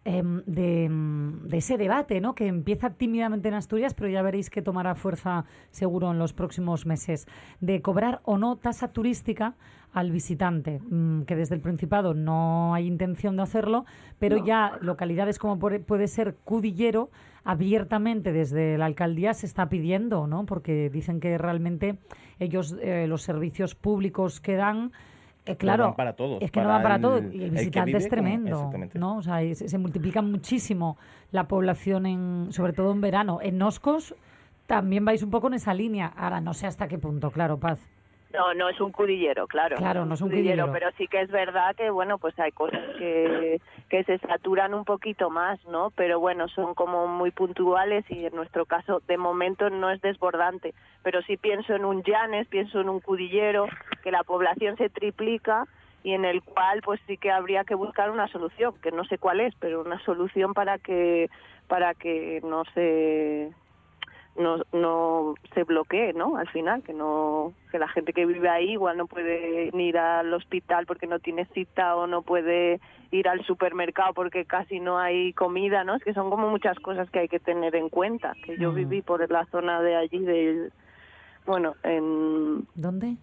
em, 0.04 0.42
de, 0.46 0.86
em, 0.86 1.48
de 1.48 1.58
ese 1.58 1.78
debate, 1.78 2.22
¿no? 2.22 2.34
Que 2.34 2.48
empieza 2.48 2.92
tímidamente 2.92 3.48
en 3.48 3.54
Asturias, 3.54 3.94
pero 3.94 4.10
ya 4.10 4.22
veréis 4.22 4.50
que 4.50 4.62
tomará 4.62 4.96
fuerza 4.96 5.46
seguro 5.70 6.12
en 6.12 6.20
los 6.20 6.34
próximos 6.34 6.86
meses, 6.86 7.28
de 7.60 7.82
cobrar 7.82 8.22
o 8.24 8.38
no 8.38 8.58
tasa 8.58 8.90
turística 8.90 9.56
al 9.94 10.12
visitante, 10.12 10.80
mm, 10.80 11.24
que 11.24 11.36
desde 11.36 11.56
el 11.56 11.62
Principado 11.62 12.14
no 12.14 12.74
hay 12.74 12.88
intención 12.88 13.36
de 13.36 13.44
hacerlo, 13.44 13.86
pero 14.20 14.44
ya 14.44 14.78
localidades 14.82 15.38
como 15.38 15.60
puede 15.60 16.08
ser 16.08 16.36
Cudillero, 16.46 17.10
abiertamente 17.44 18.32
desde 18.32 18.78
la 18.78 18.86
alcaldía 18.86 19.34
se 19.34 19.46
está 19.46 19.70
pidiendo, 19.70 20.28
¿no? 20.28 20.46
Porque 20.46 20.90
dicen 20.90 21.20
que 21.20 21.38
realmente 21.38 21.98
ellos, 22.40 22.76
eh, 22.82 23.06
los 23.08 23.24
servicios 23.24 23.76
públicos 23.76 24.40
que 24.40 24.56
dan, 24.56 24.92
eh, 25.46 25.56
claro, 25.56 25.86
van 25.86 25.96
para 25.96 26.14
todos, 26.14 26.42
es 26.42 26.52
que 26.52 26.62
no 26.62 26.68
van 26.70 26.84
para 26.84 26.96
el- 26.96 27.02
todo. 27.02 27.18
Y 27.34 27.44
el 27.44 27.52
visitante 27.52 27.98
es 27.98 28.10
tremendo. 28.10 28.72
¿no? 28.94 29.18
O 29.18 29.22
sea, 29.24 29.40
se, 29.56 29.68
se 29.68 29.78
multiplica 29.78 30.22
muchísimo 30.22 30.98
la 31.32 31.48
población, 31.48 32.06
en, 32.06 32.48
sobre 32.52 32.74
todo 32.74 32.92
en 32.92 33.02
verano. 33.02 33.40
En 33.42 33.58
Noscos 33.58 34.16
también 34.68 35.04
vais 35.06 35.24
un 35.24 35.32
poco 35.32 35.48
en 35.48 35.56
esa 35.56 35.74
línea. 35.74 36.08
Ahora, 36.16 36.42
no 36.42 36.54
sé 36.54 36.68
hasta 36.68 36.88
qué 36.88 36.98
punto, 36.98 37.32
claro, 37.32 37.58
Paz. 37.58 37.80
No, 38.34 38.54
no 38.54 38.70
es 38.70 38.80
un 38.80 38.92
cudillero, 38.92 39.48
claro. 39.48 39.76
Claro, 39.78 40.06
no 40.06 40.14
es 40.14 40.22
un 40.22 40.30
cudillero. 40.30 40.72
Pero 40.72 40.90
sí 40.98 41.08
que 41.08 41.22
es 41.22 41.30
verdad 41.30 41.76
que, 41.76 41.90
bueno, 41.90 42.18
pues 42.18 42.38
hay 42.40 42.52
cosas 42.52 42.82
que, 42.98 43.60
que 43.90 44.04
se 44.04 44.18
saturan 44.20 44.74
un 44.74 44.86
poquito 44.86 45.30
más, 45.30 45.64
¿no? 45.66 45.92
Pero 45.92 46.20
bueno, 46.20 46.48
son 46.48 46.74
como 46.74 47.08
muy 47.08 47.32
puntuales 47.32 48.06
y 48.10 48.26
en 48.26 48.36
nuestro 48.36 48.66
caso, 48.66 49.02
de 49.08 49.18
momento, 49.18 49.70
no 49.70 49.90
es 49.90 50.02
desbordante. 50.02 50.74
Pero 51.04 51.22
sí 51.24 51.38
pienso 51.38 51.74
en 51.74 51.86
un 51.86 52.04
llanes, 52.04 52.48
pienso 52.48 52.82
en 52.82 52.90
un 52.90 53.00
cudillero, 53.00 53.68
que 54.04 54.12
la 54.12 54.24
población 54.24 54.78
se 54.78 54.90
triplica 54.90 55.68
y 56.04 56.14
en 56.14 56.26
el 56.26 56.42
cual 56.42 56.82
pues 56.82 57.00
sí 57.08 57.18
que 57.18 57.32
habría 57.32 57.64
que 57.64 57.76
buscar 57.76 58.10
una 58.10 58.28
solución, 58.28 58.74
que 58.82 58.92
no 58.92 59.04
sé 59.06 59.18
cuál 59.18 59.40
es, 59.40 59.54
pero 59.60 59.82
una 59.82 60.04
solución 60.04 60.54
para 60.54 60.80
que 60.80 61.30
para 61.68 61.94
que 61.94 62.42
no 62.44 62.64
se 62.74 63.52
no, 64.38 64.62
no 64.72 65.36
se 65.54 65.64
bloquee, 65.64 66.14
¿no? 66.14 66.38
Al 66.38 66.48
final, 66.50 66.84
que 66.84 66.94
no 66.94 67.54
que 67.72 67.80
la 67.80 67.88
gente 67.88 68.14
que 68.14 68.26
vive 68.26 68.50
ahí 68.50 68.72
igual 68.72 68.98
no 68.98 69.08
puede 69.08 69.70
ni 69.74 69.88
ir 69.90 69.98
al 69.98 70.34
hospital 70.34 70.86
porque 70.86 71.08
no 71.08 71.20
tiene 71.20 71.46
cita 71.54 71.96
o 71.96 72.06
no 72.08 72.22
puede 72.22 72.80
ir 73.12 73.28
al 73.28 73.44
supermercado 73.46 74.14
porque 74.14 74.46
casi 74.46 74.80
no 74.80 74.98
hay 75.00 75.34
comida, 75.34 75.84
¿no? 75.84 75.96
Es 75.96 76.04
que 76.04 76.14
son 76.14 76.30
como 76.30 76.50
muchas 76.50 76.80
cosas 76.80 77.10
que 77.10 77.20
hay 77.20 77.28
que 77.28 77.40
tener 77.40 77.76
en 77.76 77.90
cuenta. 77.90 78.36
Que 78.44 78.58
yo 78.58 78.72
Mm. 78.72 78.76
viví 78.76 79.02
por 79.02 79.30
la 79.30 79.46
zona 79.48 79.82
de 79.82 79.96
allí, 79.96 80.20
de, 80.20 80.70
bueno, 81.46 81.76
en 81.84 82.68
¿Dónde? 82.76 83.16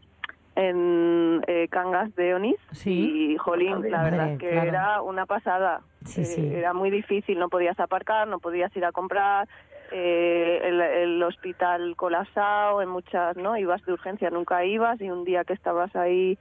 En 0.58 1.42
eh, 1.46 1.68
Cangas 1.70 2.12
de 2.16 2.34
Onís 2.34 2.56
Sí. 2.72 3.32
y 3.32 3.36
Jolín, 3.38 3.90
la 3.90 4.02
verdad 4.02 4.32
es 4.32 4.38
que 4.40 4.50
claro. 4.50 4.68
era 4.68 5.02
una 5.02 5.24
pasada. 5.24 5.82
Sí, 6.04 6.22
Eh, 6.22 6.24
sí. 6.24 6.52
Era 6.54 6.72
muy 6.72 6.90
difícil, 6.90 7.38
no 7.38 7.48
podías 7.48 7.78
aparcar, 7.78 8.26
no 8.26 8.40
podías 8.40 8.74
ir 8.76 8.84
a 8.84 8.90
comprar, 8.92 9.46
eh, 9.92 10.60
el, 10.64 10.80
el 10.80 11.22
hospital 11.22 11.94
colapsado, 11.96 12.82
en 12.82 12.88
muchas, 12.88 13.36
¿no? 13.36 13.56
Ibas 13.56 13.84
de 13.86 13.92
urgencia, 13.92 14.30
nunca 14.30 14.64
ibas 14.64 15.00
y 15.00 15.08
un 15.10 15.24
día 15.24 15.44
que 15.44 15.52
estabas 15.54 15.94
ahí, 15.94 16.36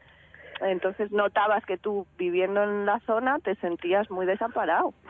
entonces 0.62 1.12
notabas 1.12 1.66
que 1.66 1.78
tú 1.78 2.06
viviendo 2.18 2.64
en 2.64 2.86
la 2.86 3.00
zona 3.02 3.40
te 3.40 3.56
sentías 3.56 4.10
muy 4.10 4.26
desamparado. 4.26 4.94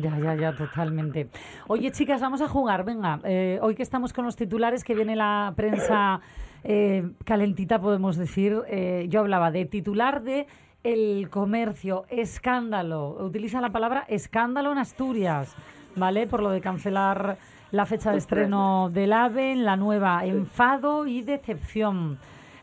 Ya, 0.00 0.18
ya, 0.18 0.34
ya, 0.34 0.52
totalmente. 0.52 1.28
Oye, 1.68 1.92
chicas, 1.92 2.20
vamos 2.20 2.42
a 2.42 2.48
jugar, 2.48 2.84
venga. 2.84 3.20
eh, 3.22 3.60
hoy 3.62 3.76
que 3.76 3.84
estamos 3.84 4.12
con 4.12 4.24
los 4.24 4.34
titulares, 4.34 4.82
que 4.82 4.96
viene 4.96 5.14
la 5.14 5.52
prensa 5.56 6.20
eh, 6.64 7.08
calentita, 7.24 7.78
podemos 7.80 8.16
decir, 8.16 8.62
eh, 8.66 9.06
yo 9.08 9.20
hablaba 9.20 9.52
de 9.52 9.64
titular 9.64 10.22
de 10.22 10.48
El 10.82 11.30
Comercio, 11.30 12.04
escándalo. 12.08 13.10
Utiliza 13.20 13.60
la 13.60 13.70
palabra 13.70 14.04
escándalo 14.08 14.72
en 14.72 14.78
Asturias, 14.78 15.54
¿vale? 15.94 16.26
Por 16.26 16.42
lo 16.42 16.50
de 16.50 16.60
cancelar 16.60 17.38
la 17.70 17.86
fecha 17.86 18.10
de 18.10 18.18
estreno 18.18 18.90
del 18.92 19.12
AVE, 19.12 19.52
en 19.52 19.64
la 19.64 19.76
nueva, 19.76 20.24
enfado 20.24 21.06
y 21.06 21.22
decepción. 21.22 22.18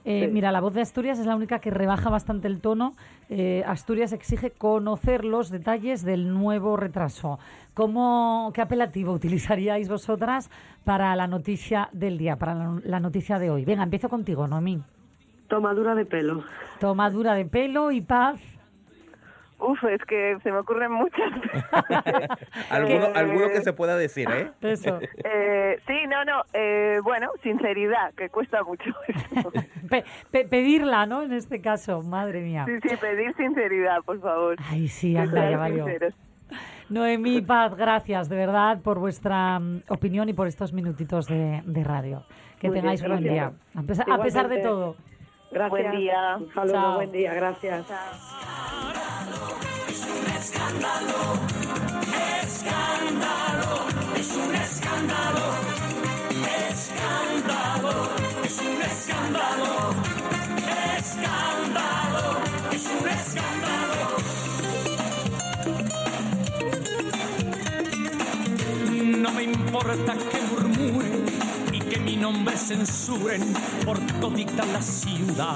Eh, 0.05 0.29
Mira, 0.31 0.51
la 0.51 0.59
voz 0.59 0.73
de 0.73 0.81
Asturias 0.81 1.17
es 1.19 1.25
la 1.25 1.35
única 1.35 1.59
que 1.59 1.71
rebaja 1.71 2.09
bastante 2.09 2.47
el 2.47 2.59
tono. 2.59 2.93
Eh, 3.29 3.63
Asturias 3.65 4.11
exige 4.11 4.51
conocer 4.51 5.23
los 5.23 5.49
detalles 5.49 6.03
del 6.03 6.33
nuevo 6.33 6.75
retraso. 6.75 7.39
¿Cómo, 7.73 8.51
¿Qué 8.53 8.61
apelativo 8.61 9.13
utilizaríais 9.13 9.87
vosotras 9.89 10.49
para 10.83 11.15
la 11.15 11.27
noticia 11.27 11.89
del 11.93 12.17
día, 12.17 12.35
para 12.35 12.53
la, 12.53 12.81
la 12.83 12.99
noticia 12.99 13.39
de 13.39 13.49
hoy? 13.49 13.65
Venga, 13.65 13.83
empiezo 13.83 14.09
contigo, 14.09 14.47
Noemí. 14.47 14.81
Tomadura 15.47 15.95
de 15.95 16.05
pelo. 16.05 16.43
Tomadura 16.79 17.33
de 17.35 17.45
pelo 17.45 17.91
y 17.91 18.01
paz. 18.01 18.39
Uf, 19.65 19.83
es 19.85 20.01
que 20.05 20.37
se 20.43 20.51
me 20.51 20.57
ocurren 20.59 20.91
muchas. 20.91 21.31
Alguno, 22.69 23.05
Eh, 23.07 23.11
alguno 23.15 23.49
que 23.49 23.61
se 23.61 23.73
pueda 23.73 23.95
decir, 23.97 24.29
¿eh? 24.29 24.51
Eso. 24.61 24.99
Eh, 25.23 25.79
sí, 25.87 25.93
no, 26.09 26.25
no. 26.25 26.43
eh, 26.53 26.99
bueno, 27.03 27.29
sinceridad, 27.41 28.13
que 28.15 28.29
cuesta 28.29 28.63
mucho. 28.63 28.89
eso. 29.07 29.51
Pe- 29.89 30.03
pe- 30.31 30.45
pedirla, 30.45 31.05
¿no? 31.05 31.23
En 31.23 31.33
este 31.33 31.61
caso, 31.61 32.01
madre 32.01 32.41
mía. 32.41 32.65
Sí, 32.67 32.89
sí, 32.89 32.97
pedir 32.97 33.33
sinceridad, 33.35 34.01
por 34.05 34.19
favor. 34.21 34.57
Ay, 34.69 34.87
sí, 34.87 35.15
anda, 35.15 35.49
ya 35.49 35.57
valió. 35.57 35.85
Noemí 36.89 37.41
Paz, 37.41 37.75
gracias 37.75 38.29
de 38.29 38.35
verdad 38.35 38.79
por 38.83 38.99
vuestra 38.99 39.57
mm, 39.59 39.83
opinión 39.87 40.29
y 40.29 40.33
por 40.33 40.47
estos 40.47 40.73
minutitos 40.73 41.25
de, 41.27 41.63
de 41.65 41.83
radio. 41.83 42.25
Que 42.59 42.67
Muy 42.67 42.77
tengáis 42.77 43.01
bien, 43.01 43.11
buen 43.13 43.23
día. 43.23 43.51
A 43.75 43.81
pesar, 43.81 44.05
a 44.11 44.17
pesar 44.21 44.47
de 44.49 44.57
todo. 44.59 44.95
Gracias. 45.51 45.69
Buen 45.69 45.91
día. 45.97 46.37
Un 46.37 46.53
saludo, 46.53 46.73
Chao. 46.73 46.95
buen 46.95 47.11
día, 47.11 47.33
gracias. 47.33 47.85
Es 50.43 50.49
un 54.35 54.55
escándalo, 54.55 55.39
escándalo, 56.69 58.09
es 58.43 58.59
un 58.59 58.81
escándalo, 58.81 59.95
escándalo, 60.97 62.39
es 62.73 62.85
un 62.99 63.07
escándalo. 63.07 64.17
No 69.21 69.31
me 69.31 69.43
importa 69.43 70.13
que 70.17 70.41
murmuren 70.41 71.25
y 71.71 71.79
que 71.79 71.99
mi 71.99 72.17
nombre 72.17 72.57
censuren 72.57 73.53
por 73.85 73.97
todita 74.19 74.65
la 74.65 74.81
ciudad. 74.81 75.55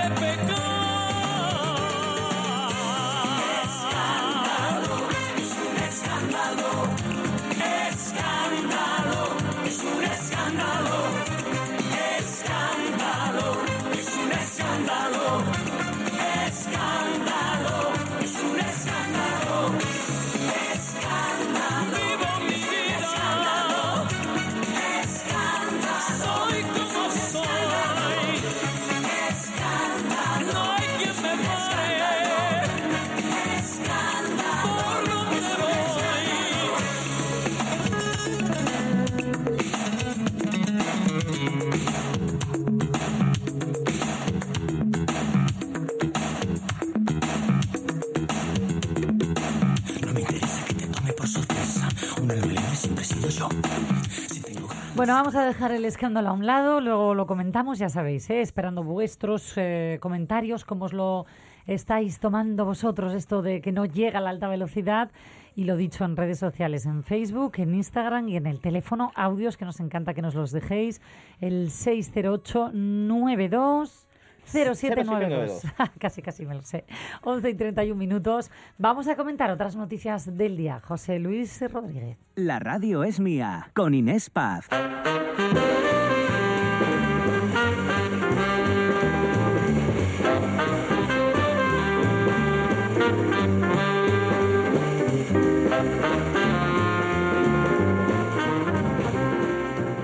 Bueno, 55.01 55.15
vamos 55.15 55.33
a 55.33 55.43
dejar 55.47 55.71
el 55.71 55.83
escándalo 55.83 56.29
a 56.29 56.33
un 56.33 56.45
lado, 56.45 56.79
luego 56.79 57.15
lo 57.15 57.25
comentamos, 57.25 57.79
ya 57.79 57.89
sabéis, 57.89 58.29
¿eh? 58.29 58.41
esperando 58.41 58.83
vuestros 58.83 59.53
eh, 59.55 59.97
comentarios, 59.99 60.63
cómo 60.63 60.85
os 60.85 60.93
lo 60.93 61.25
estáis 61.65 62.19
tomando 62.19 62.65
vosotros, 62.65 63.15
esto 63.15 63.41
de 63.41 63.61
que 63.61 63.71
no 63.71 63.85
llega 63.85 64.21
la 64.21 64.29
alta 64.29 64.47
velocidad, 64.47 65.09
y 65.55 65.63
lo 65.63 65.75
dicho 65.75 66.05
en 66.05 66.15
redes 66.15 66.37
sociales, 66.37 66.85
en 66.85 67.01
Facebook, 67.01 67.53
en 67.57 67.73
Instagram 67.73 68.29
y 68.29 68.37
en 68.37 68.45
el 68.45 68.59
teléfono, 68.59 69.11
audios 69.15 69.57
que 69.57 69.65
nos 69.65 69.79
encanta 69.79 70.13
que 70.13 70.21
nos 70.21 70.35
los 70.35 70.51
dejéis, 70.51 71.01
el 71.39 71.71
608 71.71 72.69
92 72.71 74.05
0792. 74.45 75.61
casi, 75.99 76.21
casi 76.21 76.45
me 76.45 76.55
lo 76.55 76.63
sé. 76.63 76.85
11 77.23 77.49
y 77.49 77.53
31 77.53 77.95
minutos. 77.95 78.51
Vamos 78.77 79.07
a 79.07 79.15
comentar 79.15 79.51
otras 79.51 79.75
noticias 79.75 80.37
del 80.37 80.57
día. 80.57 80.81
José 80.83 81.19
Luis 81.19 81.61
Rodríguez. 81.71 82.17
La 82.35 82.59
radio 82.59 83.03
es 83.03 83.19
mía, 83.19 83.71
con 83.73 83.93
Inés 83.93 84.29
Paz. 84.29 84.67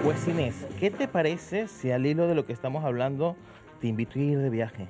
Pues 0.04 0.28
Inés, 0.28 0.66
¿qué 0.80 0.90
te 0.90 1.08
parece 1.08 1.68
si 1.68 1.92
al 1.92 2.06
hilo 2.06 2.28
de 2.28 2.36
lo 2.36 2.46
que 2.46 2.54
estamos 2.54 2.84
hablando 2.86 3.36
te 3.80 3.88
invito 3.88 4.20
a 4.20 4.22
ir 4.22 4.40
de 4.40 4.50
viaje? 4.50 4.88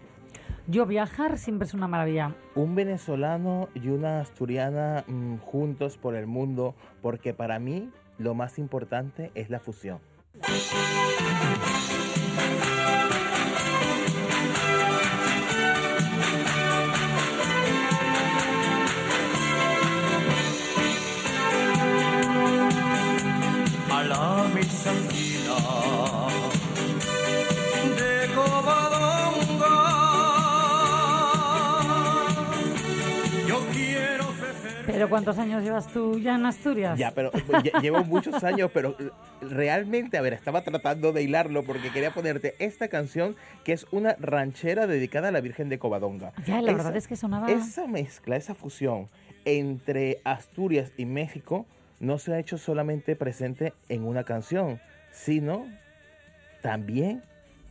Yo 0.67 0.85
viajar 0.85 1.37
siempre 1.37 1.65
es 1.65 1.73
una 1.73 1.87
maravilla. 1.87 2.35
Un 2.55 2.75
venezolano 2.75 3.69
y 3.73 3.87
una 3.87 4.19
asturiana 4.19 5.05
mm, 5.07 5.37
juntos 5.37 5.97
por 5.97 6.15
el 6.15 6.27
mundo, 6.27 6.75
porque 7.01 7.33
para 7.33 7.57
mí 7.59 7.89
lo 8.17 8.33
más 8.33 8.59
importante 8.59 9.31
es 9.33 9.49
la 9.49 9.59
fusión. 9.59 9.99
Pero 34.97 35.09
¿cuántos 35.09 35.37
años 35.37 35.63
llevas 35.63 35.87
tú 35.87 36.19
ya 36.19 36.35
en 36.35 36.45
Asturias? 36.45 36.97
Ya, 36.97 37.11
pero 37.11 37.31
lle- 37.31 37.81
llevo 37.81 38.03
muchos 38.03 38.43
años, 38.43 38.71
pero 38.73 38.95
eh, 38.99 39.09
realmente, 39.41 40.17
a 40.17 40.21
ver, 40.21 40.33
estaba 40.33 40.63
tratando 40.63 41.13
de 41.13 41.23
hilarlo 41.23 41.63
porque 41.63 41.91
quería 41.91 42.11
ponerte 42.11 42.55
esta 42.59 42.87
canción 42.87 43.35
que 43.63 43.73
es 43.73 43.85
una 43.91 44.15
ranchera 44.19 44.87
dedicada 44.87 45.27
a 45.27 45.31
la 45.31 45.41
Virgen 45.41 45.69
de 45.69 45.77
Covadonga. 45.79 46.33
Ya, 46.45 46.61
la 46.61 46.71
Esa- 46.71 46.77
verdad 46.77 46.95
es 46.95 47.07
que 47.07 47.15
sonaba... 47.15 47.51
Esa 47.51 47.87
mezcla, 47.87 48.35
esa 48.35 48.55
fusión 48.55 49.07
entre 49.45 50.19
Asturias 50.23 50.91
y 50.97 51.05
México 51.05 51.65
no 51.99 52.17
se 52.19 52.33
ha 52.33 52.39
hecho 52.39 52.57
solamente 52.57 53.15
presente 53.15 53.73
en 53.89 54.03
una 54.05 54.23
canción, 54.23 54.79
sino 55.11 55.65
también 56.61 57.21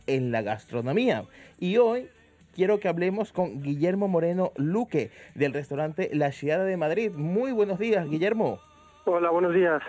en 0.07 0.31
la 0.31 0.41
gastronomía. 0.41 1.25
Y 1.59 1.77
hoy 1.77 2.09
quiero 2.57 2.79
que 2.79 2.87
hablemos 2.87 3.31
con 3.31 3.61
Guillermo 3.61 4.07
Moreno 4.07 4.51
Luque 4.55 5.11
del 5.35 5.53
restaurante 5.53 6.09
La 6.11 6.31
Chiada 6.31 6.63
de 6.65 6.75
Madrid. 6.75 7.11
Muy 7.13 7.51
buenos 7.51 7.77
días, 7.77 8.09
Guillermo. 8.09 8.57
Hola, 9.05 9.29
buenos 9.29 9.53
días. 9.53 9.79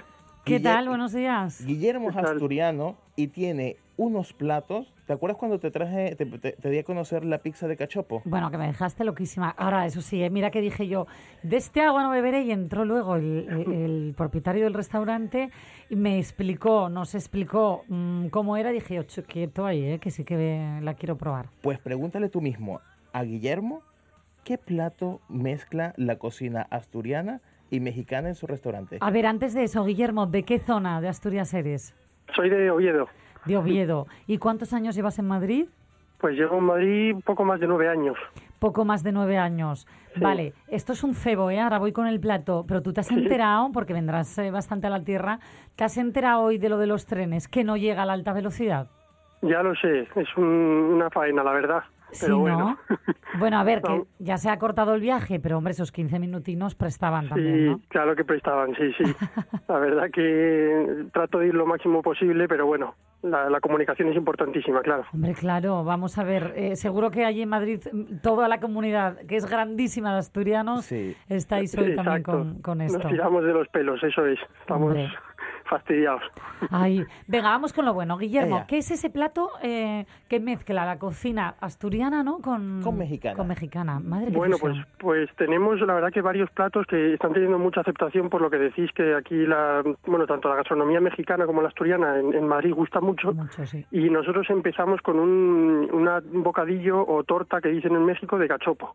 ¿Qué 0.45 0.57
Guille- 0.59 0.63
tal? 0.65 0.89
Buenos 0.89 1.13
días. 1.15 1.65
Guillermo 1.65 2.11
es 2.11 2.17
asturiano 2.19 2.97
y 3.17 3.29
tiene 3.29 3.79
unos 3.99 4.33
platos. 4.33 4.95
¿Te 5.07 5.13
acuerdas 5.13 5.37
cuando 5.39 5.59
te 5.59 5.71
traje, 5.71 6.15
te, 6.17 6.25
te- 6.25 6.53
te 6.53 6.71
di 6.71 6.79
a 6.79 6.85
conocer 6.85 7.25
la 7.25 7.39
pizza 7.39 7.67
de 7.69 7.77
cachopo? 7.77 8.23
Bueno, 8.25 8.51
que 8.51 8.57
me 8.57 8.67
dejaste 8.69 9.05
loquísima. 9.05 9.51
Ahora, 9.51 9.85
eso 9.85 10.01
sí, 10.01 10.23
eh, 10.23 10.31
mira 10.31 10.51
que 10.51 10.61
dije 10.61 10.87
yo, 10.89 11.07
de 11.43 11.57
este 11.57 11.83
agua 11.83 12.03
no 12.05 12.11
beberé 12.11 12.43
y 12.43 12.53
entró 12.53 12.85
luego 12.87 13.17
el, 13.17 13.47
el- 13.51 13.73
el 13.73 14.15
propietario 14.17 14.65
del 14.65 14.73
restaurante 14.75 15.51
y 15.91 15.97
me 15.97 16.17
explicó, 16.19 16.89
nos 16.89 17.15
explicó 17.15 17.85
mm, 17.89 18.29
cómo 18.29 18.57
era. 18.57 18.71
Dije 18.71 18.95
yo, 18.95 19.03
"Chu, 19.03 19.25
quieto 19.25 19.67
ahí, 19.67 19.85
eh, 19.85 19.99
que 19.99 20.11
sí 20.11 20.25
que 20.25 20.79
la 20.81 20.95
quiero 20.95 21.19
probar. 21.19 21.47
Pues 21.61 21.79
pregúntale 21.81 22.29
tú 22.29 22.41
mismo 22.41 22.81
a 23.13 23.23
Guillermo 23.25 23.83
qué 24.45 24.57
plato 24.59 25.21
mezcla 25.29 25.93
la 25.97 26.17
cocina 26.17 26.67
asturiana 26.71 27.41
y 27.71 27.81
mexicana 27.81 28.29
en 28.29 28.35
su 28.35 28.47
restaurante. 28.47 28.97
A 29.01 29.11
ver, 29.11 29.27
antes 29.27 29.53
de 29.55 29.65
eso, 29.65 29.85
Guillermo, 29.85 30.27
¿de 30.27 30.45
qué 30.45 30.59
zona 30.59 31.01
de 31.03 31.09
Asturias 31.09 31.53
eres? 31.53 31.95
Soy 32.35 32.49
de 32.49 32.71
Oviedo. 32.71 33.09
De 33.49 33.57
Oviedo. 33.57 34.07
¿Y 34.27 34.37
cuántos 34.39 34.73
años 34.75 34.95
llevas 34.95 35.19
en 35.19 35.27
Madrid? 35.27 35.67
Pues 36.21 36.37
llevo 36.37 36.59
en 36.59 36.65
Madrid 36.65 37.17
poco 37.25 37.45
más 37.45 37.59
de 37.61 37.67
nueve 37.67 37.89
años. 37.89 38.17
Poco 38.59 38.85
más 38.85 39.03
de 39.03 39.13
nueve 39.13 39.39
años. 39.39 39.87
Sí. 40.15 40.21
Vale, 40.21 40.53
esto 40.69 40.93
es 40.93 41.03
un 41.03 41.15
cebo, 41.15 41.51
¿eh? 41.51 41.61
Ahora 41.61 41.79
voy 41.79 41.93
con 41.93 42.07
el 42.07 42.21
plato. 42.21 42.65
Pero 42.69 42.83
tú 42.83 42.93
te 42.93 43.01
has 43.01 43.11
enterado, 43.11 43.71
porque 43.73 43.93
vendrás 43.95 44.37
eh, 44.39 44.51
bastante 44.51 44.87
a 44.89 44.91
la 44.91 45.03
tierra, 45.03 45.39
¿te 45.77 45.85
has 45.85 45.97
enterado 45.97 46.43
hoy 46.43 46.59
de 46.59 46.69
lo 46.69 46.77
de 46.77 46.89
los 46.89 47.07
trenes 47.07 47.49
que 47.49 47.65
no 47.65 47.77
llega 47.77 48.03
a 48.03 48.07
la 48.07 48.13
alta 48.13 48.33
velocidad? 48.33 48.89
Ya 49.43 49.63
lo 49.63 49.75
sé, 49.77 50.01
es 50.17 50.37
un- 50.37 50.45
una 50.45 51.09
faena, 51.09 51.43
la 51.45 51.53
verdad. 51.53 51.83
Pero 52.21 52.39
bueno. 52.41 52.59
¿no? 52.59 52.79
Bueno, 53.39 53.59
a 53.59 53.63
ver, 53.65 53.83
que 53.83 54.03
ya 54.19 54.39
se 54.39 54.49
ha 54.51 54.59
cortado 54.59 54.95
el 54.95 55.01
viaje, 55.03 55.39
pero 55.39 55.59
hombre, 55.59 55.73
esos 55.73 55.93
15 55.93 56.19
minutinos 56.19 56.75
prestaban 56.75 57.29
también, 57.29 57.55
Sí, 57.57 57.65
¿no? 57.67 57.81
claro 57.89 58.17
que 58.17 58.25
prestaban, 58.25 58.75
sí, 58.75 58.93
sí. 58.99 59.05
La 59.69 59.79
verdad 59.79 60.11
que 60.11 61.05
trato 61.13 61.39
de 61.39 61.49
ir 61.49 61.55
lo 61.55 61.67
máximo 61.67 62.03
posible, 62.03 62.49
pero 62.49 62.67
bueno, 62.67 62.95
la, 63.23 63.51
la 63.51 63.61
comunicación 63.61 64.09
es 64.11 64.17
importantísima, 64.17 64.81
claro. 64.83 65.05
Hombre, 65.13 65.35
claro, 65.35 65.83
vamos 65.85 66.17
a 66.19 66.25
ver. 66.25 66.53
eh, 66.57 66.77
seguro 66.77 67.11
que 67.11 67.25
allí 67.25 67.43
en 67.43 67.49
Madrid 67.49 67.81
mm, 67.93 68.19
toda 68.23 68.47
la 68.49 68.61
comunidad, 68.61 69.17
que 69.27 69.37
es 69.37 69.47
grandísima 69.47 70.13
de 70.13 70.19
asturianos, 70.21 70.85
Sí. 70.85 71.17
estáis 71.29 71.77
hoy 71.77 71.95
también 71.97 72.23
con, 72.23 72.61
con 72.63 72.81
esto. 72.81 72.99
Nos 72.99 73.09
tiramos 73.11 73.45
de 73.45 73.53
los 73.53 73.69
pelos, 73.69 74.03
eso 74.03 74.25
es. 74.27 74.39
Estamos 74.61 74.89
Hombre. 74.89 75.11
Fastidiados. 75.69 76.23
Ay, 76.71 77.05
venga, 77.27 77.51
vamos 77.51 77.73
con 77.73 77.85
lo 77.85 77.95
bueno. 77.95 78.17
Guillermo, 78.19 78.57
Ella. 78.57 78.67
¿qué 78.67 78.79
es 78.79 78.91
ese 78.91 79.11
plato 79.11 79.51
eh, 79.63 80.07
que 80.29 80.41
mezcla 80.41 80.85
la 80.85 80.99
cocina 80.99 81.55
asturiana, 81.61 82.23
¿no? 82.23 82.39
Con, 82.39 82.81
Con 82.83 82.99
mexicana. 82.99 83.37
Con 83.37 83.49
mexicana. 83.49 84.01
Madre 84.01 84.31
Bueno, 84.31 84.57
pues, 84.61 84.77
pues 84.99 85.29
tenemos 85.37 85.81
la 85.81 85.95
verdad 85.95 86.11
que 86.13 86.21
varios 86.21 86.51
platos 86.51 86.87
que 86.87 87.15
están 87.15 87.33
teniendo 87.33 87.59
mucha 87.59 87.81
aceptación 87.83 88.29
por 88.29 88.41
lo 88.41 88.51
que 88.51 88.59
decís 88.59 88.91
que 88.93 89.15
aquí 89.15 89.47
la, 89.47 89.83
bueno, 90.07 90.27
tanto 90.27 90.49
la 90.49 90.57
gastronomía 90.57 91.01
mexicana 91.01 91.47
como 91.47 91.63
la 91.63 91.69
asturiana 91.69 92.19
en, 92.19 92.35
en 92.35 92.47
Madrid 92.49 92.73
gusta 92.75 93.01
mucho. 93.01 93.33
Mucho, 93.33 93.67
sí. 93.67 93.85
Y 93.91 94.11
nosotros 94.11 94.47
empezamos 94.51 95.01
con 95.03 95.19
un, 95.19 95.89
una- 95.93 96.23
un 96.33 96.43
bocadillo 96.43 97.05
o 97.07 97.23
torta 97.25 97.61
que 97.61 97.69
dicen 97.69 97.95
en 97.95 98.05
México 98.05 98.39
de 98.39 98.49
cachopo. 98.49 98.95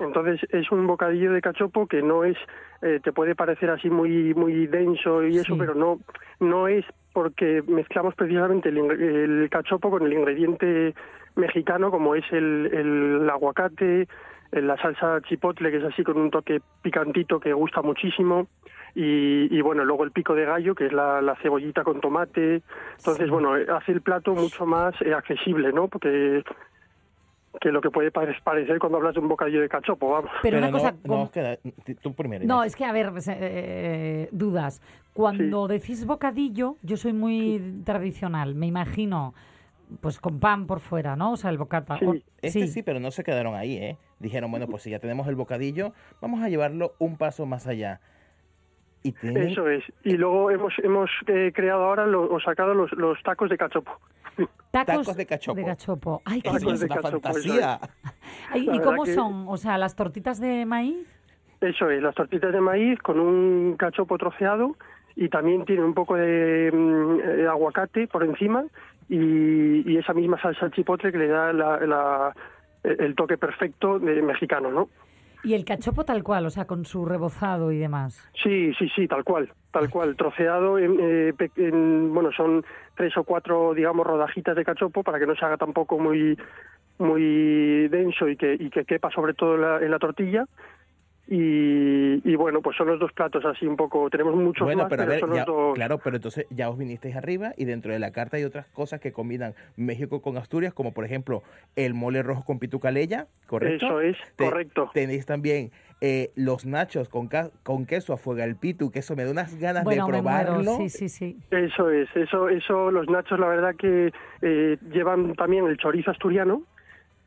Entonces 0.00 0.40
es 0.50 0.70
un 0.70 0.86
bocadillo 0.86 1.32
de 1.32 1.40
cachopo 1.40 1.86
que 1.86 2.02
no 2.02 2.24
es, 2.24 2.36
eh, 2.82 3.00
te 3.02 3.12
puede 3.12 3.34
parecer 3.34 3.70
así 3.70 3.90
muy 3.90 4.34
muy 4.34 4.66
denso 4.66 5.22
y 5.24 5.36
eso, 5.38 5.54
Sí. 5.54 5.58
pero 5.58 5.74
no 5.74 5.98
no 6.40 6.68
es 6.68 6.84
porque 7.12 7.62
mezclamos 7.66 8.14
precisamente 8.14 8.68
el, 8.68 8.78
el 8.78 9.48
cachopo 9.50 9.90
con 9.90 10.04
el 10.06 10.12
ingrediente 10.12 10.94
mexicano 11.36 11.90
como 11.90 12.14
es 12.14 12.24
el, 12.32 12.70
el 12.72 13.28
aguacate, 13.30 14.02
eh, 14.52 14.62
la 14.62 14.76
salsa 14.76 15.20
chipotle 15.22 15.70
que 15.70 15.78
es 15.78 15.84
así 15.84 16.02
con 16.04 16.16
un 16.18 16.30
toque 16.30 16.60
picantito 16.82 17.40
que 17.40 17.52
gusta 17.52 17.82
muchísimo 17.82 18.46
y, 18.94 19.48
y, 19.56 19.60
bueno 19.60 19.84
luego 19.84 20.04
el 20.04 20.12
pico 20.12 20.34
de 20.34 20.44
gallo 20.46 20.74
que 20.74 20.86
es 20.86 20.92
la, 20.92 21.20
la 21.20 21.36
cebollita 21.36 21.84
con 21.84 22.00
tomate 22.00 22.62
entonces 22.98 23.26
Sí. 23.26 23.30
bueno 23.30 23.52
hace 23.76 23.92
el 23.92 24.00
plato 24.00 24.32
mucho 24.34 24.64
más 24.66 24.94
eh, 25.02 25.12
accesible 25.14 25.72
no 25.72 25.88
porque 25.88 26.42
que 27.60 27.70
lo 27.70 27.80
que 27.80 27.90
puede 27.90 28.10
pare- 28.10 28.36
parecer 28.42 28.78
cuando 28.78 28.98
hablas 28.98 29.14
de 29.14 29.20
un 29.20 29.28
bocadillo 29.28 29.60
de 29.60 29.68
cachopo 29.68 30.10
vamos 30.10 30.30
Pero, 30.42 30.58
una 30.58 30.68
no, 30.68 30.72
cosa... 30.78 30.92
no, 31.04 31.16
con- 31.16 31.28
queda- 31.28 31.58
tú 32.02 32.14
primero. 32.14 32.44
No, 32.46 32.62
es 32.64 32.76
que, 32.76 32.84
a 32.84 32.92
ver, 32.92 33.12
eh, 33.28 34.28
dudas. 34.32 34.80
Cuando 35.12 35.66
decís 35.68 36.06
bocadillo, 36.06 36.76
yo 36.82 36.96
soy 36.96 37.12
muy 37.12 37.82
tradicional. 37.84 38.54
Me 38.54 38.66
imagino, 38.66 39.34
pues 40.00 40.20
con 40.20 40.38
pan 40.38 40.66
por 40.66 40.80
fuera, 40.80 41.16
¿no? 41.16 41.32
O 41.32 41.36
sea, 41.36 41.50
el 41.50 41.58
bocata. 41.58 41.98
Sí. 41.98 42.04
O- 42.04 42.14
Este 42.40 42.66
sí. 42.68 42.82
pero 42.82 43.00
no 43.00 43.10
se 43.10 43.24
quedaron 43.24 43.54
ahí, 43.54 43.76
¿eh? 43.76 43.96
Dijeron, 44.20 44.50
bueno, 44.50 44.66
pues 44.66 44.82
si 44.82 44.90
ya 44.90 44.98
tenemos 44.98 45.26
el 45.28 45.34
bocadillo, 45.36 45.92
vamos 46.20 46.42
a 46.42 46.48
llevarlo 46.48 46.94
un 46.98 47.16
paso 47.16 47.46
más 47.46 47.66
allá. 47.66 48.00
Y 49.02 49.12
tienen- 49.12 49.48
eso 49.50 49.68
es 49.68 49.84
y 50.04 50.14
luego 50.16 50.50
hemos 50.50 50.72
hemos 50.82 51.10
eh, 51.28 51.52
creado 51.54 51.84
ahora 51.84 52.06
lo- 52.06 52.30
o 52.32 52.40
sacado 52.40 52.74
los, 52.74 52.90
los 52.92 53.22
tacos 53.22 53.48
de 53.48 53.56
cachopo 53.56 53.92
Tacos, 54.70 54.86
Tacos 55.06 55.16
de 55.16 55.26
cachopo. 55.26 55.56
De 55.56 55.64
cachopo. 55.64 56.22
Ay, 56.24 56.42
qué 56.42 56.50
Tacos 56.50 56.72
es 56.74 56.80
de 56.80 56.86
una 56.86 56.94
cachopo, 56.96 57.10
fantasía. 57.22 57.80
¿Y 58.54 58.78
cómo 58.80 59.04
que- 59.04 59.14
son? 59.14 59.44
O 59.48 59.56
sea, 59.56 59.78
las 59.78 59.94
tortitas 59.96 60.40
de 60.40 60.64
maíz. 60.66 61.14
Eso 61.60 61.90
es, 61.90 62.00
las 62.02 62.14
tortitas 62.14 62.52
de 62.52 62.60
maíz 62.60 62.98
con 63.00 63.18
un 63.18 63.76
cachopo 63.76 64.16
troceado 64.18 64.76
y 65.16 65.28
también 65.28 65.64
tiene 65.64 65.82
un 65.82 65.94
poco 65.94 66.14
de 66.14 66.70
mm, 66.72 67.20
eh, 67.40 67.46
aguacate 67.48 68.06
por 68.06 68.22
encima 68.22 68.64
y, 69.08 69.90
y 69.90 69.96
esa 69.96 70.12
misma 70.14 70.40
salsa 70.40 70.70
chipotle 70.70 71.10
que 71.10 71.18
le 71.18 71.26
da 71.28 71.52
la- 71.52 71.80
la- 71.80 72.34
el 72.84 73.14
toque 73.16 73.36
perfecto 73.36 73.98
de 73.98 74.22
mexicano, 74.22 74.70
¿no? 74.70 74.88
Y 75.42 75.54
el 75.54 75.64
cachopo 75.64 76.04
tal 76.04 76.22
cual, 76.24 76.46
o 76.46 76.50
sea, 76.50 76.66
con 76.66 76.84
su 76.84 77.04
rebozado 77.04 77.70
y 77.72 77.78
demás. 77.78 78.28
Sí, 78.42 78.72
sí, 78.78 78.88
sí, 78.94 79.06
tal 79.06 79.22
cual, 79.24 79.50
tal 79.70 79.88
cual, 79.88 80.16
troceado 80.16 80.78
en, 80.78 80.98
eh, 81.00 81.32
en- 81.56 82.12
bueno, 82.12 82.30
son 82.32 82.64
tres 82.96 83.16
o 83.16 83.24
cuatro, 83.24 83.72
digamos, 83.72 84.06
rodajitas 84.06 84.56
de 84.56 84.64
cachopo 84.64 85.02
para 85.02 85.18
que 85.18 85.26
no 85.26 85.36
se 85.36 85.44
haga 85.44 85.56
tampoco 85.56 85.98
muy 85.98 86.36
muy 86.98 87.86
denso 87.88 88.28
y 88.28 88.36
que, 88.36 88.54
y 88.58 88.70
que 88.70 88.84
quepa 88.84 89.08
sobre 89.12 89.32
todo 89.34 89.54
en 89.54 89.60
la, 89.60 89.76
en 89.78 89.90
la 89.92 89.98
tortilla. 90.00 90.44
Y, 91.30 92.22
y 92.26 92.36
bueno, 92.36 92.62
pues 92.62 92.74
son 92.78 92.86
los 92.88 92.98
dos 92.98 93.12
platos 93.12 93.44
así 93.44 93.66
un 93.66 93.76
poco, 93.76 94.08
tenemos 94.08 94.34
muchos 94.34 94.64
Bueno, 94.64 94.84
más, 94.84 94.88
pero 94.88 95.02
a 95.02 95.04
pero 95.04 95.10
ver, 95.12 95.20
son 95.20 95.28
los 95.30 95.38
ya- 95.38 95.44
dos. 95.44 95.74
claro, 95.74 95.98
pero 96.02 96.16
entonces 96.16 96.46
ya 96.48 96.70
os 96.70 96.78
vinisteis 96.78 97.14
arriba 97.16 97.52
y 97.58 97.66
dentro 97.66 97.92
de 97.92 97.98
la 97.98 98.12
carta 98.12 98.38
hay 98.38 98.44
otras 98.44 98.66
cosas 98.68 98.98
que 99.00 99.12
combinan 99.12 99.54
México 99.76 100.22
con 100.22 100.38
Asturias, 100.38 100.72
como 100.72 100.92
por 100.94 101.04
ejemplo 101.04 101.42
el 101.76 101.92
mole 101.92 102.22
rojo 102.22 102.44
con 102.46 102.58
pitucaleya, 102.58 103.26
¿correcto? 103.46 103.86
Eso 103.86 104.00
es, 104.00 104.16
Te- 104.36 104.44
correcto. 104.46 104.90
Tenéis 104.94 105.26
también 105.26 105.70
eh, 106.00 106.30
los 106.34 106.64
nachos 106.64 107.10
con, 107.10 107.28
ca- 107.28 107.50
con 107.62 107.84
queso 107.84 108.14
a 108.14 108.16
fuego 108.16 108.42
al 108.42 108.56
pitu, 108.56 108.90
que 108.90 109.00
eso 109.00 109.14
me 109.14 109.24
da 109.24 109.30
unas 109.30 109.54
ganas 109.60 109.84
Bueno, 109.84 110.06
de 110.06 110.12
me 110.12 110.22
muero. 110.22 110.44
probarlo. 110.54 110.76
Sí, 110.78 110.88
sí, 110.88 111.08
sí. 111.10 111.36
Eso 111.50 111.90
es, 111.90 112.08
eso, 112.16 112.48
eso, 112.48 112.90
los 112.90 113.06
nachos, 113.10 113.38
la 113.38 113.48
verdad 113.48 113.74
que 113.76 114.12
eh, 114.40 114.78
llevan 114.90 115.34
también 115.34 115.66
el 115.66 115.76
chorizo 115.76 116.10
asturiano 116.10 116.62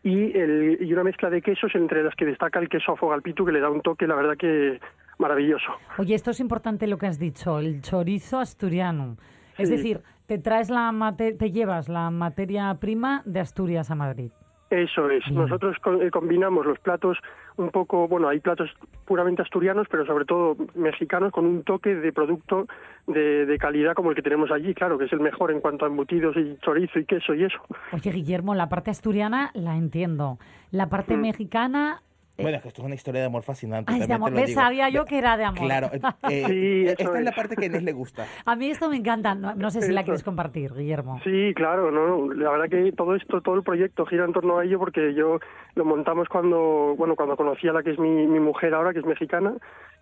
y, 0.03 0.35
el, 0.37 0.77
y 0.81 0.91
una 0.93 1.03
mezcla 1.03 1.29
de 1.29 1.41
quesos 1.41 1.73
entre 1.75 2.03
las 2.03 2.15
que 2.15 2.25
destaca 2.25 2.59
el 2.59 2.69
queso 2.69 2.93
afogalpitu 2.93 3.45
que 3.45 3.51
le 3.51 3.59
da 3.59 3.69
un 3.69 3.81
toque, 3.81 4.07
la 4.07 4.15
verdad 4.15 4.35
que 4.37 4.79
maravilloso. 5.19 5.71
Oye, 5.97 6.15
esto 6.15 6.31
es 6.31 6.39
importante 6.39 6.87
lo 6.87 6.97
que 6.97 7.05
has 7.07 7.19
dicho, 7.19 7.59
el 7.59 7.81
chorizo 7.81 8.39
asturiano. 8.39 9.17
Es 9.57 9.69
decir, 9.69 10.01
te 10.25 10.39
traes 10.39 10.69
la 10.71 10.91
mate- 10.91 11.33
te 11.33 11.51
llevas 11.51 11.87
la 11.89 12.09
materia 12.09 12.73
prima 12.79 13.21
de 13.25 13.41
Asturias 13.41 13.91
a 13.91 13.95
Madrid. 13.95 14.31
Eso 14.71 15.09
es. 15.09 15.29
Nosotros 15.29 15.77
co- 15.79 16.01
eh, 16.01 16.09
combinamos 16.09 16.65
los 16.65 16.79
platos 16.79 17.17
un 17.57 17.69
poco, 17.71 18.07
bueno, 18.07 18.29
hay 18.29 18.39
platos 18.39 18.69
puramente 19.05 19.41
asturianos, 19.41 19.85
pero 19.91 20.05
sobre 20.05 20.23
todo 20.23 20.55
mexicanos 20.75 21.33
con 21.33 21.45
un 21.45 21.63
toque 21.63 21.93
de 21.93 22.13
producto 22.13 22.67
de, 23.05 23.45
de 23.45 23.57
calidad 23.57 23.93
como 23.95 24.11
el 24.11 24.15
que 24.15 24.21
tenemos 24.21 24.49
allí, 24.49 24.73
claro, 24.73 24.97
que 24.97 25.05
es 25.05 25.11
el 25.13 25.19
mejor 25.19 25.51
en 25.51 25.59
cuanto 25.59 25.83
a 25.83 25.89
embutidos 25.89 26.37
y 26.37 26.57
chorizo 26.61 26.99
y 26.99 27.05
queso 27.05 27.33
y 27.35 27.43
eso. 27.43 27.57
Oye, 27.91 28.11
Guillermo, 28.11 28.55
la 28.55 28.69
parte 28.69 28.89
asturiana 28.91 29.51
la 29.53 29.75
entiendo. 29.75 30.37
La 30.71 30.87
parte 30.87 31.17
Mm. 31.17 31.21
mexicana... 31.21 32.01
eh, 32.37 32.41
Bueno, 32.43 32.57
es 32.57 32.61
que 32.63 32.67
esto 32.69 32.81
es 32.81 32.85
una 32.85 32.95
historia 32.95 33.21
de 33.21 33.27
amor 33.27 33.43
fascinante. 33.43 33.91
es 33.93 34.07
de 34.07 34.13
amor. 34.13 34.31
digo. 34.33 34.47
Sabía 34.47 34.89
yo 34.89 35.05
que 35.05 35.17
era 35.17 35.37
de 35.37 35.43
amor. 35.45 35.59
Claro, 35.65 35.87
eh, 35.93 35.99
eh, 36.29 36.45
Sí, 36.47 36.85
esta 36.87 37.17
es 37.17 37.23
la 37.23 37.29
es. 37.29 37.35
parte 37.35 37.55
que 37.55 37.63
a 37.63 37.67
Inés 37.67 37.83
le 37.83 37.91
gusta. 37.93 38.25
A 38.45 38.55
mí 38.55 38.69
esto 38.69 38.89
me 38.89 38.97
encanta. 38.97 39.35
No, 39.35 39.53
no 39.55 39.69
sé 39.71 39.81
si 39.81 39.91
la 39.91 40.03
quieres 40.03 40.23
compartir, 40.23 40.73
Guillermo. 40.73 41.19
Sí, 41.23 41.53
claro, 41.55 41.91
no, 41.91 42.07
no, 42.27 42.33
la 42.33 42.51
verdad 42.51 42.69
que 42.69 42.91
todo 42.93 43.15
esto, 43.15 43.41
todo 43.41 43.55
el 43.55 43.63
proyecto 43.63 44.05
gira 44.05 44.25
en 44.25 44.33
torno 44.33 44.57
a 44.59 44.65
ello 44.65 44.79
porque 44.79 45.13
yo 45.13 45.39
lo 45.75 45.85
montamos 45.85 46.27
cuando, 46.29 46.95
bueno, 46.97 47.15
cuando 47.15 47.35
conocí 47.37 47.67
a 47.67 47.73
la 47.73 47.83
que 47.83 47.91
es 47.91 47.99
mi, 47.99 48.27
mi 48.27 48.39
mujer 48.39 48.73
ahora, 48.73 48.93
que 48.93 48.99
es 48.99 49.05
mexicana 49.05 49.53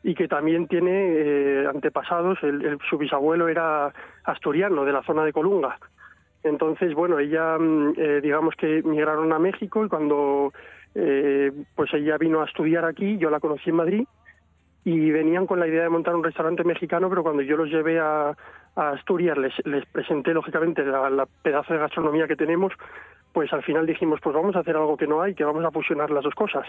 y 0.03 0.15
que 0.15 0.27
también 0.27 0.67
tiene 0.67 0.91
eh, 0.93 1.65
antepasados, 1.67 2.37
el, 2.43 2.63
el- 2.65 2.79
su 2.89 2.97
bisabuelo 2.97 3.49
era 3.49 3.93
asturiano 4.23 4.85
de 4.85 4.93
la 4.93 5.03
zona 5.03 5.23
de 5.25 5.33
Colunga. 5.33 5.77
Entonces, 6.43 6.93
bueno, 6.93 7.19
ella, 7.19 7.57
mm, 7.59 7.93
eh, 7.97 8.19
digamos 8.21 8.55
que 8.55 8.81
migraron 8.83 9.33
a 9.33 9.39
México 9.39 9.85
y 9.85 9.89
cuando, 9.89 10.53
eh, 10.95 11.51
pues 11.75 11.93
ella 11.93 12.17
vino 12.17 12.41
a 12.41 12.45
estudiar 12.45 12.85
aquí, 12.85 13.17
yo 13.17 13.29
la 13.29 13.39
conocí 13.39 13.69
en 13.69 13.75
Madrid 13.75 14.03
y 14.83 15.11
venían 15.11 15.45
con 15.45 15.59
la 15.59 15.67
idea 15.67 15.83
de 15.83 15.89
montar 15.89 16.15
un 16.15 16.23
restaurante 16.23 16.63
mexicano, 16.63 17.09
pero 17.09 17.21
cuando 17.23 17.41
yo 17.43 17.57
los 17.57 17.69
llevé 17.69 17.99
a, 17.99 18.29
a 18.75 18.89
Asturias, 18.91 19.37
les, 19.37 19.53
les 19.65 19.85
presenté 19.87 20.33
lógicamente 20.33 20.83
la, 20.83 21.09
la 21.09 21.25
pedazo 21.43 21.73
de 21.73 21.79
gastronomía 21.79 22.27
que 22.27 22.35
tenemos, 22.35 22.73
pues 23.33 23.51
al 23.53 23.61
final 23.63 23.85
dijimos, 23.85 24.19
pues 24.23 24.35
vamos 24.35 24.55
a 24.55 24.59
hacer 24.59 24.75
algo 24.75 24.97
que 24.97 25.05
no 25.05 25.21
hay, 25.21 25.35
que 25.35 25.43
vamos 25.43 25.63
a 25.63 25.71
fusionar 25.71 26.09
las 26.09 26.23
dos 26.23 26.33
cosas. 26.33 26.65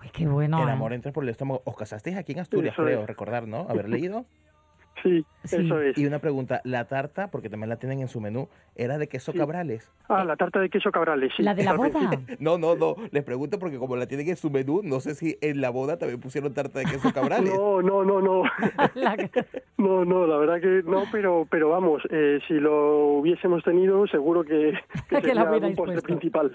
Ay, 0.00 0.10
qué 0.12 0.26
bueno. 0.26 0.62
El 0.62 0.68
¿eh? 0.68 0.72
amor 0.72 0.92
entra 0.92 1.12
por 1.12 1.22
el 1.22 1.30
estómago. 1.30 1.62
Os 1.64 1.76
casasteis 1.76 2.16
aquí 2.16 2.32
en 2.32 2.40
Asturias, 2.40 2.74
Eso 2.74 2.82
creo, 2.82 3.00
es. 3.02 3.06
recordar, 3.06 3.46
¿no? 3.46 3.66
Haber 3.68 3.88
leído. 3.88 4.24
Sí, 5.02 5.24
Sí. 5.44 5.56
eso 5.56 5.80
es. 5.80 5.98
Y 5.98 6.06
una 6.06 6.18
pregunta, 6.20 6.60
la 6.64 6.86
tarta, 6.86 7.30
porque 7.30 7.50
también 7.50 7.68
la 7.68 7.76
tienen 7.76 8.00
en 8.00 8.08
su 8.08 8.20
menú, 8.20 8.48
¿era 8.76 8.96
de 8.96 9.08
queso 9.08 9.32
Sí. 9.32 9.38
cabrales? 9.38 9.90
Ah, 10.08 10.24
la 10.24 10.36
tarta 10.36 10.60
de 10.60 10.70
queso 10.70 10.90
cabrales, 10.90 11.32
sí. 11.36 11.42
La 11.42 11.54
de 11.54 11.64
la 11.64 11.74
boda. 11.74 11.90
No, 12.40 12.56
no, 12.58 12.74
no. 12.76 12.96
Les 13.10 13.22
pregunto 13.24 13.58
porque 13.58 13.76
como 13.78 13.96
la 13.96 14.06
tienen 14.06 14.28
en 14.28 14.36
su 14.36 14.50
menú, 14.50 14.80
no 14.82 15.00
sé 15.00 15.14
si 15.14 15.36
en 15.42 15.60
la 15.60 15.68
boda 15.70 15.98
también 15.98 16.20
pusieron 16.20 16.54
tarta 16.54 16.78
de 16.78 16.86
queso 16.86 17.12
cabrales. 17.12 17.52
No, 17.54 17.82
no, 17.82 18.04
no, 18.04 18.20
no. 18.22 18.42
La- 18.94 19.16
No, 19.76 20.04
no, 20.04 20.26
la 20.26 20.36
verdad 20.38 20.60
que 20.60 20.82
no, 20.88 21.02
pero 21.12 21.46
pero 21.50 21.68
vamos, 21.68 22.00
eh, 22.08 22.38
si 22.48 22.54
lo 22.54 23.08
hubiésemos 23.18 23.62
tenido, 23.64 24.06
seguro 24.06 24.42
que, 24.44 24.72
que 25.10 25.20
Que 25.20 25.34
la 25.34 25.42
sería 25.42 25.42
un 25.42 25.48
hubierais 25.50 25.76
postre 25.76 26.00
principal. 26.00 26.52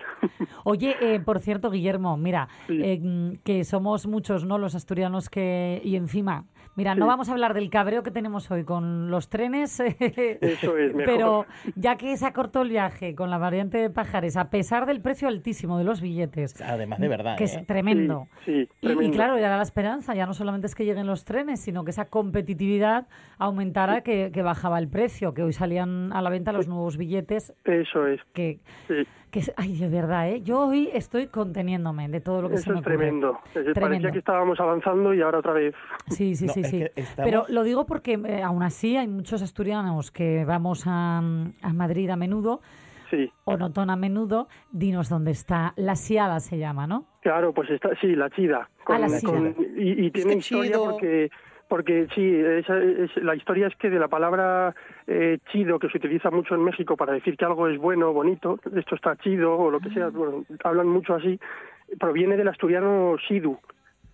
Oye, 0.63 0.95
eh, 1.02 1.19
por 1.19 1.39
cierto, 1.39 1.69
Guillermo, 1.69 2.17
mira, 2.17 2.47
Sí. 2.67 2.80
eh, 2.82 3.34
que 3.43 3.63
somos 3.65 4.08
muchos, 4.08 4.45
¿no? 4.45 4.58
Los 4.58 4.73
asturianos 4.73 5.30
que... 5.30 5.82
Y 5.84 5.95
encima, 5.97 6.45
mira, 6.80 6.96
no 6.96 7.06
vamos 7.08 7.30
a 7.30 7.34
hablar 7.34 7.54
del 7.54 7.70
cabreo 7.70 8.02
que 8.04 8.10
tenemos 8.12 8.50
hoy 8.50 8.63
con 8.63 9.12
los 9.12 9.30
trenes, 9.30 9.80
Eso 10.00 10.78
es, 10.78 10.96
mejor. 10.96 11.04
pero 11.06 11.46
ya 11.76 11.98
que 11.98 12.15
se 12.18 12.26
acortó 12.26 12.62
el 12.62 12.70
viaje 12.70 13.13
con 13.15 13.30
la 13.30 13.38
variante 13.38 13.78
de 13.78 13.89
Pajares, 13.89 14.38
a 14.38 14.50
pesar 14.50 14.86
del 14.86 15.02
precio 15.02 15.28
altísimo 15.28 15.78
de 15.78 15.84
los 15.84 16.00
billetes, 16.02 16.60
Además 16.62 17.00
de 17.00 17.08
verdad, 17.10 17.38
que 17.38 17.44
es 17.44 17.56
¿eh? 17.58 17.63
tremendo. 17.68 18.28
Sí, 18.46 18.68
sí, 18.82 18.88
Y- 18.88 19.06
Y, 19.06 19.12
claro, 19.12 19.36
era 19.36 19.58
la 19.58 19.63
esperanza, 19.63 20.15
ya 20.15 20.26
no 20.26 20.34
solamente 20.34 20.68
es 20.68 20.76
que 20.76 20.86
lleguen 20.86 21.06
los 21.06 21.26
trenes, 21.26 21.60
sino 21.60 21.84
que 21.84 21.92
esa 21.92 22.06
competitividad 22.06 23.08
aumentara, 23.38 24.02
que, 24.02 24.32
que 24.34 24.42
bajaba 24.42 24.80
el 24.80 24.88
precio, 24.88 25.34
que 25.34 25.44
hoy 25.44 25.54
salían 25.54 26.13
a 26.13 26.22
la 26.22 26.30
venta 26.30 26.52
los 26.54 26.68
nuevos 26.68 26.96
billetes, 26.98 27.54
Eso 27.65 28.08
es, 28.08 28.22
que, 28.34 28.60
sí. 28.88 29.06
Que 29.32 29.39
es- 29.39 29.54
ay, 29.58 29.78
de 29.78 29.89
verdad, 29.89 30.30
¿eh? 30.30 30.42
Yo 30.42 30.68
hoy 30.68 30.89
estoy 30.94 31.28
conteniéndome 31.28 32.10
de 32.10 32.22
todo 32.22 32.42
lo 32.42 32.50
que 32.50 32.58
se 32.58 32.62
Eso 32.63 32.72
me 32.72 32.76
es 32.78 32.82
ocurre. 32.82 32.98
tremendo. 32.98 33.39
Es- 33.46 33.54
Tremendo. 33.54 33.82
Parecía 33.82 34.12
que 34.12 34.20
estábamos 34.20 34.60
avanzando 34.60 35.13
y 35.13 35.22
ahora 35.22 35.39
otra 35.39 35.54
vez. 35.54 35.76
Sí, 36.08 36.36
sí, 36.36 36.46
No, 36.48 36.54
sí, 36.54 36.63
sí. 36.63 36.84
estamos- 36.96 37.30
Pero 37.30 37.46
lo 37.50 37.63
digo 37.63 37.86
porque 37.86 38.13
eh, 38.26 38.42
aún 38.44 38.63
así 38.63 38.98
hay 38.98 39.08
muchos 39.08 39.42
asturianos 39.42 40.12
que 40.12 40.46
vamos 40.46 40.84
a, 40.88 41.20
a 41.20 41.74
Madrid 41.74 42.10
a 42.10 42.15
menudo 42.15 42.62
Sí, 43.10 43.32
o 43.46 43.58
no 43.58 43.72
tan 43.72 43.89
a 43.89 43.96
menudo. 43.96 44.48
Dinos 44.72 45.10
dónde 45.10 45.32
está. 45.32 45.74
La 45.78 45.96
Siada 45.96 46.39
se 46.39 46.58
llama, 46.60 46.86
¿no? 46.88 47.06
claro, 47.22 47.54
pues 47.54 47.70
está, 47.72 47.89
sí, 48.00 48.15
la 48.15 48.30
chida. 48.30 48.70
Ah, 48.88 48.98
la 49.00 49.08
chida. 49.20 49.54
y, 49.78 50.06
y 50.06 50.12
tiene 50.12 50.34
que 50.34 50.38
historia 50.39 50.72
chido. 50.72 50.92
porque 50.92 51.30
porque 51.70 52.08
sí, 52.14 52.36
esa 52.36 52.78
es- 52.82 53.16
la 53.24 53.36
historia 53.36 53.68
es 53.68 53.76
que 53.78 53.90
de 53.90 54.00
la 54.00 54.10
palabra 54.10 54.76
eh, 55.08 55.38
chido 55.52 55.80
que 55.80 55.88
se 55.90 55.98
utiliza 56.00 56.30
mucho 56.32 56.56
en 56.56 56.64
México 56.64 56.98
para 56.98 57.14
decir 57.14 57.38
que 57.38 57.46
algo 57.46 57.68
es 57.70 57.78
bueno, 57.78 58.12
bonito, 58.12 58.60
esto 58.76 58.96
está 58.96 59.16
chido 59.18 59.56
o 59.56 59.72
lo 59.72 59.80
que 59.80 59.90
Ah. 59.90 59.94
sea, 59.94 60.10
bueno, 60.10 60.44
hablan 60.66 60.88
mucho 60.88 61.14
así, 61.16 61.40
proviene 62.00 62.36
del 62.36 62.48
asturiano 62.50 63.16
sidu, 63.28 63.58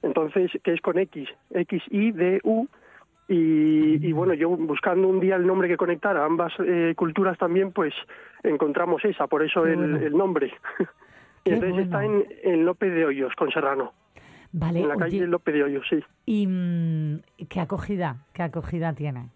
entonces 0.03 0.51
que 0.63 0.73
es 0.73 0.81
con 0.81 0.99
X, 0.99 1.27
X 1.51 1.81
I 1.89 2.11
D 2.11 2.41
U 2.43 2.67
y, 3.27 4.05
y 4.07 4.11
bueno, 4.11 4.33
yo 4.35 4.49
buscando 4.49 5.07
un 5.07 5.19
día 5.19 5.35
el 5.35 5.47
nombre 5.47 5.67
que 5.67 5.77
conectara 5.77 6.23
ambas 6.23 6.53
eh, 6.59 6.93
culturas 6.95 7.37
también, 7.39 7.71
pues 7.71 7.93
encontramos 8.43 9.03
esa, 9.03 9.25
por 9.27 9.41
eso 9.41 9.65
el, 9.65 9.95
el 10.03 10.15
nombre. 10.15 10.53
Entonces 11.45 11.85
está 11.85 12.03
en, 12.05 12.25
en 12.43 12.65
López 12.65 12.93
de 12.93 13.05
Hoyos, 13.05 13.33
con 13.35 13.49
Serrano, 13.51 13.93
Vale, 14.57 14.79
en 14.81 14.87
la 14.87 14.93
oye, 14.95 15.03
calle 15.03 15.27
López 15.27 15.53
de 15.53 15.63
Hoyos, 15.63 15.85
sí. 15.89 15.99
¿y 16.25 16.47
mm, 16.47 17.19
qué 17.49 17.59
acogida? 17.59 18.17
¿Qué 18.33 18.41
acogida 18.43 18.93
tiene? 18.93 19.29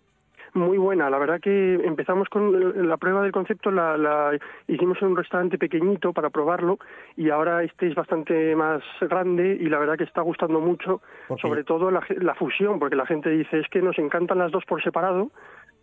Muy 0.54 0.80
buena, 0.80 1.12
la 1.12 1.20
verdad 1.20 1.40
que 1.40 1.76
empezamos 1.86 2.28
con 2.30 2.88
la 2.88 2.98
prueba 2.98 3.22
del 3.22 3.32
concepto, 3.32 3.70
la, 3.70 3.98
la 3.98 4.32
hicimos 4.68 4.98
en 5.02 5.10
un 5.10 5.18
restaurante 5.18 5.60
pequeñito 5.60 6.12
para 6.12 6.32
probarlo 6.32 6.80
y 7.16 7.30
ahora 7.30 7.62
este 7.64 7.88
es 7.88 7.94
bastante 7.96 8.56
más 8.56 8.82
grande 9.02 9.58
y 9.62 9.66
la 9.70 9.78
verdad 9.78 9.96
que 9.98 10.06
está 10.06 10.22
gustando 10.22 10.60
mucho, 10.60 11.02
sobre 11.40 11.64
todo 11.64 11.92
la, 11.92 12.02
ge- 12.02 12.20
la 12.20 12.34
fusión, 12.34 12.80
porque 12.80 12.96
la 12.96 13.06
gente 13.06 13.30
dice 13.30 13.60
es 13.60 13.68
que 13.70 13.82
nos 13.84 14.00
encantan 14.00 14.40
las 14.40 14.52
dos 14.52 14.64
por 14.66 14.82
separado, 14.82 15.30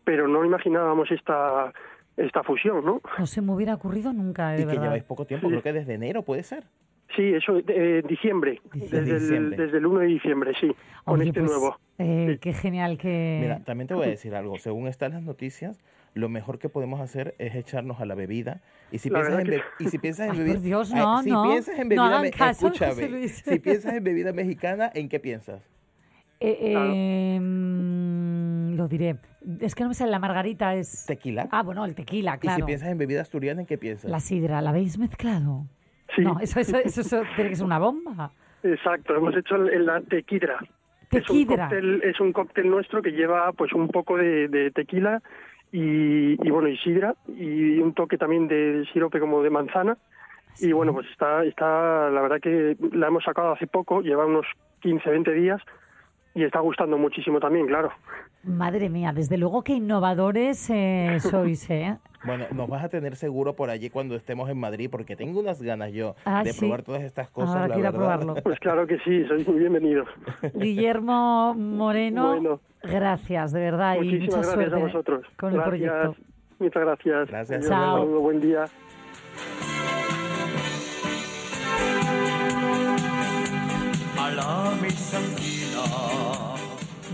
pero 0.04 0.26
no 0.26 0.44
imaginábamos 0.44 1.12
esta, 1.12 1.72
esta 2.16 2.42
fusión, 2.42 2.84
¿no? 2.84 3.00
No 3.18 3.26
se 3.26 3.42
me 3.42 3.52
hubiera 3.52 3.74
ocurrido 3.74 4.12
nunca, 4.12 4.48
de 4.48 4.62
Y 4.62 4.66
que 4.66 4.78
lleváis 4.78 5.04
poco 5.04 5.26
tiempo, 5.26 5.46
Sí. 5.46 5.52
creo 5.52 5.62
que 5.62 5.72
desde 5.74 5.94
enero 5.94 6.22
puede 6.22 6.42
ser. 6.42 6.64
Sí, 7.14 7.22
eso, 7.34 7.58
eh, 7.68 8.02
diciembre, 8.08 8.60
Diciembre. 8.72 9.00
Desde, 9.02 9.18
Diciembre. 9.20 9.56
El, 9.56 9.62
desde 9.62 9.78
el 9.78 9.86
1 9.86 10.00
de 10.00 10.06
diciembre, 10.06 10.52
sí, 10.60 10.74
con 11.04 11.20
Oye, 11.20 11.28
este 11.28 11.40
pues, 11.40 11.52
nuevo. 11.52 11.76
eh, 11.98 12.26
Sí. 12.32 12.38
Qué 12.38 12.52
genial 12.52 12.98
que... 12.98 13.38
Mira, 13.40 13.60
también 13.64 13.86
te 13.86 13.94
voy 13.94 14.06
a 14.06 14.10
decir 14.10 14.34
algo. 14.34 14.58
Según 14.58 14.88
están 14.88 15.12
las 15.12 15.22
noticias, 15.22 15.78
lo 16.14 16.28
mejor 16.28 16.58
que 16.58 16.68
podemos 16.68 17.00
hacer 17.00 17.34
es 17.38 17.54
echarnos 17.54 18.00
a 18.00 18.06
la 18.06 18.14
bebida. 18.16 18.60
Y 18.90 18.98
si 18.98 19.08
La 19.08 19.20
piensas 19.20 19.40
en, 19.40 19.46
be- 19.50 19.62
y 19.78 19.88
si 19.88 19.98
piensas 19.98 20.26
en 20.26 20.32
Ay, 20.32 20.38
bebida, 20.38 20.54
por 20.54 20.62
Dios, 20.62 20.92
Ay, 20.92 20.98
no, 21.00 21.22
si 21.22 21.30
no. 21.30 21.42
piensas 21.44 21.78
en 21.78 21.88
No 21.88 22.02
bebida, 22.02 22.20
me- 22.22 22.30
caso, 22.32 22.66
escúchame. 22.66 23.28
Si 23.28 23.58
piensas 23.60 23.92
en 23.94 24.04
bebida 24.04 24.32
mexicana, 24.32 24.90
¿en 24.92 25.08
qué 25.08 25.20
piensas? 25.20 25.62
Eh, 26.40 26.70
Claro. 26.72 26.92
eh, 26.94 27.38
mm, 27.40 28.74
lo 28.76 28.88
diré. 28.88 29.16
Es 29.60 29.74
que 29.74 29.84
no 29.84 29.88
me 29.88 29.94
sale 29.94 30.10
la 30.10 30.18
margarita, 30.18 30.74
es... 30.74 31.06
Tequila. 31.06 31.48
Ah, 31.50 31.62
bueno, 31.62 31.84
el 31.84 31.94
tequila, 31.94 32.32
Y 32.32 32.34
si 32.34 32.40
claro. 32.40 32.66
piensas 32.66 32.88
en 32.90 32.98
bebida 32.98 33.22
asturiana, 33.22 33.60
¿en 33.60 33.66
qué 33.66 33.78
piensas? 33.78 34.10
La 34.10 34.20
sidra, 34.20 34.60
¿la 34.60 34.70
habéis 34.70 34.98
mezclado? 34.98 35.66
Sí, 36.14 36.22
No, 36.22 36.38
eso, 36.40 36.60
eso, 36.60 36.76
eso, 36.78 37.00
eso 37.00 37.22
tiene 37.34 37.50
que 37.50 37.56
ser 37.56 37.66
una 37.66 37.78
bomba. 37.78 38.30
exacto, 38.62 39.14
hemos 39.16 39.36
hecho 39.36 39.56
el- 39.56 39.84
la 39.86 40.00
tequidra. 40.00 40.56
Es 41.10 41.28
un, 41.30 41.36
Tequidra. 41.38 41.68
cóctel, 41.68 42.00
es 42.02 42.20
un 42.20 42.32
cóctel 42.32 42.68
nuestro 42.70 43.00
que 43.02 43.12
lleva 43.12 43.52
pues 43.52 43.72
un 43.72 43.88
poco 43.88 44.16
de, 44.16 44.48
de 44.48 44.70
tequila 44.72 45.22
y, 45.72 46.32
y, 46.46 46.50
bueno 46.50 46.68
y 46.68 46.76
sidra 46.78 47.14
y 47.28 47.78
un 47.78 47.92
toque 47.94 48.18
también 48.18 48.48
de 48.48 48.84
sirope 48.92 49.20
como 49.20 49.40
de 49.42 49.50
manzana 49.50 49.96
y 50.60 50.72
bueno 50.72 50.92
pues 50.92 51.06
está 51.10 51.44
está 51.44 52.10
la 52.10 52.20
verdad 52.22 52.40
que 52.40 52.76
la 52.92 53.06
hemos 53.08 53.22
sacado 53.24 53.52
hace 53.52 53.66
poco 53.68 54.00
lleva 54.00 54.26
unos 54.26 54.46
15 54.80 55.08
20 55.10 55.32
días 55.32 55.60
y 56.36 56.44
está 56.44 56.60
gustando 56.60 56.96
muchísimo 56.98 57.40
también 57.40 57.66
claro 57.66 57.90
Madre 58.44 58.88
mía, 58.88 59.10
desde 59.12 59.36
luego 59.38 59.64
que 59.64 59.72
innovadores 59.72 60.70
eh, 60.70 61.18
sois, 61.20 61.68
¿eh? 61.68 61.98
Bueno, 62.24 62.44
nos 62.54 62.68
vas 62.68 62.84
a 62.84 62.88
tener 62.88 63.16
seguro 63.16 63.54
por 63.56 63.70
allí 63.70 63.90
cuando 63.90 64.14
estemos 64.14 64.48
en 64.48 64.58
Madrid, 64.60 64.88
porque 64.88 65.16
tengo 65.16 65.40
unas 65.40 65.60
ganas 65.60 65.92
yo 65.92 66.14
Ah, 66.24 66.44
de 66.44 66.52
sí. 66.52 66.60
probar 66.60 66.82
todas 66.82 67.02
estas 67.02 67.28
cosas, 67.30 67.56
Ahora 67.56 67.68
la 67.68 67.74
quiero 67.74 67.90
verdad. 67.92 67.98
probarlo. 68.20 68.34
pues 68.44 68.60
claro 68.60 68.86
que 68.86 68.98
sí 69.00 69.24
sois 69.26 69.48
muy 69.48 69.58
bienvenidos 69.58 70.06
Guillermo 70.54 71.54
Moreno, 71.54 72.28
Bueno. 72.28 72.60
gracias, 72.84 73.50
de 73.52 73.60
verdad, 73.60 73.96
y 74.00 74.12
mucha 74.20 74.36
gracias 74.36 74.54
suerte 74.54 74.76
a 74.76 74.78
vosotros 74.78 75.26
con 75.36 75.54
el 75.54 75.62
proyecto. 75.62 76.14
muchas 76.60 76.82
gracias 76.84 77.28
Gracias. 77.28 77.68
Chao. 77.68 78.04
un 78.04 78.22
buen 78.22 78.40
día 78.40 78.64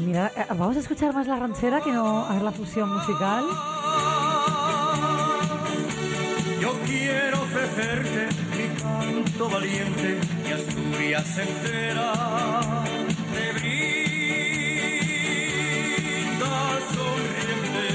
Mira, 0.04 0.32
eh, 0.36 0.46
vamos 0.50 0.76
a 0.76 0.80
escuchar 0.80 1.14
más 1.14 1.26
la 1.26 1.36
ranchera 1.36 1.80
que 1.80 1.92
no 1.92 2.24
a 2.26 2.32
ver 2.34 2.42
la 2.42 2.52
fusión 2.52 2.92
musical. 2.92 3.44
Yo 6.60 6.72
quiero 6.86 7.42
ofrecerte 7.42 8.28
mi 8.56 8.68
canto 8.80 9.48
valiente 9.48 10.18
y 10.48 10.52
Asturias 10.52 11.38
entera 11.38 12.12
te 13.32 13.52
brinda 13.52 13.98
sonriente. 16.94 17.86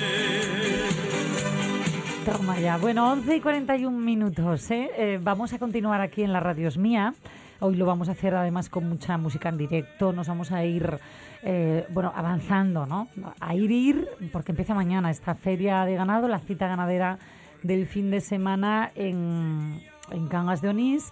Toma 2.26 2.54
Vaya, 2.54 2.78
bueno, 2.78 3.12
11 3.12 3.36
y 3.36 3.42
41 3.42 3.98
minutos. 3.98 4.72
¿eh? 4.72 4.90
Eh, 4.98 5.20
vamos 5.22 5.54
a 5.54 5.60
continuar 5.60 6.02
aquí 6.02 6.24
en 6.24 6.34
la 6.34 6.40
Radios 6.40 6.78
Mía. 6.78 7.14
Hoy 7.60 7.76
lo 7.76 7.86
vamos 7.86 8.08
a 8.08 8.12
hacer 8.12 8.36
además 8.36 8.70
con 8.70 8.88
mucha 8.88 9.18
música 9.18 9.50
en 9.50 9.58
directo. 9.58 10.14
Nos 10.14 10.28
vamos 10.28 10.52
a 10.52 10.64
ir, 10.64 11.00
eh, 11.42 11.88
bueno, 11.90 12.14
avanzando, 12.16 12.86
¿no? 12.86 13.08
A 13.40 13.56
ir, 13.56 13.72
ir, 13.72 14.08
porque 14.32 14.52
empieza 14.52 14.76
mañana 14.76 15.10
esta 15.10 15.34
feria 15.34 15.84
de 15.86 15.96
ganado, 15.96 16.28
la 16.28 16.40
cita 16.40 16.68
ganadera 16.68 17.18
del 17.64 17.88
fin 17.88 18.12
de 18.12 18.22
semana 18.22 18.92
en, 18.94 19.82
en 20.12 20.28
Cangas 20.28 20.62
de 20.62 20.70
Onís. 20.70 21.12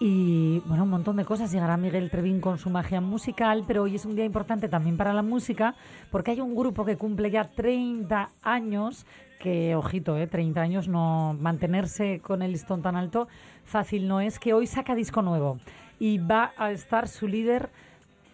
Y 0.00 0.60
bueno, 0.66 0.84
un 0.84 0.90
montón 0.90 1.16
de 1.16 1.24
cosas. 1.24 1.52
Llegará 1.52 1.76
Miguel 1.76 2.10
Trevín 2.10 2.40
con 2.40 2.58
su 2.58 2.70
magia 2.70 3.00
musical, 3.00 3.64
pero 3.66 3.82
hoy 3.82 3.94
es 3.96 4.04
un 4.04 4.16
día 4.16 4.24
importante 4.24 4.68
también 4.68 4.96
para 4.96 5.12
la 5.12 5.22
música, 5.22 5.74
porque 6.10 6.32
hay 6.32 6.40
un 6.40 6.54
grupo 6.54 6.84
que 6.84 6.96
cumple 6.96 7.30
ya 7.30 7.50
30 7.50 8.30
años, 8.42 9.06
que, 9.38 9.76
ojito, 9.76 10.16
eh, 10.16 10.26
30 10.26 10.60
años, 10.60 10.88
no 10.88 11.36
mantenerse 11.38 12.20
con 12.20 12.42
el 12.42 12.52
listón 12.52 12.82
tan 12.82 12.96
alto, 12.96 13.28
fácil 13.64 14.08
no 14.08 14.20
es, 14.20 14.38
que 14.38 14.54
hoy 14.54 14.66
saca 14.66 14.94
disco 14.94 15.22
nuevo 15.22 15.58
y 15.98 16.18
va 16.18 16.52
a 16.56 16.70
estar 16.70 17.08
su 17.08 17.26
líder 17.28 17.70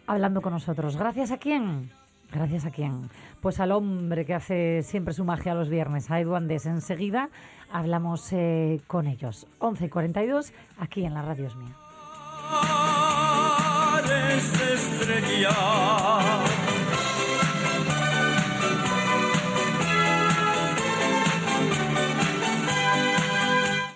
hablando 0.07 0.43
con 0.43 0.53
nosotros. 0.53 0.97
¿Gracias 0.97 1.31
a 1.31 1.39
quién? 1.39 1.91
Gracias 2.33 2.65
a 2.65 2.71
quién. 2.71 3.11
Pues 3.41 3.59
al 3.61 3.73
hombre 3.73 4.25
que 4.25 4.35
hace 4.35 4.83
siempre 4.83 5.15
su 5.15 5.25
magia 5.25 5.55
los 5.55 5.69
viernes, 5.69 6.11
a 6.11 6.21
Edu 6.21 6.35
Andes. 6.35 6.67
Enseguida 6.67 7.29
hablamos 7.73 8.33
eh, 8.33 8.81
con 8.87 9.07
ellos. 9.07 9.47
11 9.59 9.87
y 9.87 9.89
42, 9.89 10.53
aquí 10.79 11.05
en 11.05 11.15
la 11.15 11.23
Radio 11.23 11.47
es 11.47 11.57
Mía. 11.57 11.77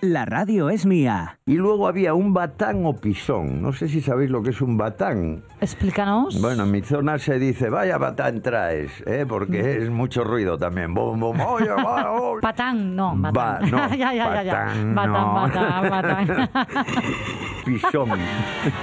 La 0.05 0.26
radio 0.26 0.68
es 0.68 0.84
mía. 0.84 1.38
Y 1.46 1.55
luego 1.55 1.88
había 1.88 2.12
un 2.12 2.34
batán 2.34 2.84
o 2.84 2.94
pisón. 2.94 3.62
No 3.62 3.72
sé 3.72 3.88
si 3.88 4.02
sabéis 4.02 4.30
lo 4.30 4.42
que 4.42 4.50
es 4.50 4.61
un 4.61 4.76
batán. 4.76 5.42
Explícanos. 5.62 6.42
Bueno, 6.42 6.64
en 6.64 6.72
mi 6.72 6.82
zona 6.82 7.18
se 7.18 7.38
dice, 7.38 7.70
vaya 7.70 7.96
batán 7.96 8.42
traes, 8.42 8.92
¿eh? 9.07 9.24
porque 9.26 9.78
es 9.78 9.88
mucho 9.88 10.22
ruido 10.22 10.59
también. 10.59 10.92
Bum, 10.92 11.18
bum, 11.18 11.40
oye, 11.40 11.70
va, 11.70 12.12
oye. 12.12 12.42
Patán, 12.42 12.94
no. 12.94 13.14
Batán. 13.16 13.70
no, 13.70 13.88
ya, 13.96 14.12
ya, 14.12 14.34
ya, 14.34 14.42
ya. 14.42 14.55
batán, 14.55 14.94
Batán, 14.94 15.12
no. 15.12 15.34
batán, 15.34 15.90
batán. 16.28 16.50
Pisón. 17.64 18.11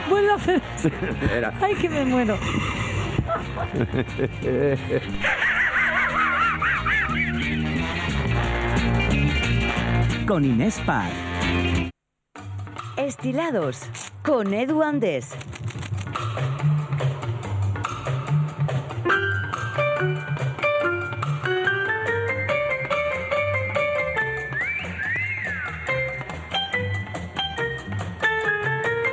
Vuelvo 0.09 0.31
a 0.31 0.35
hacer. 0.37 0.61
Era. 1.37 1.53
Ay, 1.61 1.75
que 1.75 1.87
me 1.87 2.03
muero. 2.03 2.35
Con 10.31 10.45
Inés 10.45 10.79
Paz. 10.85 11.11
Estilados 12.95 13.81
con 14.23 14.53
Edu 14.53 14.81
Andés. 14.81 15.35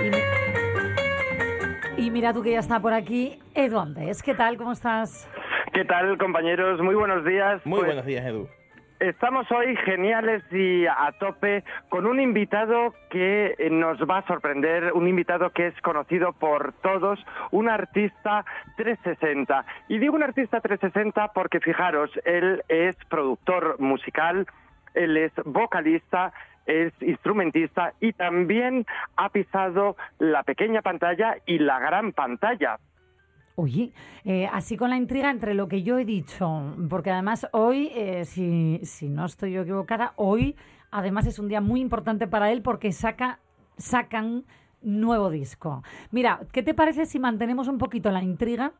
Y, 0.00 0.10
mi- 0.10 2.06
y 2.06 2.10
mira 2.10 2.32
tú 2.32 2.42
que 2.42 2.52
ya 2.52 2.60
está 2.60 2.80
por 2.80 2.92
aquí, 2.92 3.38
Edu 3.54 3.78
Andes. 3.78 4.22
¿Qué 4.22 4.34
tal? 4.34 4.56
¿Cómo 4.56 4.72
estás? 4.72 5.28
¿Qué 5.72 5.84
tal, 5.84 6.16
compañeros? 6.18 6.80
Muy 6.80 6.94
buenos 6.94 7.24
días. 7.24 7.60
Muy 7.64 7.78
Pues, 7.80 7.86
buenos 7.86 8.06
días, 8.06 8.24
Edu. 8.24 8.48
Estamos 9.00 9.48
hoy 9.52 9.76
geniales 9.76 10.42
y 10.50 10.84
a 10.86 11.12
tope 11.20 11.62
con 11.88 12.04
un 12.04 12.18
invitado 12.18 12.92
que 13.10 13.54
eh, 13.56 13.70
nos 13.70 14.00
va 14.00 14.18
a 14.18 14.26
sorprender, 14.26 14.92
un 14.92 15.06
invitado 15.06 15.50
que 15.50 15.68
es 15.68 15.80
conocido 15.82 16.32
por 16.32 16.72
todos, 16.82 17.24
un 17.52 17.68
artista 17.68 18.44
360. 18.76 19.64
Y 19.86 19.98
digo 19.98 20.16
un 20.16 20.24
artista 20.24 20.60
360 20.60 21.28
porque 21.28 21.60
fijaros, 21.60 22.10
él 22.24 22.64
es 22.68 22.96
productor 23.08 23.78
musical, 23.78 24.48
él 24.94 25.16
es 25.16 25.32
vocalista, 25.44 26.32
es 26.66 26.92
instrumentista 27.00 27.92
y 28.00 28.12
también 28.14 28.84
ha 29.16 29.28
pisado 29.28 29.96
la 30.18 30.42
pequeña 30.42 30.82
pantalla 30.82 31.36
y 31.46 31.60
la 31.60 31.78
gran 31.78 32.10
pantalla. 32.12 32.78
Oye, 33.60 33.92
eh, 34.24 34.48
así 34.52 34.76
con 34.76 34.90
la 34.90 34.96
intriga 34.96 35.32
entre 35.32 35.52
lo 35.52 35.66
que 35.66 35.82
yo 35.82 35.98
he 35.98 36.04
dicho, 36.04 36.76
porque 36.88 37.10
además 37.10 37.48
hoy, 37.50 37.90
eh, 37.92 38.24
si, 38.24 38.78
si 38.84 39.08
no 39.08 39.26
estoy 39.26 39.50
yo 39.50 39.62
equivocada, 39.62 40.12
hoy 40.14 40.54
además 40.92 41.26
es 41.26 41.40
un 41.40 41.48
día 41.48 41.60
muy 41.60 41.80
importante 41.80 42.28
para 42.28 42.52
él 42.52 42.62
porque 42.62 42.92
saca, 42.92 43.40
sacan 43.76 44.44
nuevo 44.80 45.28
disco. 45.28 45.82
Mira, 46.12 46.42
¿qué 46.52 46.62
te 46.62 46.72
parece 46.72 47.04
si 47.04 47.18
mantenemos 47.18 47.66
un 47.66 47.78
poquito 47.78 48.12
la 48.12 48.22
intriga 48.22 48.74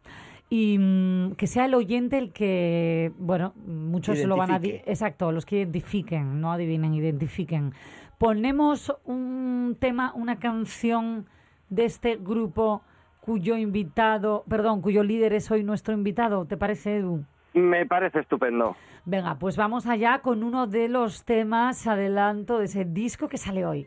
y 0.49 0.79
mm, 0.79 1.33
que 1.33 1.49
sea 1.49 1.65
el 1.65 1.75
oyente 1.75 2.17
el 2.17 2.31
que, 2.33 3.11
bueno, 3.19 3.55
muchos 3.67 4.17
lo 4.21 4.37
van 4.37 4.53
a... 4.53 4.61
Exacto, 4.63 5.33
los 5.33 5.45
que 5.45 5.57
identifiquen, 5.57 6.41
no 6.41 6.53
adivinen, 6.53 6.95
identifiquen. 6.95 7.73
Ponemos 8.17 8.95
un 9.05 9.77
tema, 9.81 10.13
una 10.15 10.39
canción 10.39 11.27
de 11.69 11.85
este 11.85 12.15
grupo 12.15 12.83
cuyo 13.29 13.59
invitado, 13.59 14.43
perdón, 14.49 14.81
cuyo 14.81 15.03
líder 15.03 15.35
es 15.35 15.51
hoy 15.51 15.63
nuestro 15.63 15.93
invitado. 15.93 16.47
¿Te 16.47 16.57
parece, 16.57 16.97
Edu? 16.97 17.27
Me 17.53 17.85
parece 17.85 18.21
estupendo. 18.21 18.75
Venga, 19.05 19.35
pues 19.39 19.59
vamos 19.59 19.87
allá 19.87 20.21
con 20.21 20.43
uno 20.43 20.67
de 20.67 20.89
los 20.89 21.25
temas, 21.25 21.87
adelanto, 21.87 22.59
de 22.59 22.65
ese 22.65 22.87
disco 22.87 23.29
que 23.29 23.37
sale 23.37 23.67
hoy. 23.67 23.87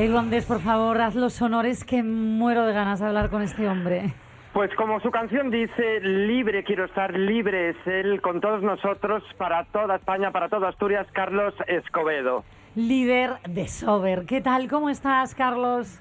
Edu 0.00 0.16
Andés, 0.16 0.46
por 0.46 0.60
favor, 0.62 0.98
haz 1.02 1.14
los 1.14 1.42
honores 1.42 1.84
que 1.84 2.02
muero 2.02 2.64
de 2.64 2.72
ganas 2.72 3.00
de 3.00 3.06
hablar 3.06 3.28
con 3.28 3.42
este 3.42 3.68
hombre. 3.68 4.14
Pues 4.54 4.74
como 4.74 4.98
su 5.00 5.10
canción 5.10 5.50
dice, 5.50 6.00
libre 6.00 6.64
quiero 6.64 6.86
estar, 6.86 7.14
libre 7.14 7.68
es 7.68 7.76
él 7.84 8.22
con 8.22 8.40
todos 8.40 8.62
nosotros, 8.62 9.22
para 9.36 9.66
toda 9.66 9.96
España, 9.96 10.30
para 10.30 10.48
toda 10.48 10.70
Asturias, 10.70 11.06
Carlos 11.12 11.52
Escobedo. 11.66 12.44
Líder 12.74 13.40
de 13.46 13.68
Sober. 13.68 14.24
¿Qué 14.24 14.40
tal? 14.40 14.68
¿Cómo 14.70 14.88
estás, 14.88 15.34
Carlos? 15.34 16.00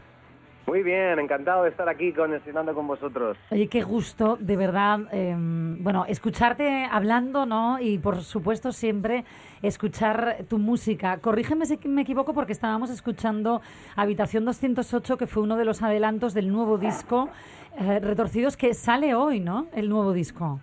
Muy 0.70 0.84
bien, 0.84 1.18
encantado 1.18 1.64
de 1.64 1.72
estar 1.72 1.90
aquí 1.90 2.14
con 2.14 2.32
Estrenando 2.32 2.76
con 2.76 2.86
vosotros. 2.86 3.36
Oye, 3.50 3.68
qué 3.70 3.82
gusto, 3.82 4.38
de 4.40 4.56
verdad, 4.56 5.00
eh, 5.12 5.34
bueno, 5.36 6.06
escucharte 6.08 6.88
hablando, 6.92 7.48
¿no? 7.48 7.80
Y 7.80 7.98
por 7.98 8.22
supuesto 8.22 8.72
siempre 8.72 9.26
escuchar 9.64 10.46
tu 10.48 10.60
música. 10.60 11.18
Corrígeme 11.18 11.66
si 11.66 11.80
me 11.88 12.04
equivoco 12.04 12.36
porque 12.36 12.54
estábamos 12.54 12.92
escuchando 12.92 13.64
Habitación 13.96 14.46
208, 14.46 15.18
que 15.18 15.26
fue 15.26 15.42
uno 15.42 15.58
de 15.58 15.66
los 15.66 15.82
adelantos 15.82 16.36
del 16.36 16.52
nuevo 16.52 16.78
disco 16.78 17.32
eh, 17.80 18.00
Retorcidos, 18.00 18.56
que 18.56 18.76
sale 18.76 19.16
hoy, 19.16 19.40
¿no? 19.40 19.66
El 19.74 19.90
nuevo 19.90 20.14
disco. 20.14 20.60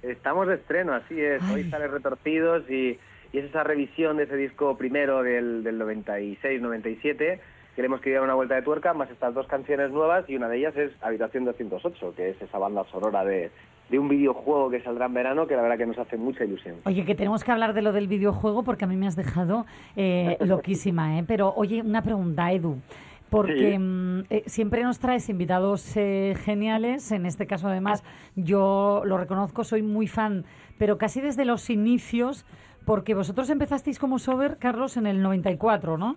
Estamos 0.00 0.48
de 0.48 0.54
estreno, 0.54 0.94
así 0.94 1.20
es. 1.20 1.42
Hoy 1.50 1.64
sale 1.64 1.86
Retorcidos 1.86 2.62
y, 2.70 2.98
y 3.30 3.38
es 3.38 3.44
esa 3.44 3.62
revisión 3.62 4.16
de 4.16 4.22
ese 4.22 4.36
disco 4.36 4.78
primero 4.78 5.22
del, 5.22 5.62
del 5.62 5.78
96-97 5.78 7.40
queremos 7.80 8.02
que 8.02 8.10
diera 8.10 8.22
una 8.22 8.34
vuelta 8.34 8.56
de 8.56 8.60
tuerca, 8.60 8.92
más 8.92 9.08
estas 9.10 9.32
dos 9.32 9.46
canciones 9.46 9.90
nuevas 9.90 10.28
y 10.28 10.36
una 10.36 10.48
de 10.50 10.58
ellas 10.58 10.76
es 10.76 10.92
Habitación 11.00 11.46
208, 11.46 12.12
que 12.14 12.28
es 12.28 12.42
esa 12.42 12.58
banda 12.58 12.84
sonora 12.92 13.24
de, 13.24 13.50
de 13.88 13.98
un 13.98 14.06
videojuego 14.06 14.68
que 14.68 14.82
saldrá 14.82 15.06
en 15.06 15.14
verano 15.14 15.46
que 15.46 15.56
la 15.56 15.62
verdad 15.62 15.78
que 15.78 15.86
nos 15.86 15.96
hace 15.96 16.18
mucha 16.18 16.44
ilusión. 16.44 16.76
Oye, 16.84 17.06
que 17.06 17.14
tenemos 17.14 17.42
que 17.42 17.52
hablar 17.52 17.72
de 17.72 17.80
lo 17.80 17.92
del 17.92 18.06
videojuego 18.06 18.64
porque 18.64 18.84
a 18.84 18.86
mí 18.86 18.96
me 18.96 19.06
has 19.06 19.16
dejado 19.16 19.64
eh, 19.96 20.36
loquísima, 20.44 21.18
¿eh? 21.18 21.24
Pero 21.26 21.54
oye, 21.56 21.80
una 21.80 22.02
pregunta, 22.02 22.52
Edu. 22.52 22.76
Porque 23.30 23.70
Sí. 23.72 23.78
mm, 23.78 24.20
eh, 24.28 24.42
siempre 24.44 24.82
nos 24.82 24.98
traes 24.98 25.30
invitados 25.30 25.96
eh, 25.96 26.34
geniales. 26.44 27.10
En 27.12 27.24
este 27.24 27.46
caso, 27.46 27.68
además, 27.68 28.04
yo 28.36 29.00
lo 29.06 29.16
reconozco, 29.16 29.64
soy 29.64 29.80
muy 29.80 30.06
fan, 30.06 30.44
pero 30.76 30.98
casi 30.98 31.22
desde 31.22 31.46
los 31.46 31.70
inicios, 31.70 32.44
porque 32.84 33.14
vosotros 33.14 33.48
empezasteis 33.48 33.98
como 33.98 34.18
Sober, 34.18 34.58
Carlos, 34.58 34.98
en 34.98 35.06
el 35.06 35.22
94, 35.22 35.96
¿no? 35.96 36.16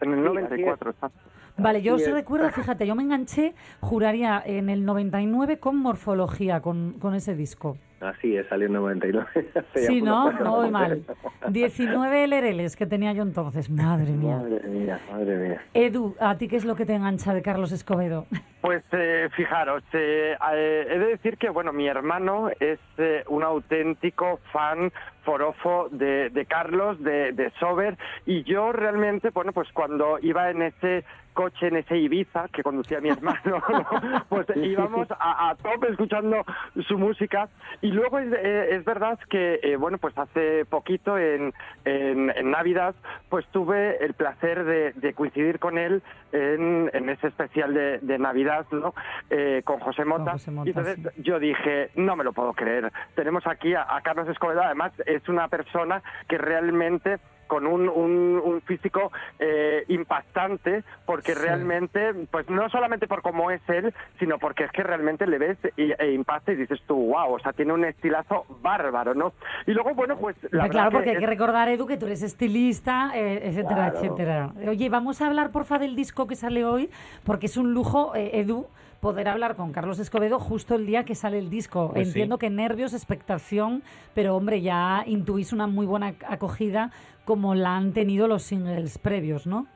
En 0.00 0.12
el 0.12 0.18
Sí, 0.18 0.24
94, 0.24 0.90
exacto. 0.90 1.29
Vale, 1.62 1.82
yo 1.82 1.96
es. 1.96 2.10
recuerdo, 2.10 2.50
fíjate, 2.50 2.86
yo 2.86 2.94
me 2.94 3.02
enganché, 3.02 3.54
juraría, 3.80 4.42
en 4.44 4.68
el 4.70 4.84
99 4.84 5.58
con 5.58 5.76
Morfología, 5.76 6.60
con, 6.60 6.94
con 6.98 7.14
ese 7.14 7.34
disco. 7.34 7.76
Así 8.00 8.34
es, 8.34 8.46
salió 8.48 8.66
en 8.66 8.72
99. 8.74 9.28
Hace 9.54 9.82
ya 9.82 9.86
Sí, 9.86 10.00
¿no? 10.00 10.32
No 10.32 10.56
voy 10.56 10.70
mal. 10.70 11.02
19 11.48 12.26
LRLs 12.26 12.74
que 12.74 12.86
tenía 12.86 13.12
yo 13.12 13.22
entonces, 13.22 13.68
madre 13.68 14.12
mía. 14.12 14.36
Madre 14.38 14.68
mía, 14.68 15.00
madre 15.10 15.36
mía. 15.36 15.62
Edu, 15.74 16.16
¿a 16.18 16.36
ti 16.38 16.48
qué 16.48 16.56
es 16.56 16.64
lo 16.64 16.76
que 16.76 16.86
te 16.86 16.94
engancha 16.94 17.34
de 17.34 17.42
Carlos 17.42 17.72
Escobedo? 17.72 18.26
Pues 18.60 18.84
eh, 18.92 19.30
fijaros, 19.34 19.82
eh, 19.94 20.36
eh, 20.52 20.86
he 20.90 20.98
de 20.98 21.06
decir 21.06 21.38
que 21.38 21.48
bueno, 21.48 21.72
mi 21.72 21.88
hermano 21.88 22.50
es 22.60 22.78
eh, 22.98 23.24
un 23.28 23.42
auténtico 23.42 24.38
fan 24.52 24.92
forofo 25.24 25.88
de, 25.90 26.28
de 26.28 26.44
Carlos, 26.44 27.02
de, 27.02 27.32
de 27.32 27.50
Sober, 27.58 27.96
y 28.26 28.42
yo 28.42 28.70
realmente, 28.72 29.30
bueno, 29.30 29.52
pues 29.54 29.72
cuando 29.72 30.18
iba 30.20 30.50
en 30.50 30.60
ese 30.60 31.04
coche, 31.32 31.68
en 31.68 31.76
ese 31.76 31.96
Ibiza 31.96 32.48
que 32.48 32.62
conducía 32.62 33.00
mi 33.00 33.08
hermano, 33.10 33.40
¿no? 33.44 33.86
pues 34.28 34.46
íbamos 34.56 35.08
a, 35.10 35.50
a 35.50 35.54
tope 35.56 35.90
escuchando 35.90 36.44
su 36.86 36.98
música, 36.98 37.48
y 37.80 37.88
luego 37.88 38.18
es, 38.18 38.32
eh, 38.32 38.76
es 38.76 38.84
verdad 38.84 39.18
que, 39.28 39.60
eh, 39.62 39.76
bueno, 39.76 39.98
pues 39.98 40.16
hace 40.18 40.64
poquito 40.66 41.18
en, 41.18 41.52
en, 41.84 42.30
en 42.30 42.50
Navidad, 42.50 42.94
pues 43.28 43.46
tuve 43.48 44.04
el 44.04 44.14
placer 44.14 44.64
de, 44.64 44.92
de 44.92 45.14
coincidir 45.14 45.58
con 45.58 45.78
él 45.78 46.02
en, 46.32 46.90
en 46.92 47.08
ese 47.08 47.28
especial 47.28 47.74
de, 47.74 47.98
de 47.98 48.18
Navidad, 48.18 48.66
¿no? 48.70 48.94
Eh, 49.30 49.62
con 49.64 49.80
José 49.80 50.04
Mota. 50.04 50.32
José 50.32 50.50
Mota, 50.50 50.68
y 50.68 50.70
entonces 50.70 50.98
yo 51.18 51.38
dije, 51.38 51.90
no 51.96 52.16
me 52.16 52.24
lo 52.24 52.32
puedo 52.32 52.52
creer. 52.52 52.92
Tenemos 53.14 53.46
aquí 53.46 53.74
a, 53.74 53.86
a 53.94 54.00
Carlos 54.02 54.28
Escobedo, 54.28 54.62
además 54.62 54.92
es 55.06 55.28
una 55.28 55.48
persona 55.48 56.02
que 56.28 56.38
realmente 56.38 57.18
con 57.50 57.66
un, 57.66 57.88
un, 57.88 58.40
un 58.44 58.60
físico 58.62 59.10
eh, 59.40 59.84
impactante, 59.88 60.84
porque 61.04 61.34
Sí. 61.34 61.40
realmente, 61.40 62.14
pues 62.30 62.48
no 62.48 62.68
solamente 62.70 63.08
por 63.08 63.22
cómo 63.22 63.50
es 63.50 63.60
él, 63.68 63.92
sino 64.20 64.38
porque 64.38 64.64
es 64.64 64.70
que 64.70 64.84
realmente 64.84 65.26
le 65.26 65.38
ves 65.38 65.58
y, 65.76 65.90
e 65.98 66.12
impacta 66.12 66.52
y 66.52 66.56
dices 66.56 66.80
tú, 66.86 66.94
wow, 66.94 67.34
o 67.34 67.38
sea, 67.40 67.52
tiene 67.52 67.72
un 67.72 67.84
estilazo 67.84 68.46
bárbaro, 68.62 69.14
¿no? 69.14 69.32
Y 69.66 69.72
luego, 69.72 69.94
bueno, 69.94 70.16
pues 70.16 70.36
la 70.52 70.62
Hombre, 70.64 70.70
claro, 70.70 70.90
porque 70.92 71.10
hay 71.10 71.16
es- 71.16 71.20
que 71.20 71.26
recordar, 71.26 71.68
Edu, 71.68 71.86
que 71.88 71.96
tú 71.96 72.06
eres 72.06 72.22
estilista, 72.22 73.10
eh, 73.14 73.40
etcétera, 73.48 73.90
Claro. 73.90 73.96
etcétera. 73.96 74.52
Oye, 74.68 74.88
vamos 74.88 75.20
a 75.20 75.26
hablar, 75.26 75.50
porfa, 75.50 75.80
del 75.80 75.96
disco 75.96 76.28
que 76.28 76.36
sale 76.36 76.64
hoy, 76.64 76.88
porque 77.24 77.46
es 77.46 77.56
un 77.56 77.74
lujo, 77.74 78.14
eh, 78.14 78.38
Edu, 78.40 78.66
poder 79.00 79.28
hablar 79.28 79.56
con 79.56 79.72
Carlos 79.72 79.98
Escobedo 79.98 80.38
justo 80.38 80.74
el 80.74 80.86
día 80.86 81.04
que 81.04 81.14
sale 81.14 81.38
el 81.38 81.50
disco. 81.50 81.90
Pues 81.92 82.04
sí. 82.04 82.10
Entiendo 82.10 82.38
que 82.38 82.50
nervios, 82.50 82.92
expectación, 82.92 83.82
pero 84.14 84.36
hombre, 84.36 84.60
ya 84.60 85.02
intuís 85.06 85.52
una 85.52 85.66
muy 85.66 85.86
buena 85.86 86.14
acogida 86.28 86.92
como 87.24 87.54
la 87.54 87.76
han 87.76 87.92
tenido 87.92 88.28
los 88.28 88.42
singles 88.42 88.98
previos, 88.98 89.46
¿no? 89.46 89.66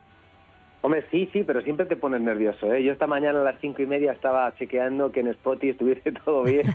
Hombre, 0.84 1.02
sí, 1.10 1.30
sí, 1.32 1.44
pero 1.44 1.62
siempre 1.62 1.86
te 1.86 1.96
pones 1.96 2.20
nervioso, 2.20 2.70
¿eh? 2.70 2.82
Yo 2.84 2.92
esta 2.92 3.06
mañana 3.06 3.40
a 3.40 3.42
las 3.44 3.58
cinco 3.58 3.80
y 3.80 3.86
media 3.86 4.12
estaba 4.12 4.54
chequeando 4.56 5.10
que 5.10 5.20
en 5.20 5.28
Spotify 5.28 5.70
estuviese 5.70 6.12
todo 6.26 6.42
bien. 6.42 6.66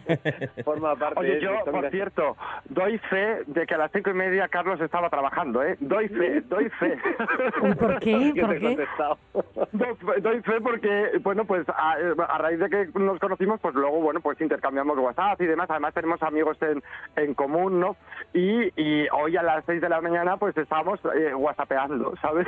Forma 0.66 0.96
parte 0.96 1.20
Oye, 1.20 1.36
de 1.36 1.42
yo, 1.42 1.52
por 1.64 1.76
mira. 1.76 1.92
cierto, 1.92 2.36
doy 2.70 2.98
fe 2.98 3.44
de 3.46 3.68
que 3.68 3.76
a 3.76 3.78
las 3.78 3.92
cinco 3.92 4.10
y 4.10 4.14
media 4.16 4.48
Carlos 4.48 4.82
estaba 4.82 5.12
trabajando, 5.12 5.62
¿eh? 5.64 5.78
Doy 5.80 6.08
fe, 6.08 6.42
doy 6.42 6.68
fe. 6.72 6.98
¿Por 7.80 8.00
qué? 8.00 8.34
¿Por 8.42 8.58
qué? 8.58 8.66
contestado. 8.66 9.18
Doy 9.74 9.96
fe- 9.96 10.22
Doy 10.22 10.42
fe 10.42 10.60
porque, 10.62 11.12
bueno, 11.22 11.46
pues 11.46 11.70
a, 11.70 11.94
a 12.30 12.38
raíz 12.40 12.58
de 12.60 12.68
que 12.68 12.90
nos 13.00 13.20
conocimos, 13.20 13.60
pues 13.62 13.76
luego, 13.76 14.02
bueno, 14.02 14.22
pues 14.22 14.42
intercambiamos 14.42 14.98
WhatsApp 14.98 15.40
y 15.40 15.46
demás. 15.46 15.70
Además 15.70 15.94
tenemos 15.94 16.24
amigos 16.24 16.58
en, 16.64 16.82
en 17.16 17.36
común, 17.36 17.80
¿no? 17.80 17.96
Y, 18.34 18.72
y 18.76 19.08
hoy 19.12 19.38
a 19.38 19.44
las 19.44 19.64
seis 19.66 19.82
de 19.82 19.90
la 19.90 20.02
mañana, 20.02 20.38
pues 20.38 20.58
estábamos 20.58 21.00
eh, 21.16 21.36
whatsappeando, 21.36 22.16
¿sabes? 22.24 22.48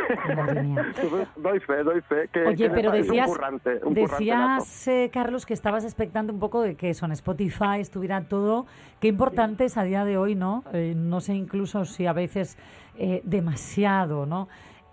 Doy 1.52 1.60
fe, 1.60 1.84
doy 1.84 2.02
fe. 2.02 2.30
Que, 2.32 2.46
Oye, 2.46 2.56
que 2.56 2.70
pero 2.70 2.94
es 2.94 3.02
un 3.02 3.08
decías, 3.08 3.28
currante, 3.30 3.70
un 3.84 3.94
currante 3.94 4.04
nato. 4.04 4.16
decías 4.18 4.88
eh, 4.88 5.10
Carlos, 5.12 5.46
que 5.46 5.54
estabas 5.54 5.84
expectante 5.84 6.32
un 6.32 6.40
poco 6.40 6.62
de 6.62 6.76
que 6.76 6.90
eso 6.92 7.06
en 7.06 7.12
Spotify 7.12 7.80
estuviera 7.80 8.22
todo. 8.24 8.66
Qué 9.00 9.08
importante 9.10 9.66
es 9.66 9.78
a 9.78 9.84
día 9.84 10.06
de 10.06 10.18
hoy, 10.18 10.36
¿no? 10.36 10.64
Eh, 10.74 10.94
no 10.96 11.20
sé 11.20 11.34
incluso 11.34 11.84
si 11.86 12.06
a 12.08 12.14
veces 12.14 12.58
eh, 12.98 13.22
demasiado, 13.26 14.26
¿no? 14.26 14.48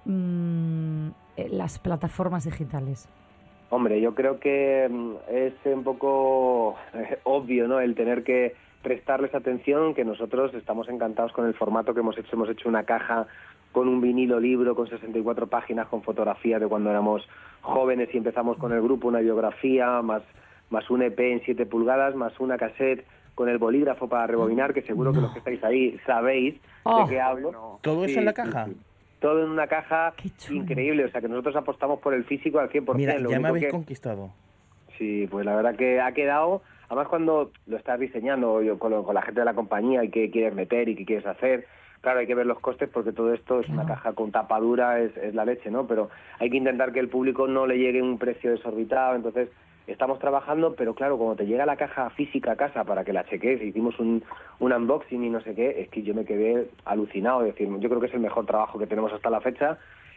Mm, 0.04 1.09
eh, 1.36 1.48
las 1.50 1.78
plataformas 1.78 2.44
digitales. 2.44 3.09
Hombre, 3.70 4.00
yo 4.00 4.14
creo 4.14 4.40
que 4.40 4.88
mm, 4.90 5.14
es 5.30 5.52
un 5.66 5.84
poco 5.84 6.76
eh, 6.94 7.18
obvio, 7.24 7.68
¿no? 7.68 7.78
El 7.80 7.94
tener 7.94 8.24
que 8.24 8.56
prestarles 8.82 9.34
atención, 9.34 9.94
que 9.94 10.04
nosotros 10.04 10.54
estamos 10.54 10.88
encantados 10.88 11.32
con 11.32 11.46
el 11.46 11.54
formato 11.54 11.92
que 11.94 12.00
hemos 12.00 12.16
hecho. 12.16 12.30
Hemos 12.32 12.48
hecho 12.48 12.68
una 12.68 12.84
caja 12.84 13.26
con 13.72 13.88
un 13.88 14.00
vinilo 14.00 14.40
libro 14.40 14.74
con 14.74 14.88
64 14.88 15.46
páginas 15.46 15.86
con 15.88 16.02
fotografías 16.02 16.60
de 16.60 16.66
cuando 16.66 16.90
éramos 16.90 17.26
jóvenes 17.60 18.08
y 18.12 18.16
empezamos 18.18 18.56
con 18.56 18.72
el 18.72 18.80
grupo, 18.82 19.08
una 19.08 19.20
biografía, 19.20 20.00
más, 20.02 20.22
más 20.70 20.88
un 20.90 21.02
EP 21.02 21.18
en 21.20 21.42
7 21.44 21.66
pulgadas, 21.66 22.14
más 22.14 22.38
una 22.40 22.56
cassette 22.56 23.04
con 23.34 23.48
el 23.48 23.58
bolígrafo 23.58 24.08
para 24.08 24.26
rebobinar, 24.26 24.74
que 24.74 24.82
seguro 24.82 25.12
que 25.12 25.20
los 25.20 25.32
que 25.32 25.38
estáis 25.38 25.62
ahí 25.62 25.98
sabéis 26.06 26.56
Oh. 26.84 27.04
de 27.04 27.10
qué 27.10 27.20
hablo. 27.20 27.78
¿Todo 27.82 28.04
eso 28.04 28.14
Sí, 28.14 28.18
en 28.18 28.24
la 28.24 28.32
caja? 28.32 28.64
sí. 28.66 28.76
Todo 29.20 29.44
en 29.44 29.50
una 29.50 29.66
caja 29.66 30.14
increíble, 30.50 31.04
o 31.04 31.10
sea 31.10 31.20
que 31.20 31.28
nosotros 31.28 31.54
apostamos 31.56 31.98
por 32.00 32.14
el 32.14 32.24
físico 32.24 32.58
al 32.60 32.70
100%. 32.70 32.94
Mira, 32.96 33.18
lo 33.18 33.30
ya 33.30 33.38
me 33.40 33.48
habéis 33.48 33.66
que- 33.66 33.70
conquistado. 33.70 34.30
Sí, 34.96 35.28
pues 35.30 35.44
la 35.44 35.54
verdad 35.54 35.76
que 35.76 36.00
ha 36.00 36.12
quedado, 36.12 36.62
además 36.88 37.08
cuando 37.08 37.50
lo 37.66 37.76
estás 37.76 38.00
diseñando 38.00 38.62
yo, 38.62 38.78
con, 38.78 38.90
lo- 38.92 39.04
con 39.04 39.14
la 39.14 39.22
gente 39.22 39.40
de 39.40 39.44
la 39.44 39.54
compañía 39.54 40.02
y 40.02 40.08
qué 40.10 40.30
quieres 40.30 40.54
meter 40.54 40.88
y 40.88 40.96
qué 40.96 41.04
quieres 41.04 41.26
hacer, 41.26 41.66
claro, 42.09 42.20
hay 42.20 42.26
que 42.26 42.34
ver 42.34 42.46
los 42.46 42.61
costes 42.61 42.88
porque 42.88 43.12
todo 43.12 43.34
esto 43.34 43.61
es 43.61 43.68
una 43.68 43.84
caja 43.84 44.14
con 44.14 44.32
tapadura, 44.32 44.98
es, 44.98 45.14
es 45.18 45.34
la 45.34 45.44
leche, 45.44 45.70
¿no? 45.70 45.86
Pero 45.86 46.09
hay 46.38 46.48
que 46.48 46.56
intentar 46.56 46.90
que 46.90 47.00
el 47.00 47.11
público 47.11 47.46
no 47.46 47.66
le 47.66 47.76
llegue 47.76 48.00
un 48.00 48.16
precio 48.16 48.50
desorbitado, 48.50 49.14
entonces 49.14 49.50
estamos 49.86 50.18
trabajando, 50.18 50.74
pero 50.74 50.94
claro, 50.94 51.18
cuando 51.18 51.36
te 51.36 51.44
llega 51.44 51.66
la 51.66 51.76
caja 51.76 52.09
física 52.09 52.52
a 52.52 52.56
casa 52.56 52.84
para 52.84 53.04
que 53.04 53.12
la 53.12 53.26
cheques, 53.26 53.61
hicimos 53.61 53.98
un, 53.98 54.24
un 54.59 54.72
unboxing 54.72 55.22
y 55.22 55.28
no 55.28 55.42
sé 55.42 55.54
qué, 55.54 55.82
es 55.82 55.90
que 55.90 56.02
yo 56.02 56.14
me 56.14 56.24
quedé 56.24 56.70
alucinado, 56.86 57.42
es 57.42 57.48
decir, 57.48 57.68
yo 57.78 57.90
creo 57.90 58.00
que 58.00 58.06
es 58.06 58.14
el 58.14 58.20
mejor 58.20 58.46
trabajo 58.46 58.78
que 58.78 58.86
tenemos 58.86 59.12
hasta 59.12 59.28
la 59.28 59.42
fecha 59.42 59.76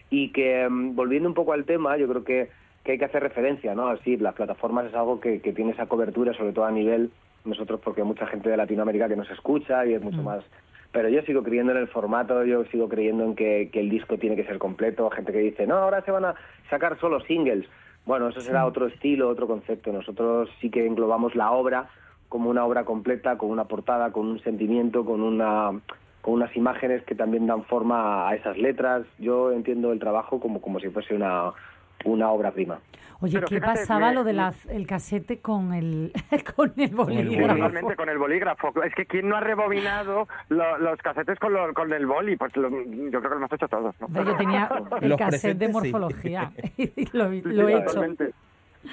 y 0.10 0.32
que 0.32 0.70
mm, 0.70 0.96
volviendo 0.96 1.28
un 1.28 1.36
poco 1.36 1.52
al 1.52 1.66
tema, 1.66 1.98
yo 1.98 2.08
creo 2.08 2.24
que, 2.24 2.52
que 2.86 2.94
hay 2.94 3.00
que 3.00 3.06
hacer 3.06 3.22
referencia, 3.22 3.76
¿no? 3.76 3.90
Así, 3.90 4.16
las 4.16 4.36
plataformas 4.36 4.86
es 4.86 4.96
algo 4.96 5.20
que, 5.20 5.42
que 5.42 5.52
tiene 5.52 5.72
esa 5.72 5.88
cobertura, 5.88 6.34
sobre 6.36 6.54
todo 6.54 6.64
a 6.64 6.72
nivel 6.72 7.12
nosotros, 7.44 7.82
porque 7.84 8.00
hay 8.00 8.08
mucha 8.08 8.28
gente 8.28 8.50
de 8.50 8.56
Latinoamérica 8.56 9.10
que 9.10 9.18
nos 9.18 9.30
escucha 9.30 9.86
y 9.86 9.94
es 9.94 10.02
mucho 10.02 10.24
más. 10.24 10.42
Pero 10.92 11.10
yo 11.10 11.22
sigo 11.22 11.44
creyendo 11.44 11.72
en 11.72 11.78
el 11.78 11.88
formato, 11.88 12.44
yo 12.44 12.66
sigo 12.66 12.90
creyendo 12.90 13.24
en 13.24 13.36
que, 13.36 13.70
que 13.72 13.80
el 13.80 13.90
disco 13.90 14.18
tiene 14.18 14.36
que 14.36 14.46
ser 14.46 14.60
completo. 14.60 15.10
Gente 15.10 15.32
que 15.32 15.40
dice, 15.40 15.66
no, 15.66 15.76
ahora 15.76 16.02
se 16.04 16.12
van 16.12 16.26
a 16.26 16.36
sacar 16.70 17.00
solo 17.00 17.22
singles. 17.22 17.66
Bueno, 18.06 18.30
eso 18.30 18.42
será 18.42 18.66
otro 18.66 18.88
estilo, 18.88 19.30
otro 19.30 19.48
concepto. 19.48 19.92
Nosotros 19.92 20.50
sí 20.60 20.70
que 20.70 20.86
englobamos 20.86 21.36
la 21.36 21.52
obra 21.52 21.90
como 22.28 22.50
una 22.50 22.66
obra 22.66 22.86
completa, 22.86 23.38
con 23.38 23.50
una 23.50 23.66
portada, 23.66 24.12
con 24.12 24.28
un 24.28 24.40
sentimiento, 24.40 25.06
con 25.06 25.22
una 25.22 25.72
con 26.22 26.36
unas 26.36 26.56
imágenes 26.56 27.04
que 27.04 27.16
también 27.16 27.48
dan 27.48 27.64
forma 27.64 28.30
a 28.30 28.36
esas 28.36 28.58
letras. 28.58 29.06
Yo 29.18 29.52
entiendo 29.52 29.92
el 29.92 30.00
trabajo 30.00 30.40
como, 30.40 30.62
como 30.62 30.80
si 30.80 30.90
fuese 30.90 31.16
una, 31.16 31.52
una 32.06 32.30
obra 32.32 32.52
prima. 32.52 32.80
Oye, 33.24 33.34
Pero 33.36 33.48
¿qué 33.48 33.56
fíjate, 33.56 33.80
pasaba 33.82 34.10
me- 34.10 34.16
lo 34.16 34.24
del 34.24 34.42
el 34.70 34.88
casete 34.88 35.42
con 35.42 35.74
el, 35.74 36.12
con 36.56 36.74
el 36.76 36.90
bolígrafo? 36.96 37.54
Totalmente 37.56 37.96
con 37.96 38.10
el 38.10 38.18
bolígrafo. 38.18 38.84
Es 38.84 38.96
que 38.96 39.06
¿quién 39.06 39.30
no 39.30 39.36
ha 39.38 39.42
rebobinado 39.42 40.28
lo- 40.50 40.78
los 40.80 40.98
casetes 41.02 41.38
con, 41.38 41.54
lo- 41.54 41.72
con 41.76 41.94
el 41.94 42.08
boli? 42.08 42.36
Pues 42.36 42.56
lo- 42.58 42.70
yo 42.72 43.20
creo 43.20 43.22
que 43.22 43.30
lo 43.30 43.36
hemos 43.36 43.54
hecho 43.54 43.68
todos. 43.68 43.96
¿no? 44.02 44.24
Yo 44.26 44.36
tenía 44.38 44.68
el 45.02 45.10
Los 45.10 45.20
cassette 45.20 45.58
de 45.58 45.68
presentes, 45.68 45.68
sí. 45.68 45.74
morfología 45.92 46.52
y 46.78 47.08
lo, 47.16 47.30
lo 47.30 47.68
he 47.70 47.74
hecho. 47.78 47.86
Totalmente. 47.86 48.32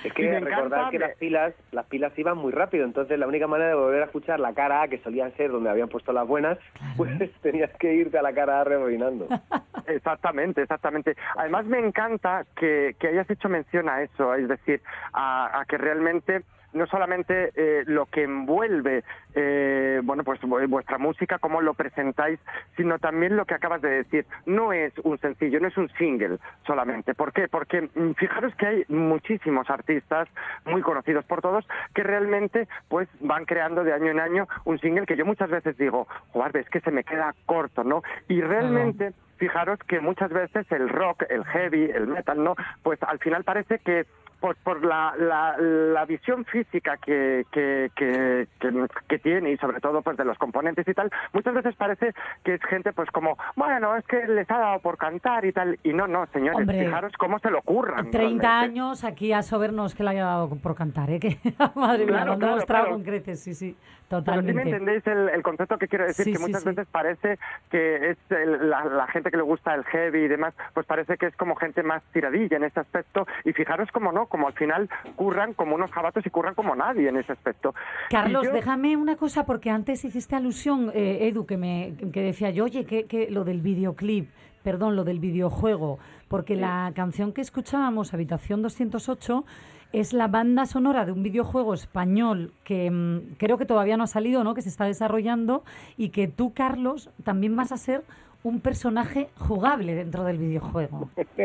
Es 0.05 0.13
que 0.13 0.41
recordar 0.41 0.91
que 0.91 0.99
las 0.99 1.17
pilas, 1.17 1.55
las 1.73 1.87
pilas 1.87 2.13
iban 2.19 2.37
muy 2.37 2.53
rápido, 2.53 2.85
entonces 2.85 3.19
la 3.19 3.27
única 3.27 3.47
manera 3.47 3.71
de 3.71 3.75
volver 3.75 4.03
a 4.03 4.07
escuchar 4.07 4.39
la 4.39 4.53
cara 4.53 4.83
A, 4.83 4.89
que 4.89 4.99
solían 4.99 5.35
ser 5.37 5.51
donde 5.51 5.71
habían 5.71 5.89
puesto 5.89 6.13
las 6.13 6.27
buenas, 6.27 6.59
pues 6.97 7.11
tenías 7.43 7.71
que 7.79 7.95
irte 7.95 8.19
a 8.19 8.23
la 8.23 8.33
cara 8.33 8.61
A 8.61 8.65
rebobinando. 8.65 9.27
Exactamente, 9.87 10.61
exactamente. 10.61 11.17
Además 11.37 11.65
me 11.65 11.79
encanta 11.79 12.45
que, 12.57 12.95
que 12.99 13.09
hayas 13.09 13.31
hecho 13.31 13.49
mención 13.49 13.89
a 13.89 14.03
eso, 14.03 14.35
es 14.35 14.47
decir, 14.47 14.83
a, 15.15 15.61
a 15.61 15.65
que 15.65 15.79
realmente 15.79 16.43
no 16.73 16.87
solamente 16.87 17.51
eh, 17.55 17.85
lo 17.87 18.07
que 18.07 18.25
envuelve 18.25 19.03
eh, 19.35 20.01
bueno 20.05 20.25
pues 20.25 20.41
vu- 20.43 20.67
vuestra 20.69 20.99
música 20.99 21.39
cómo 21.39 21.61
lo 21.61 21.75
presentáis 21.75 22.39
sino 22.77 22.99
también 22.99 23.37
lo 23.37 23.45
que 23.47 23.55
acabas 23.55 23.81
de 23.83 23.89
decir 23.91 24.27
no 24.47 24.73
es 24.73 24.93
un 25.05 25.19
sencillo 25.19 25.61
no 25.61 25.69
es 25.69 25.77
un 25.77 25.89
single 25.91 26.39
solamente 26.67 27.15
¿por 27.15 27.33
qué? 27.33 27.49
porque 27.49 27.83
mm, 27.95 28.13
fijaros 28.17 28.55
que 28.57 28.67
hay 28.67 28.85
muchísimos 28.89 29.71
artistas 29.71 30.29
muy 30.65 30.83
conocidos 30.83 31.25
por 31.25 31.41
todos 31.41 31.67
que 31.95 32.03
realmente 32.03 32.69
pues 32.89 33.09
van 33.21 33.45
creando 33.45 33.85
de 33.85 33.93
año 33.93 34.11
en 34.11 34.21
año 34.21 34.49
un 34.65 34.79
single 34.79 35.07
que 35.07 35.17
yo 35.17 35.25
muchas 35.25 35.51
veces 35.51 35.77
digo 35.79 36.07
joder 36.33 36.57
es 36.59 36.69
que 36.71 36.81
se 36.81 36.91
me 36.91 37.05
queda 37.05 37.35
corto 37.47 37.85
no 37.85 38.03
y 38.29 38.41
realmente 38.41 39.13
fijaros 39.39 39.79
que 39.87 40.01
muchas 40.01 40.31
veces 40.33 40.67
el 40.73 40.89
rock, 40.89 41.23
el 41.31 41.45
heavy, 41.45 41.85
el 41.95 42.09
metal, 42.09 42.43
¿no? 42.43 42.57
Pues 42.83 43.01
al 43.05 43.21
final 43.21 43.45
parece 43.45 43.79
que 43.79 44.05
por, 44.41 44.57
por 44.57 44.85
la, 44.85 45.15
la, 45.19 45.57
la 45.59 46.05
visión 46.05 46.45
física 46.45 46.97
que, 46.99 47.45
que, 47.51 47.91
que, 47.97 49.19
tiene 49.19 49.51
y 49.53 49.57
sobre 49.59 49.81
todo 49.81 50.01
pues 50.03 50.17
de 50.17 50.25
los 50.25 50.39
componentes 50.39 50.87
y 50.87 50.95
tal, 50.95 51.11
muchas 51.33 51.55
veces 51.55 51.75
parece 51.77 52.13
que 52.45 52.55
es 52.55 52.63
gente 52.65 52.93
pues 52.93 53.11
como, 53.11 53.37
bueno, 53.57 53.97
es 53.97 54.05
que 54.07 54.27
les 54.29 54.49
ha 54.51 54.59
dado 54.59 54.81
por 54.81 54.97
cantar 54.97 55.45
y 55.45 55.53
tal, 55.53 55.79
y 55.83 55.93
no, 55.93 56.07
no, 56.07 56.27
señores, 56.27 56.61
Hombre, 56.61 56.85
fijaros 56.85 57.13
cómo 57.19 57.39
se 57.41 57.51
lo 57.51 57.59
ocurran. 57.59 58.11
30 58.11 58.19
realmente. 58.19 58.47
años 58.47 59.05
aquí 59.05 59.33
a 59.33 59.43
Sobernos 59.43 59.95
que 59.95 60.05
le 60.05 60.11
haya 60.11 60.25
dado 60.25 60.49
por 60.57 60.75
cantar, 60.75 61.11
¿eh? 61.11 61.19
Que, 61.29 61.37
madre 61.75 62.05
mía, 62.07 62.15
Claro, 62.15 62.27
lo 62.27 62.33
han 62.33 62.39
claro, 62.39 62.55
demostrado 62.55 62.85
claro. 62.85 62.91
con 62.97 63.03
creces, 63.05 63.41
sí, 63.41 63.55
sí, 63.55 63.77
Pero 64.09 64.21
sí 64.21 64.25
totalmente. 64.25 64.55
me 64.55 64.63
entendéis 64.63 65.07
el, 65.07 65.29
el 65.31 65.43
concepto 65.43 65.79
que 65.79 65.89
quiero 65.89 66.07
decir, 66.07 66.25
Sí, 66.25 66.33
que 66.33 66.39
sí, 66.39 66.43
muchas 66.45 66.65
veces 66.65 66.87
parece 66.91 67.39
que 67.71 68.11
es 68.11 68.19
el- 68.31 68.71
la, 68.71 68.85
la 68.85 69.07
gente 69.09 69.31
que 69.31 69.37
le 69.37 69.43
gusta 69.43 69.75
el 69.75 69.85
heavy 69.85 70.21
y 70.25 70.29
demás, 70.29 70.55
pues 70.75 70.87
parece 70.87 71.17
que 71.17 71.27
es 71.27 71.37
como 71.37 71.57
gente 71.57 71.83
más 71.83 72.03
tiradilla 72.13 72.57
en 72.57 72.65
ese 72.65 72.81
aspecto. 72.81 73.27
Y 73.45 73.53
fijaros 73.53 73.91
como 73.91 74.13
no, 74.13 74.27
como 74.29 74.47
al 74.47 74.53
final 74.55 74.89
curran 75.17 75.55
como 75.55 75.75
unos 75.75 75.91
jabatos 75.91 76.25
y 76.27 76.31
curran 76.31 76.55
como 76.55 76.75
nadie 76.77 77.09
en 77.09 77.17
ese 77.17 77.33
aspecto. 77.33 77.75
Carlos, 78.11 78.45
yo- 78.45 78.53
déjame 78.53 78.97
una 78.97 79.17
cosa, 79.17 79.45
porque 79.47 79.71
antes 79.71 80.05
hiciste 80.05 80.37
alusión, 80.37 80.91
eh, 80.95 81.27
Edu, 81.29 81.47
que, 81.47 81.57
me, 81.57 81.95
que 82.13 82.23
decía 82.23 82.51
yo, 82.51 82.65
oye, 82.65 82.85
que, 82.85 83.05
que 83.07 83.31
lo 83.31 83.45
del 83.45 83.61
videoclip, 83.61 84.31
perdón, 84.63 84.97
lo 84.97 85.05
del 85.05 85.19
videojuego, 85.21 85.99
porque 86.29 86.57
la 86.57 86.93
canción 86.95 87.33
que 87.33 87.41
escuchábamos, 87.41 88.13
Habitación 88.13 88.61
208, 88.63 89.45
es 89.93 90.13
la 90.13 90.29
banda 90.29 90.67
sonora 90.67 91.07
de 91.07 91.13
un 91.13 91.23
videojuego 91.23 91.73
español 91.73 92.53
que 92.65 92.91
mm, 92.91 93.37
creo 93.39 93.57
que 93.57 93.65
todavía 93.65 93.97
no 93.97 94.05
ha 94.05 94.09
salido, 94.09 94.45
¿no? 94.45 94.53
que 94.55 94.61
se 94.61 94.69
está 94.69 94.85
desarrollando 94.85 95.65
y 95.97 96.11
que 96.11 96.29
tú, 96.29 96.53
Carlos, 96.53 97.09
también 97.25 97.57
vas 97.57 97.73
a 97.73 97.79
ser 97.79 98.05
un 98.45 98.61
personaje 98.61 99.29
jugable 99.37 99.95
dentro 99.95 100.25
del 100.25 100.39
videojuego. 100.39 101.11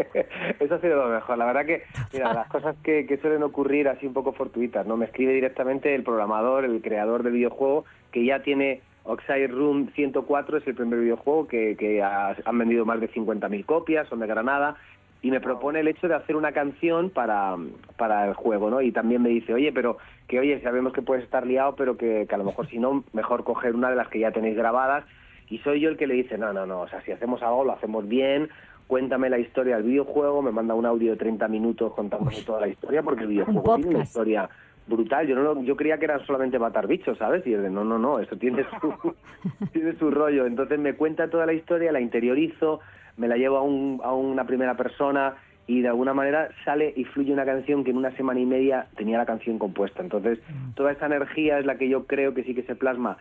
Eso 0.60 0.76
ha 0.76 0.80
sido 0.80 0.96
lo 1.08 1.14
mejor. 1.14 1.38
La 1.38 1.46
verdad 1.46 1.66
que, 1.66 1.84
mira, 2.14 2.34
las 2.34 2.48
cosas 2.48 2.76
que, 2.84 3.06
que 3.06 3.18
suelen 3.18 3.44
ocurrir 3.44 3.88
así 3.90 4.06
un 4.06 4.14
poco 4.14 4.34
fortuitas, 4.34 4.86
¿no? 4.86 4.96
Me 4.98 5.06
escribe 5.06 5.34
directamente 5.34 5.94
el 5.96 6.04
programador, 6.04 6.66
el 6.66 6.82
creador 6.82 7.24
del 7.24 7.34
videojuego, 7.34 7.86
que 8.12 8.24
ya 8.26 8.42
tiene 8.44 8.82
Oxide 9.06 9.48
Room 9.48 9.90
104, 9.96 10.58
es 10.58 10.68
el 10.68 10.76
primer 10.76 11.00
videojuego 11.00 11.48
que, 11.48 11.76
que 11.78 12.02
ha- 12.04 12.36
han 12.46 12.58
vendido 12.58 12.86
más 12.86 13.02
de 13.02 13.10
50.000 13.12 13.66
copias, 13.66 14.08
son 14.08 14.20
de 14.20 14.28
Granada, 14.28 14.76
y 15.22 15.32
me 15.32 15.42
propone 15.42 15.80
el 15.80 15.88
hecho 15.88 16.08
de 16.08 16.16
hacer 16.16 16.36
una 16.36 16.52
canción 16.52 17.10
para, 17.10 17.56
para 17.98 18.28
el 18.28 18.34
juego, 18.34 18.70
¿no? 18.70 18.82
Y 18.82 18.92
también 18.92 19.22
me 19.22 19.30
dice, 19.30 19.54
oye, 19.54 19.72
pero 19.74 19.98
que 20.28 20.40
oye, 20.40 20.62
sabemos 20.62 20.94
que 20.94 21.02
puedes 21.02 21.24
estar 21.24 21.46
liado, 21.48 21.76
pero 21.76 21.98
que, 21.98 22.26
que 22.30 22.36
a 22.36 22.38
lo 22.38 22.44
mejor 22.44 22.68
si 22.68 22.78
no, 22.78 23.04
mejor 23.14 23.44
coger 23.44 23.74
una 23.74 23.90
de 23.90 23.96
las 23.96 24.08
que 24.10 24.20
ya 24.20 24.32
tenéis 24.32 24.56
grabadas. 24.56 25.06
Y 25.50 25.58
soy 25.60 25.80
yo 25.82 25.90
el 25.90 25.98
que 25.98 26.08
le 26.08 26.16
dice, 26.16 26.38
no, 26.38 26.54
no, 26.54 26.66
no, 26.66 26.82
o 26.82 26.88
sea, 26.88 27.02
si 27.02 27.12
hacemos 27.12 27.42
algo, 27.44 27.64
lo 27.64 27.74
hacemos 27.74 28.08
bien, 28.08 28.50
cuéntame 28.88 29.30
la 29.30 29.40
historia 29.40 29.76
del 29.78 29.86
videojuego, 29.86 30.42
me 30.42 30.52
manda 30.52 30.74
un 30.74 30.86
audio 30.86 31.12
de 31.12 31.18
30 31.18 31.48
minutos 31.48 31.94
contándome 31.94 32.42
toda 32.46 32.62
la 32.62 32.68
historia, 32.68 33.02
porque 33.04 33.22
el 33.24 33.30
videojuego 33.30 33.76
tiene 33.76 33.90
una 33.96 34.04
historia 34.04 34.50
brutal. 34.88 35.26
Yo 35.28 35.36
no 35.36 35.44
lo- 35.44 35.62
yo 35.64 35.76
creía 35.78 35.98
que 35.98 36.06
eran 36.06 36.26
solamente 36.26 36.60
matar 36.60 36.88
bichos, 36.88 37.18
¿sabes? 37.18 37.46
Y 37.48 37.54
es 37.54 37.62
de, 37.62 37.70
no, 37.70 37.84
no, 37.86 37.98
no, 37.98 38.20
eso 38.20 38.36
tiene 38.38 38.66
su, 38.82 39.16
tiene 39.72 39.94
su 39.94 40.12
rollo. 40.12 40.46
Entonces 40.46 40.80
me 40.80 40.94
cuenta 40.96 41.30
toda 41.30 41.46
la 41.46 41.54
historia, 41.54 41.92
la 41.92 42.02
interiorizo, 42.02 42.82
me 43.18 43.28
la 43.28 43.38
llevo 43.38 43.58
a, 43.58 43.62
un, 43.62 44.02
a 44.04 44.14
una 44.14 44.46
primera 44.46 44.76
persona 44.76 45.36
y 45.66 45.82
de 45.82 45.88
alguna 45.88 46.14
manera 46.14 46.50
sale 46.66 46.92
y 46.98 47.06
fluye 47.06 47.32
una 47.32 47.46
canción 47.46 47.86
que 47.86 47.92
en 47.92 47.98
una 47.98 48.12
semana 48.18 48.40
y 48.42 48.46
media 48.46 48.88
tenía 48.98 49.18
la 49.18 49.26
canción 49.26 49.58
compuesta. 49.60 50.02
Entonces 50.02 50.40
toda 50.76 50.92
esa 50.92 51.06
energía 51.06 51.60
es 51.60 51.66
la 51.66 51.78
que 51.78 51.88
yo 51.88 52.06
creo 52.06 52.34
que 52.34 52.44
sí 52.44 52.54
que 52.54 52.64
se 52.64 52.76
plasma 52.76 53.18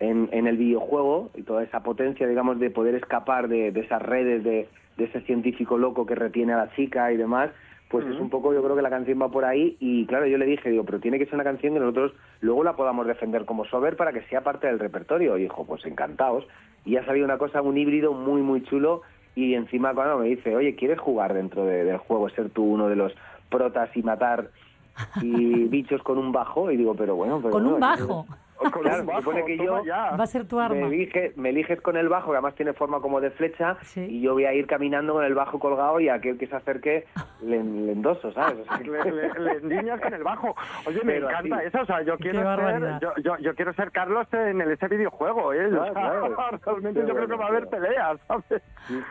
en, 0.00 0.28
en 0.32 0.46
el 0.46 0.56
videojuego 0.56 1.30
y 1.34 1.42
toda 1.42 1.62
esa 1.62 1.82
potencia, 1.82 2.26
digamos, 2.26 2.58
de 2.58 2.70
poder 2.70 2.94
escapar 2.94 3.48
de, 3.48 3.72
de 3.72 3.80
esas 3.80 4.02
redes 4.02 4.44
de, 4.44 4.68
de 4.96 5.04
ese 5.04 5.20
científico 5.22 5.78
loco 5.78 6.04
que 6.06 6.14
retiene 6.14 6.52
a 6.52 6.58
la 6.58 6.70
chica 6.74 7.12
y 7.12 7.16
demás, 7.16 7.50
pues 7.88 8.04
es 8.04 8.18
un 8.18 8.30
poco, 8.30 8.52
yo 8.52 8.62
creo 8.64 8.74
que 8.74 8.82
la 8.82 8.90
canción 8.90 9.22
va 9.22 9.28
por 9.30 9.44
ahí 9.44 9.76
y 9.78 10.06
claro, 10.06 10.26
yo 10.26 10.38
le 10.38 10.46
dije, 10.46 10.70
digo, 10.70 10.82
pero 10.84 10.98
tiene 10.98 11.18
que 11.20 11.26
ser 11.26 11.34
una 11.36 11.44
canción 11.44 11.72
que 11.72 11.78
nosotros 11.80 12.12
luego 12.40 12.64
la 12.64 12.74
podamos 12.74 13.06
defender 13.06 13.44
como 13.44 13.64
sober 13.64 13.94
para 13.96 14.12
que 14.12 14.22
sea 14.22 14.42
parte 14.42 14.66
del 14.66 14.80
repertorio. 14.80 15.38
Y 15.38 15.42
dijo, 15.42 15.64
pues 15.64 15.86
encantados. 15.86 16.44
Y 16.84 16.96
ha 16.96 17.06
salido 17.06 17.24
una 17.24 17.38
cosa, 17.38 17.62
un 17.62 17.76
híbrido 17.78 18.12
muy, 18.12 18.42
muy 18.42 18.62
chulo 18.64 19.02
y 19.36 19.54
encima 19.54 19.94
cuando 19.94 20.18
me 20.18 20.26
dice, 20.28 20.56
oye, 20.56 20.74
¿quieres 20.74 20.98
jugar 20.98 21.32
dentro 21.32 21.64
de- 21.64 21.84
del 21.84 21.98
juego, 21.98 22.28
ser 22.30 22.50
tú 22.50 22.64
uno 22.64 22.88
de 22.88 22.96
los 22.96 23.14
protas 23.50 23.88
y 23.96 24.02
matar 24.02 24.48
y 25.22 25.64
bichos 25.68 26.02
con 26.02 26.18
un 26.18 26.32
bajo? 26.32 26.70
Y 26.72 26.76
digo, 26.76 26.94
pero 26.96 27.14
bueno, 27.14 27.38
pero 27.40 27.52
Con 27.52 27.66
un 27.66 27.78
bueno, 27.80 28.26
se 28.60 29.16
supone 29.18 29.44
que 29.44 29.56
yo 29.58 29.82
Va 29.86 30.22
a 30.24 30.26
ser 30.26 30.46
tu 30.46 30.58
arma. 30.60 30.74
me, 30.76 30.86
elige- 30.96 31.32
me 31.36 31.50
eliges 31.50 31.80
con 31.80 31.96
el 31.96 32.08
bajo, 32.08 32.30
que 32.30 32.36
además 32.36 32.54
tiene 32.54 32.72
forma 32.72 33.00
como 33.00 33.20
de 33.20 33.30
flecha, 33.30 33.76
y 33.96 34.20
yo 34.20 34.32
voy 34.34 34.44
a 34.44 34.54
ir 34.54 34.66
caminando 34.66 35.12
con 35.14 35.24
el 35.24 35.34
bajo 35.34 35.58
colgado 35.58 36.00
y 36.00 36.08
a 36.08 36.14
aquel 36.14 36.38
que 36.38 36.46
se 36.46 36.56
acerque 36.56 37.06
le, 37.42 37.62
le 37.62 37.92
endoso, 37.92 38.32
¿sabes? 38.32 38.58
O 38.60 38.64
sea, 38.64 38.78
le, 38.80 39.10
le- 39.12 39.40
le 39.40 39.52
endiñas 39.58 40.00
con 40.00 40.14
el 40.14 40.22
bajo. 40.22 40.54
Oye, 40.86 41.00
me 41.04 41.14
Pero 41.14 41.28
encanta 41.30 41.56
así. 41.56 41.66
eso. 41.68 41.78
O 41.82 41.86
sea, 41.86 42.02
yo 42.02 42.16
quiero 42.18 42.56
ser, 42.56 42.98
yo, 43.00 43.10
yo, 43.22 43.36
yo 43.38 43.54
quiero 43.54 43.72
ser 43.74 43.90
Carlos 43.92 44.26
en 44.32 44.60
el, 44.60 44.70
ese 44.72 44.88
videojuego, 44.88 45.52
¿eh? 45.52 45.68
Claro, 45.68 46.34
claro. 46.34 46.58
Realmente 46.66 47.00
Qué 47.00 47.06
yo 47.06 47.14
creo 47.14 47.26
que 47.28 47.34
bueno, 47.34 47.38
va 47.38 47.44
a 47.44 47.48
haber 47.48 47.68
peleas, 47.68 48.18
¿sabes? 48.26 48.62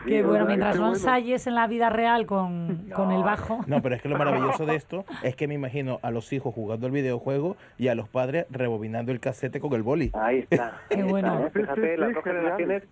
Qué 0.06 0.22
bueno, 0.22 0.46
mientras 0.46 0.76
no 0.76 0.82
bueno. 0.82 0.94
ensayes 0.96 1.46
en 1.46 1.54
la 1.54 1.66
vida 1.66 1.90
real 1.90 2.26
con, 2.26 2.88
con 2.94 3.12
el 3.12 3.22
bajo. 3.22 3.60
No, 3.66 3.80
pero 3.82 3.94
es 3.94 4.02
que 4.02 4.08
lo 4.08 4.16
maravilloso 4.16 4.66
de 4.66 4.74
esto 4.76 5.04
es 5.22 5.36
que 5.36 5.46
me 5.48 5.54
imagino 5.54 5.98
a 6.02 6.10
los 6.10 6.32
hijos 6.32 6.54
jugando 6.54 6.86
el 6.86 6.92
videojuego 6.92 7.56
y 7.78 7.88
a 7.88 7.94
los 7.94 8.08
padres 8.08 8.46
rebobinando 8.50 9.12
el 9.12 9.20
con 9.60 9.72
el 9.74 9.82
boli. 9.82 10.10
Ahí 10.14 10.40
está. 10.40 10.80
Qué 10.90 10.96
ahí 10.96 11.02
bueno. 11.02 11.46
está, 11.46 11.46
¿eh? 11.46 11.62
Fíjate, 11.62 11.96
las 11.96 12.14
dos 12.14 12.24
generaciones. 12.24 12.82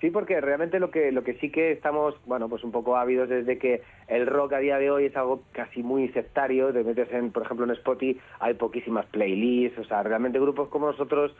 Sí, 0.00 0.10
porque 0.10 0.40
realmente 0.40 0.80
lo 0.80 0.90
que 0.90 1.12
lo 1.12 1.24
que 1.24 1.34
sí 1.34 1.50
que 1.50 1.72
estamos, 1.72 2.14
bueno, 2.26 2.48
pues 2.48 2.62
un 2.62 2.72
poco 2.72 2.96
ávidos 2.96 3.30
es 3.30 3.46
de 3.46 3.58
que 3.58 3.82
el 4.08 4.26
rock 4.26 4.52
a 4.52 4.58
día 4.58 4.76
de 4.78 4.90
hoy 4.90 5.06
es 5.06 5.16
algo 5.16 5.42
casi 5.52 5.82
muy 5.82 6.08
sectario. 6.08 6.72
Te 6.72 6.84
metes 6.84 7.10
en, 7.12 7.30
por 7.30 7.44
ejemplo, 7.44 7.64
en 7.64 7.70
Spotify, 7.72 8.20
hay 8.40 8.54
poquísimas 8.54 9.06
playlists, 9.06 9.78
o 9.78 9.84
sea, 9.84 10.02
realmente 10.02 10.38
grupos 10.38 10.68
como 10.68 10.88
nosotros 10.88 11.34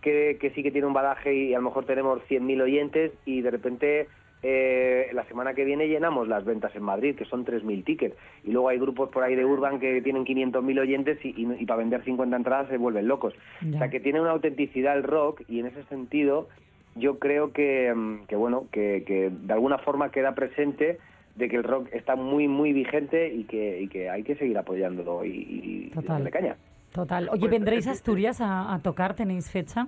que, 0.00 0.38
que 0.40 0.50
sí 0.50 0.62
que 0.62 0.70
tienen 0.70 0.88
un 0.88 0.94
badaje 0.94 1.34
y 1.34 1.54
a 1.54 1.58
lo 1.58 1.64
mejor 1.64 1.84
tenemos 1.84 2.20
100.000 2.28 2.62
oyentes 2.62 3.12
y 3.24 3.40
de 3.40 3.50
repente 3.50 4.08
eh, 4.42 5.08
la 5.12 5.24
semana 5.24 5.54
que 5.54 5.64
viene 5.64 5.88
llenamos 5.88 6.28
las 6.28 6.44
ventas 6.44 6.74
en 6.76 6.82
Madrid, 6.82 7.16
que 7.16 7.24
son 7.24 7.44
3.000 7.44 7.84
tickets. 7.84 8.16
Y 8.44 8.52
luego 8.52 8.68
hay 8.68 8.78
grupos 8.78 9.10
por 9.10 9.22
ahí 9.24 9.34
de 9.34 9.44
Urban 9.44 9.80
que 9.80 10.00
tienen 10.02 10.24
500.000 10.24 10.78
oyentes 10.80 11.18
y, 11.24 11.28
y- 11.36 11.56
y 11.62 11.66
para 11.66 11.78
vender 11.78 12.04
50 12.04 12.36
entradas 12.36 12.68
se 12.68 12.76
vuelven 12.78 13.08
locos. 13.08 13.34
O 13.74 13.78
sea, 13.78 13.88
que 13.90 14.00
tiene 14.00 14.20
una 14.20 14.30
autenticidad 14.30 14.96
el 14.96 15.02
rock 15.02 15.42
y 15.48 15.60
en 15.60 15.66
ese 15.66 15.82
sentido 15.84 16.48
yo 16.94 17.18
creo 17.18 17.52
que, 17.52 17.92
mm, 17.94 18.26
que 18.26 18.36
bueno, 18.36 18.66
que, 18.72 19.04
que 19.06 19.30
de 19.30 19.52
alguna 19.52 19.78
forma 19.78 20.10
queda 20.10 20.34
presente 20.34 20.98
de 21.36 21.48
que 21.48 21.56
el 21.56 21.62
rock 21.64 21.88
está 21.92 22.16
muy, 22.16 22.48
muy 22.48 22.72
vigente 22.72 23.32
y 23.32 23.44
que, 23.44 23.80
y 23.82 23.88
que 23.88 24.10
hay 24.10 24.24
que 24.24 24.34
seguir 24.34 24.58
apoyándolo 24.58 25.24
y, 25.24 25.30
y, 25.30 25.90
Total. 25.94 26.08
darle 26.16 26.30
caña. 26.30 26.56
Total. 26.92 27.28
Oye, 27.30 27.38
Pues, 27.40 27.50
¿vendréis 27.52 27.86
a 27.86 27.92
Asturias 27.92 28.40
a, 28.40 28.74
a 28.74 28.78
tocar? 28.82 29.14
¿Tenéis 29.14 29.48
fecha? 29.50 29.86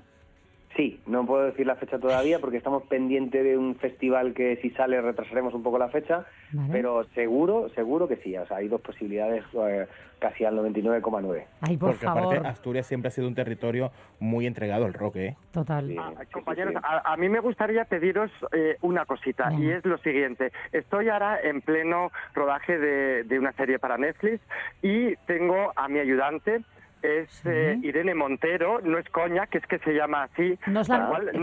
Sí, 0.81 0.99
no 1.07 1.27
puedo 1.27 1.45
decir 1.45 1.67
la 1.67 1.77
fecha 1.77 1.99
todavía 1.99 2.39
porque 2.39 2.57
estamos 2.57 2.85
pendientes 2.85 3.45
de 3.45 3.59
un 3.59 3.75
festival 3.77 4.33
que 4.33 4.57
si 4.63 4.71
sale 4.71 4.99
retrasaremos 5.03 5.53
un 5.53 5.63
poco 5.63 5.79
la 5.79 5.91
fecha, 5.91 6.25
Vale. 6.53 6.71
pero 6.73 7.05
seguro, 7.15 7.69
seguro 7.75 8.09
que 8.09 8.17
sí. 8.17 8.35
O 8.39 8.47
sea, 8.47 8.57
hay 8.57 8.69
dos 8.69 8.81
posibilidades 8.81 9.45
eh, 9.53 9.87
casi 10.19 10.47
al 10.47 10.57
99,9. 10.57 11.45
Ay, 11.61 11.77
por 11.77 11.91
Porque 11.91 12.07
favor. 12.07 12.23
aparte 12.37 12.49
Asturias 12.49 12.87
siempre 12.87 13.09
ha 13.09 13.11
sido 13.11 13.29
un 13.29 13.35
territorio 13.35 13.93
muy 14.21 14.47
entregado 14.47 14.87
al 14.87 14.95
rock, 14.95 15.17
¿eh? 15.17 15.37
Total. 15.53 15.95
Ah, 15.99 16.13
Compañeros, 16.33 16.73
a, 16.83 17.13
a 17.13 17.17
mí 17.19 17.29
me 17.29 17.41
gustaría 17.41 17.85
pediros 17.85 18.31
eh, 18.53 18.79
una 18.81 19.05
cosita 19.05 19.53
y 19.53 19.69
es 19.71 19.85
lo 19.85 19.99
siguiente. 19.99 20.51
Estoy 20.73 21.11
ahora 21.11 21.39
en 21.43 21.61
pleno 21.61 22.11
rodaje 22.33 22.79
de, 22.79 23.25
de 23.25 23.39
una 23.39 23.53
serie 23.53 23.79
para 23.79 23.99
Netflix 23.99 24.41
y 24.81 25.15
tengo 25.27 25.75
a 25.77 25.89
mi 25.89 25.99
ayudante 25.99 26.63
es 27.03 27.45
eh, 27.47 27.79
Irene 27.83 28.15
Montero, 28.15 28.81
no 28.83 28.99
es 28.99 29.09
coña, 29.11 29.47
que 29.47 29.59
es 29.59 29.67
que 29.67 29.79
se 29.79 29.93
llama 29.93 30.25
así. 30.25 30.59
No 30.67 30.81
es 30.81 30.89
la 30.89 31.07
cual. 31.09 31.29
es, 31.29 31.35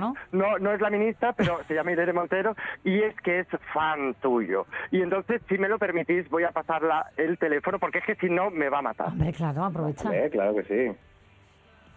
¿no? 0.00 0.14
no, 0.32 0.58
no 0.58 0.72
es 0.72 0.80
la 0.80 0.90
ministra, 0.90 1.32
pero 1.32 1.58
se 1.68 1.74
llama 1.74 1.92
Irene 1.92 2.12
Montero 2.12 2.54
y 2.84 3.00
es 3.02 3.14
que 3.22 3.40
es 3.40 3.48
fan 3.72 4.14
tuyo. 4.22 4.66
Y 4.90 5.02
entonces, 5.02 5.40
si 5.48 5.58
me 5.58 5.68
lo 5.68 5.78
permitís, 5.78 6.28
voy 6.30 6.44
a 6.44 6.50
pasarla 6.52 7.06
el 7.16 7.38
teléfono 7.38 7.78
porque 7.78 7.98
es 7.98 8.04
que 8.04 8.14
si 8.16 8.28
no 8.28 8.50
me 8.50 8.68
va 8.68 8.78
a 8.78 8.82
matar. 8.82 9.08
Hombre, 9.08 9.32
claro, 9.32 9.64
aprovecha. 9.64 10.08
Vale, 10.08 10.30
claro 10.30 10.54
que 10.56 10.64
sí. 10.64 10.98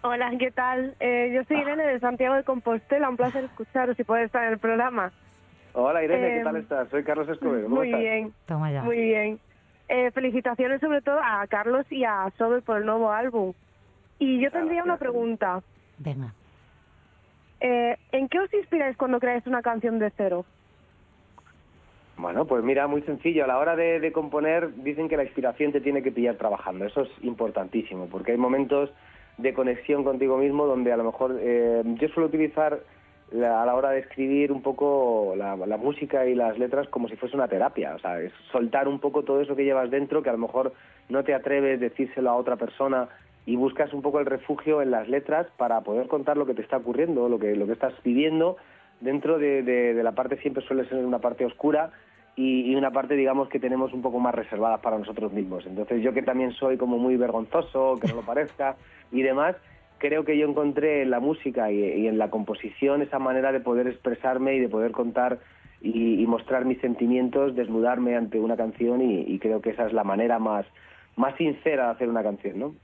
Hola, 0.02 0.30
¿qué 0.38 0.50
tal? 0.52 0.94
Eh, 1.00 1.32
yo 1.34 1.42
soy 1.44 1.58
Irene 1.60 1.84
de 1.84 1.98
Santiago 1.98 2.34
de 2.36 2.44
Compostela, 2.44 3.08
un 3.08 3.16
placer 3.16 3.44
escucharos 3.44 3.98
y 3.98 4.04
poder 4.04 4.26
estar 4.26 4.44
en 4.44 4.52
el 4.52 4.58
programa. 4.58 5.10
Hola 5.72 6.02
Irene, 6.04 6.28
Eh, 6.28 6.38
¿qué 6.38 6.44
tal 6.44 6.56
estás? 6.56 6.88
Soy 6.88 7.02
Carlos 7.04 7.28
Escobedo. 7.28 7.64
¿cómo 7.64 7.76
Muy 7.76 7.88
estás? 7.88 8.00
bien, 8.00 8.32
Toma 8.46 8.70
ya. 8.72 8.82
muy 8.82 8.96
bien. 8.96 9.38
Eh, 9.88 10.10
felicitaciones 10.10 10.80
sobre 10.80 11.00
todo 11.00 11.18
a 11.22 11.46
Carlos 11.46 11.86
y 11.90 12.04
a 12.04 12.30
Sober 12.36 12.62
por 12.62 12.78
el 12.78 12.86
nuevo 12.86 13.10
álbum. 13.10 13.54
Y 14.18 14.40
yo 14.40 14.50
tendría 14.50 14.82
una 14.82 14.98
pregunta. 14.98 15.62
Venga. 15.98 16.34
Eh, 17.60 17.96
¿En 18.12 18.28
qué 18.28 18.38
os 18.38 18.52
inspiráis 18.52 18.96
cuando 18.96 19.18
creáis 19.18 19.46
una 19.46 19.62
canción 19.62 19.98
de 19.98 20.10
cero? 20.16 20.44
Bueno, 22.18 22.44
pues 22.46 22.62
mira, 22.64 22.86
muy 22.86 23.02
sencillo. 23.02 23.44
A 23.44 23.46
la 23.46 23.58
hora 23.58 23.76
de, 23.76 24.00
de 24.00 24.12
componer 24.12 24.74
dicen 24.82 25.08
que 25.08 25.16
la 25.16 25.24
inspiración 25.24 25.72
te 25.72 25.80
tiene 25.80 26.02
que 26.02 26.12
pillar 26.12 26.36
trabajando. 26.36 26.84
Eso 26.84 27.02
es 27.02 27.10
importantísimo, 27.22 28.06
porque 28.06 28.32
hay 28.32 28.38
momentos 28.38 28.90
de 29.38 29.54
conexión 29.54 30.04
contigo 30.04 30.36
mismo 30.36 30.66
donde 30.66 30.92
a 30.92 30.96
lo 30.96 31.04
mejor 31.04 31.38
eh, 31.40 31.82
yo 31.84 32.08
suelo 32.08 32.28
utilizar 32.28 32.80
la- 33.32 33.62
a 33.62 33.66
la 33.66 33.74
hora 33.74 33.90
de 33.90 34.00
escribir 34.00 34.52
un 34.52 34.62
poco 34.62 35.34
la, 35.36 35.56
música 35.76 36.26
y 36.26 36.34
las 36.34 36.58
letras 36.58 36.88
como 36.88 37.08
si 37.08 37.16
fuese 37.16 37.36
una 37.36 37.48
terapia. 37.48 37.94
O 37.94 37.98
sea, 37.98 38.20
es 38.20 38.32
soltar 38.52 38.88
un 38.88 38.98
poco 38.98 39.22
todo 39.22 39.40
eso 39.40 39.54
que 39.56 39.64
llevas 39.64 39.90
dentro 39.90 40.22
que 40.22 40.30
a 40.30 40.32
lo 40.32 40.38
mejor 40.38 40.72
no 41.08 41.24
te 41.24 41.34
atreves 41.34 41.78
a 41.78 41.80
decírselo 41.80 42.30
a 42.30 42.36
otra 42.36 42.56
persona 42.56 43.08
y 43.46 43.56
buscas 43.56 43.92
un 43.94 44.02
poco 44.02 44.20
el 44.20 44.26
refugio 44.26 44.82
en 44.82 44.90
las 44.90 45.08
letras 45.08 45.46
para 45.56 45.80
poder 45.80 46.06
contar 46.08 46.36
lo 46.36 46.44
que 46.46 46.54
te 46.54 46.62
está 46.62 46.76
ocurriendo, 46.76 47.28
lo 47.28 47.38
que, 47.38 47.54
lo 47.56 47.66
que 47.66 47.72
estás 47.72 47.94
viviendo. 48.02 48.56
Dentro 49.00 49.38
de, 49.38 49.62
de- 49.62 50.02
la 50.02 50.12
parte 50.12 50.36
siempre 50.38 50.64
suele 50.66 50.86
ser 50.88 51.04
una 51.04 51.18
parte 51.20 51.44
oscura 51.44 51.90
y, 52.36 52.70
y 52.70 52.74
una 52.76 52.90
parte, 52.90 53.14
digamos, 53.14 53.48
que 53.48 53.58
tenemos 53.60 53.92
un 53.92 54.02
poco 54.02 54.18
más 54.20 54.34
reservada 54.34 54.78
para 54.78 54.98
nosotros 54.98 55.32
mismos. 55.32 55.64
Entonces 55.66 56.02
yo 56.02 56.12
que 56.12 56.22
también 56.22 56.52
soy 56.52 56.76
como 56.76 56.98
muy 56.98 57.16
vergonzoso, 57.16 57.98
que 58.00 58.08
no 58.08 58.16
lo 58.16 58.22
parezca 58.22 58.76
y 59.12 59.22
demás, 59.22 59.56
creo 59.98 60.24
que 60.24 60.38
yo 60.38 60.48
encontré 60.48 61.02
en 61.02 61.10
la 61.10 61.20
música 61.20 61.70
y, 61.70 62.06
en 62.06 62.18
la 62.18 62.30
composición 62.30 63.02
esa 63.02 63.18
manera 63.18 63.52
de 63.52 63.60
poder 63.60 63.86
expresarme 63.86 64.54
y 64.54 64.60
de 64.60 64.68
poder 64.68 64.92
contar 64.92 65.38
y, 65.80 66.22
y 66.22 66.26
mostrar 66.26 66.64
mis 66.64 66.80
sentimientos, 66.80 67.54
desnudarme 67.54 68.16
ante 68.16 68.40
una 68.40 68.56
canción 68.56 69.00
y, 69.02 69.20
y 69.22 69.38
creo 69.38 69.60
que 69.60 69.70
esa 69.70 69.86
es 69.86 69.92
la 69.92 70.04
manera 70.04 70.38
más, 70.38 70.66
más 71.16 71.36
sincera 71.36 71.86
de 71.86 71.90
hacer 71.90 72.08
una 72.08 72.22
canción, 72.22 72.58
¿no? 72.58 72.74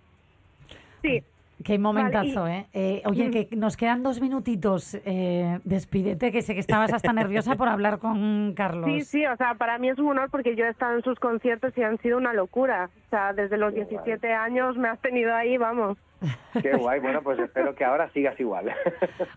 Sí. 1.03 1.23
Qué 1.63 1.79
momentazo, 1.79 2.43
Vale, 2.43 2.59
¿eh? 2.59 2.67
Eh, 2.73 3.03
Oye, 3.07 3.29
Mm. 3.29 3.33
que 3.33 3.49
nos 3.57 3.77
quedan 3.77 4.03
dos 4.03 4.21
minutitos. 4.21 4.97
Eh, 5.05 5.61
despídete, 5.65 6.33
que 6.33 6.43
sé 6.43 6.55
que 6.55 6.61
estabas 6.61 6.93
hasta 6.93 7.13
nerviosa 7.13 7.55
por 7.57 7.69
hablar 7.69 7.99
con 7.99 8.55
Carlos. 8.55 8.87
Sí, 8.87 9.01
sí, 9.03 9.27
o 9.27 9.37
sea, 9.37 9.55
para 9.55 9.79
mí 9.79 9.89
es 9.89 9.99
un 9.99 10.09
honor 10.09 10.31
porque 10.31 10.57
yo 10.57 10.65
he 10.65 10.71
estado 10.71 10.97
en 10.97 11.03
sus 11.03 11.19
conciertos 11.19 11.73
y 11.77 11.83
han 11.83 11.99
sido 11.99 12.19
una 12.19 12.33
locura. 12.33 12.91
O 13.07 13.11
sea, 13.11 13.33
desde 13.33 13.57
los 13.57 13.73
17 13.75 14.33
años 14.33 14.77
me 14.77 14.89
has 14.89 15.01
tenido 15.01 15.35
ahí, 15.35 15.57
vamos. 15.57 15.97
Qué 16.61 16.73
guay, 16.77 17.01
bueno, 17.01 17.21
pues 17.23 17.39
espero 17.39 17.75
que 17.75 17.85
ahora 17.85 18.11
sigas 18.13 18.39
igual. 18.41 18.71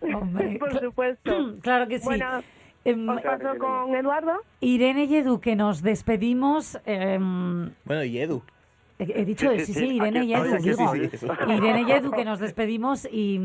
Por 0.58 0.80
supuesto. 0.80 1.54
Claro 1.62 1.86
que 1.88 1.98
sí. 1.98 2.04
Bueno, 2.04 2.42
Em, 2.84 3.06
os 3.08 3.20
paso 3.20 3.58
con 3.58 3.94
Eduardo. 3.94 4.32
Irene 4.60 5.04
y 5.04 5.16
Edu, 5.16 5.40
que 5.40 5.56
nos 5.56 5.82
despedimos. 5.82 6.80
em, 6.86 7.70
Bueno, 7.84 8.04
y 8.04 8.18
Edu. 8.18 8.42
He 8.98 9.24
dicho, 9.24 9.50
Sí, 9.52 9.60
sí, 9.60 9.66
sí, 9.66 9.74
sí, 9.74 9.80
sí, 9.80 9.96
Irene 9.96 10.20
aquí 10.20 10.28
y 10.28 10.34
Edu, 10.34 10.44
estoy, 10.56 11.06
aquí 11.06 11.16
digo. 11.16 11.52
Irene 11.52 11.84
y 11.86 11.92
Edu, 11.92 12.10
que 12.10 12.24
nos 12.24 12.40
despedimos 12.40 13.08
y, 13.10 13.40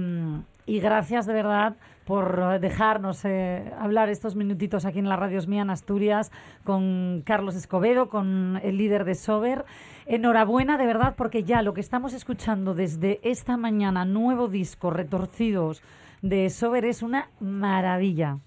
y 0.66 0.80
gracias 0.80 1.28
de 1.28 1.34
verdad 1.34 1.76
por 2.06 2.40
eh, 2.56 2.60
dejarnos 2.60 3.24
eh, 3.26 3.72
hablar 3.80 4.10
estos 4.10 4.36
minutitos 4.36 4.86
aquí 4.86 5.00
en 5.00 5.10
la 5.10 5.16
Radio 5.16 5.40
Mía 5.48 5.62
en 5.62 5.70
Asturias 5.70 6.32
con 6.64 7.22
Carlos 7.26 7.56
Escobedo, 7.56 8.10
con 8.10 8.60
el 8.64 8.78
líder 8.78 9.06
de 9.06 9.16
Sober. 9.16 9.66
Enhorabuena 10.06 10.78
de 10.78 10.86
verdad 10.86 11.14
porque 11.16 11.44
ya 11.44 11.62
lo 11.62 11.74
que 11.74 11.82
estamos 11.82 12.14
escuchando 12.14 12.74
desde 12.74 13.20
esta 13.24 13.58
mañana, 13.58 14.06
nuevo 14.06 14.48
disco, 14.48 14.90
Retorcidos 14.90 15.82
de 16.22 16.50
Sober, 16.50 16.86
es 16.86 17.04
una 17.04 17.30
maravilla. 17.40 18.38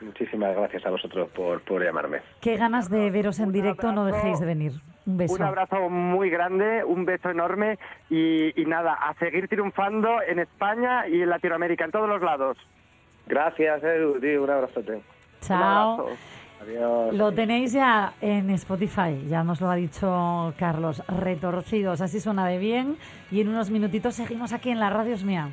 Muchísimas 0.00 0.56
gracias 0.56 0.84
a 0.84 0.90
vosotros 0.90 1.28
por, 1.30 1.60
por 1.62 1.84
llamarme. 1.84 2.18
Qué 2.40 2.56
ganas 2.56 2.90
de 2.90 3.10
veros 3.10 3.38
en 3.38 3.52
directo, 3.52 3.92
no 3.92 4.04
dejéis 4.04 4.40
de 4.40 4.46
venir. 4.46 4.72
Un 5.06 5.16
beso. 5.16 5.34
Un 5.34 5.42
abrazo 5.42 5.88
muy 5.88 6.30
grande, 6.30 6.84
un 6.84 7.04
beso 7.04 7.30
enorme 7.30 7.78
y, 8.08 8.60
y 8.60 8.64
nada, 8.66 8.94
a 8.94 9.14
seguir 9.14 9.48
triunfando 9.48 10.22
en 10.26 10.38
España 10.38 11.08
y 11.08 11.22
en 11.22 11.30
Latinoamérica, 11.30 11.84
en 11.84 11.90
todos 11.90 12.08
los 12.08 12.22
lados. 12.22 12.56
Gracias, 13.26 13.82
Edu, 13.82 14.20
tío, 14.20 14.42
un 14.44 14.50
abrazote. 14.50 15.00
Chao. 15.40 15.94
Un 15.94 16.00
abrazo. 16.00 16.18
Adiós. 16.62 17.14
Lo 17.14 17.32
tenéis 17.32 17.72
ya 17.72 18.12
en 18.20 18.48
Spotify, 18.50 19.20
ya 19.26 19.42
nos 19.42 19.60
lo 19.60 19.68
ha 19.68 19.74
dicho 19.74 20.54
Carlos, 20.56 21.02
retorcidos, 21.08 22.00
así 22.00 22.20
suena 22.20 22.46
de 22.46 22.58
bien 22.58 22.96
y 23.32 23.40
en 23.40 23.48
unos 23.48 23.70
minutitos 23.70 24.14
seguimos 24.14 24.52
aquí 24.52 24.70
en 24.70 24.78
la 24.78 24.88
Radio 24.88 25.14
Es 25.14 25.24
Mía. 25.24 25.48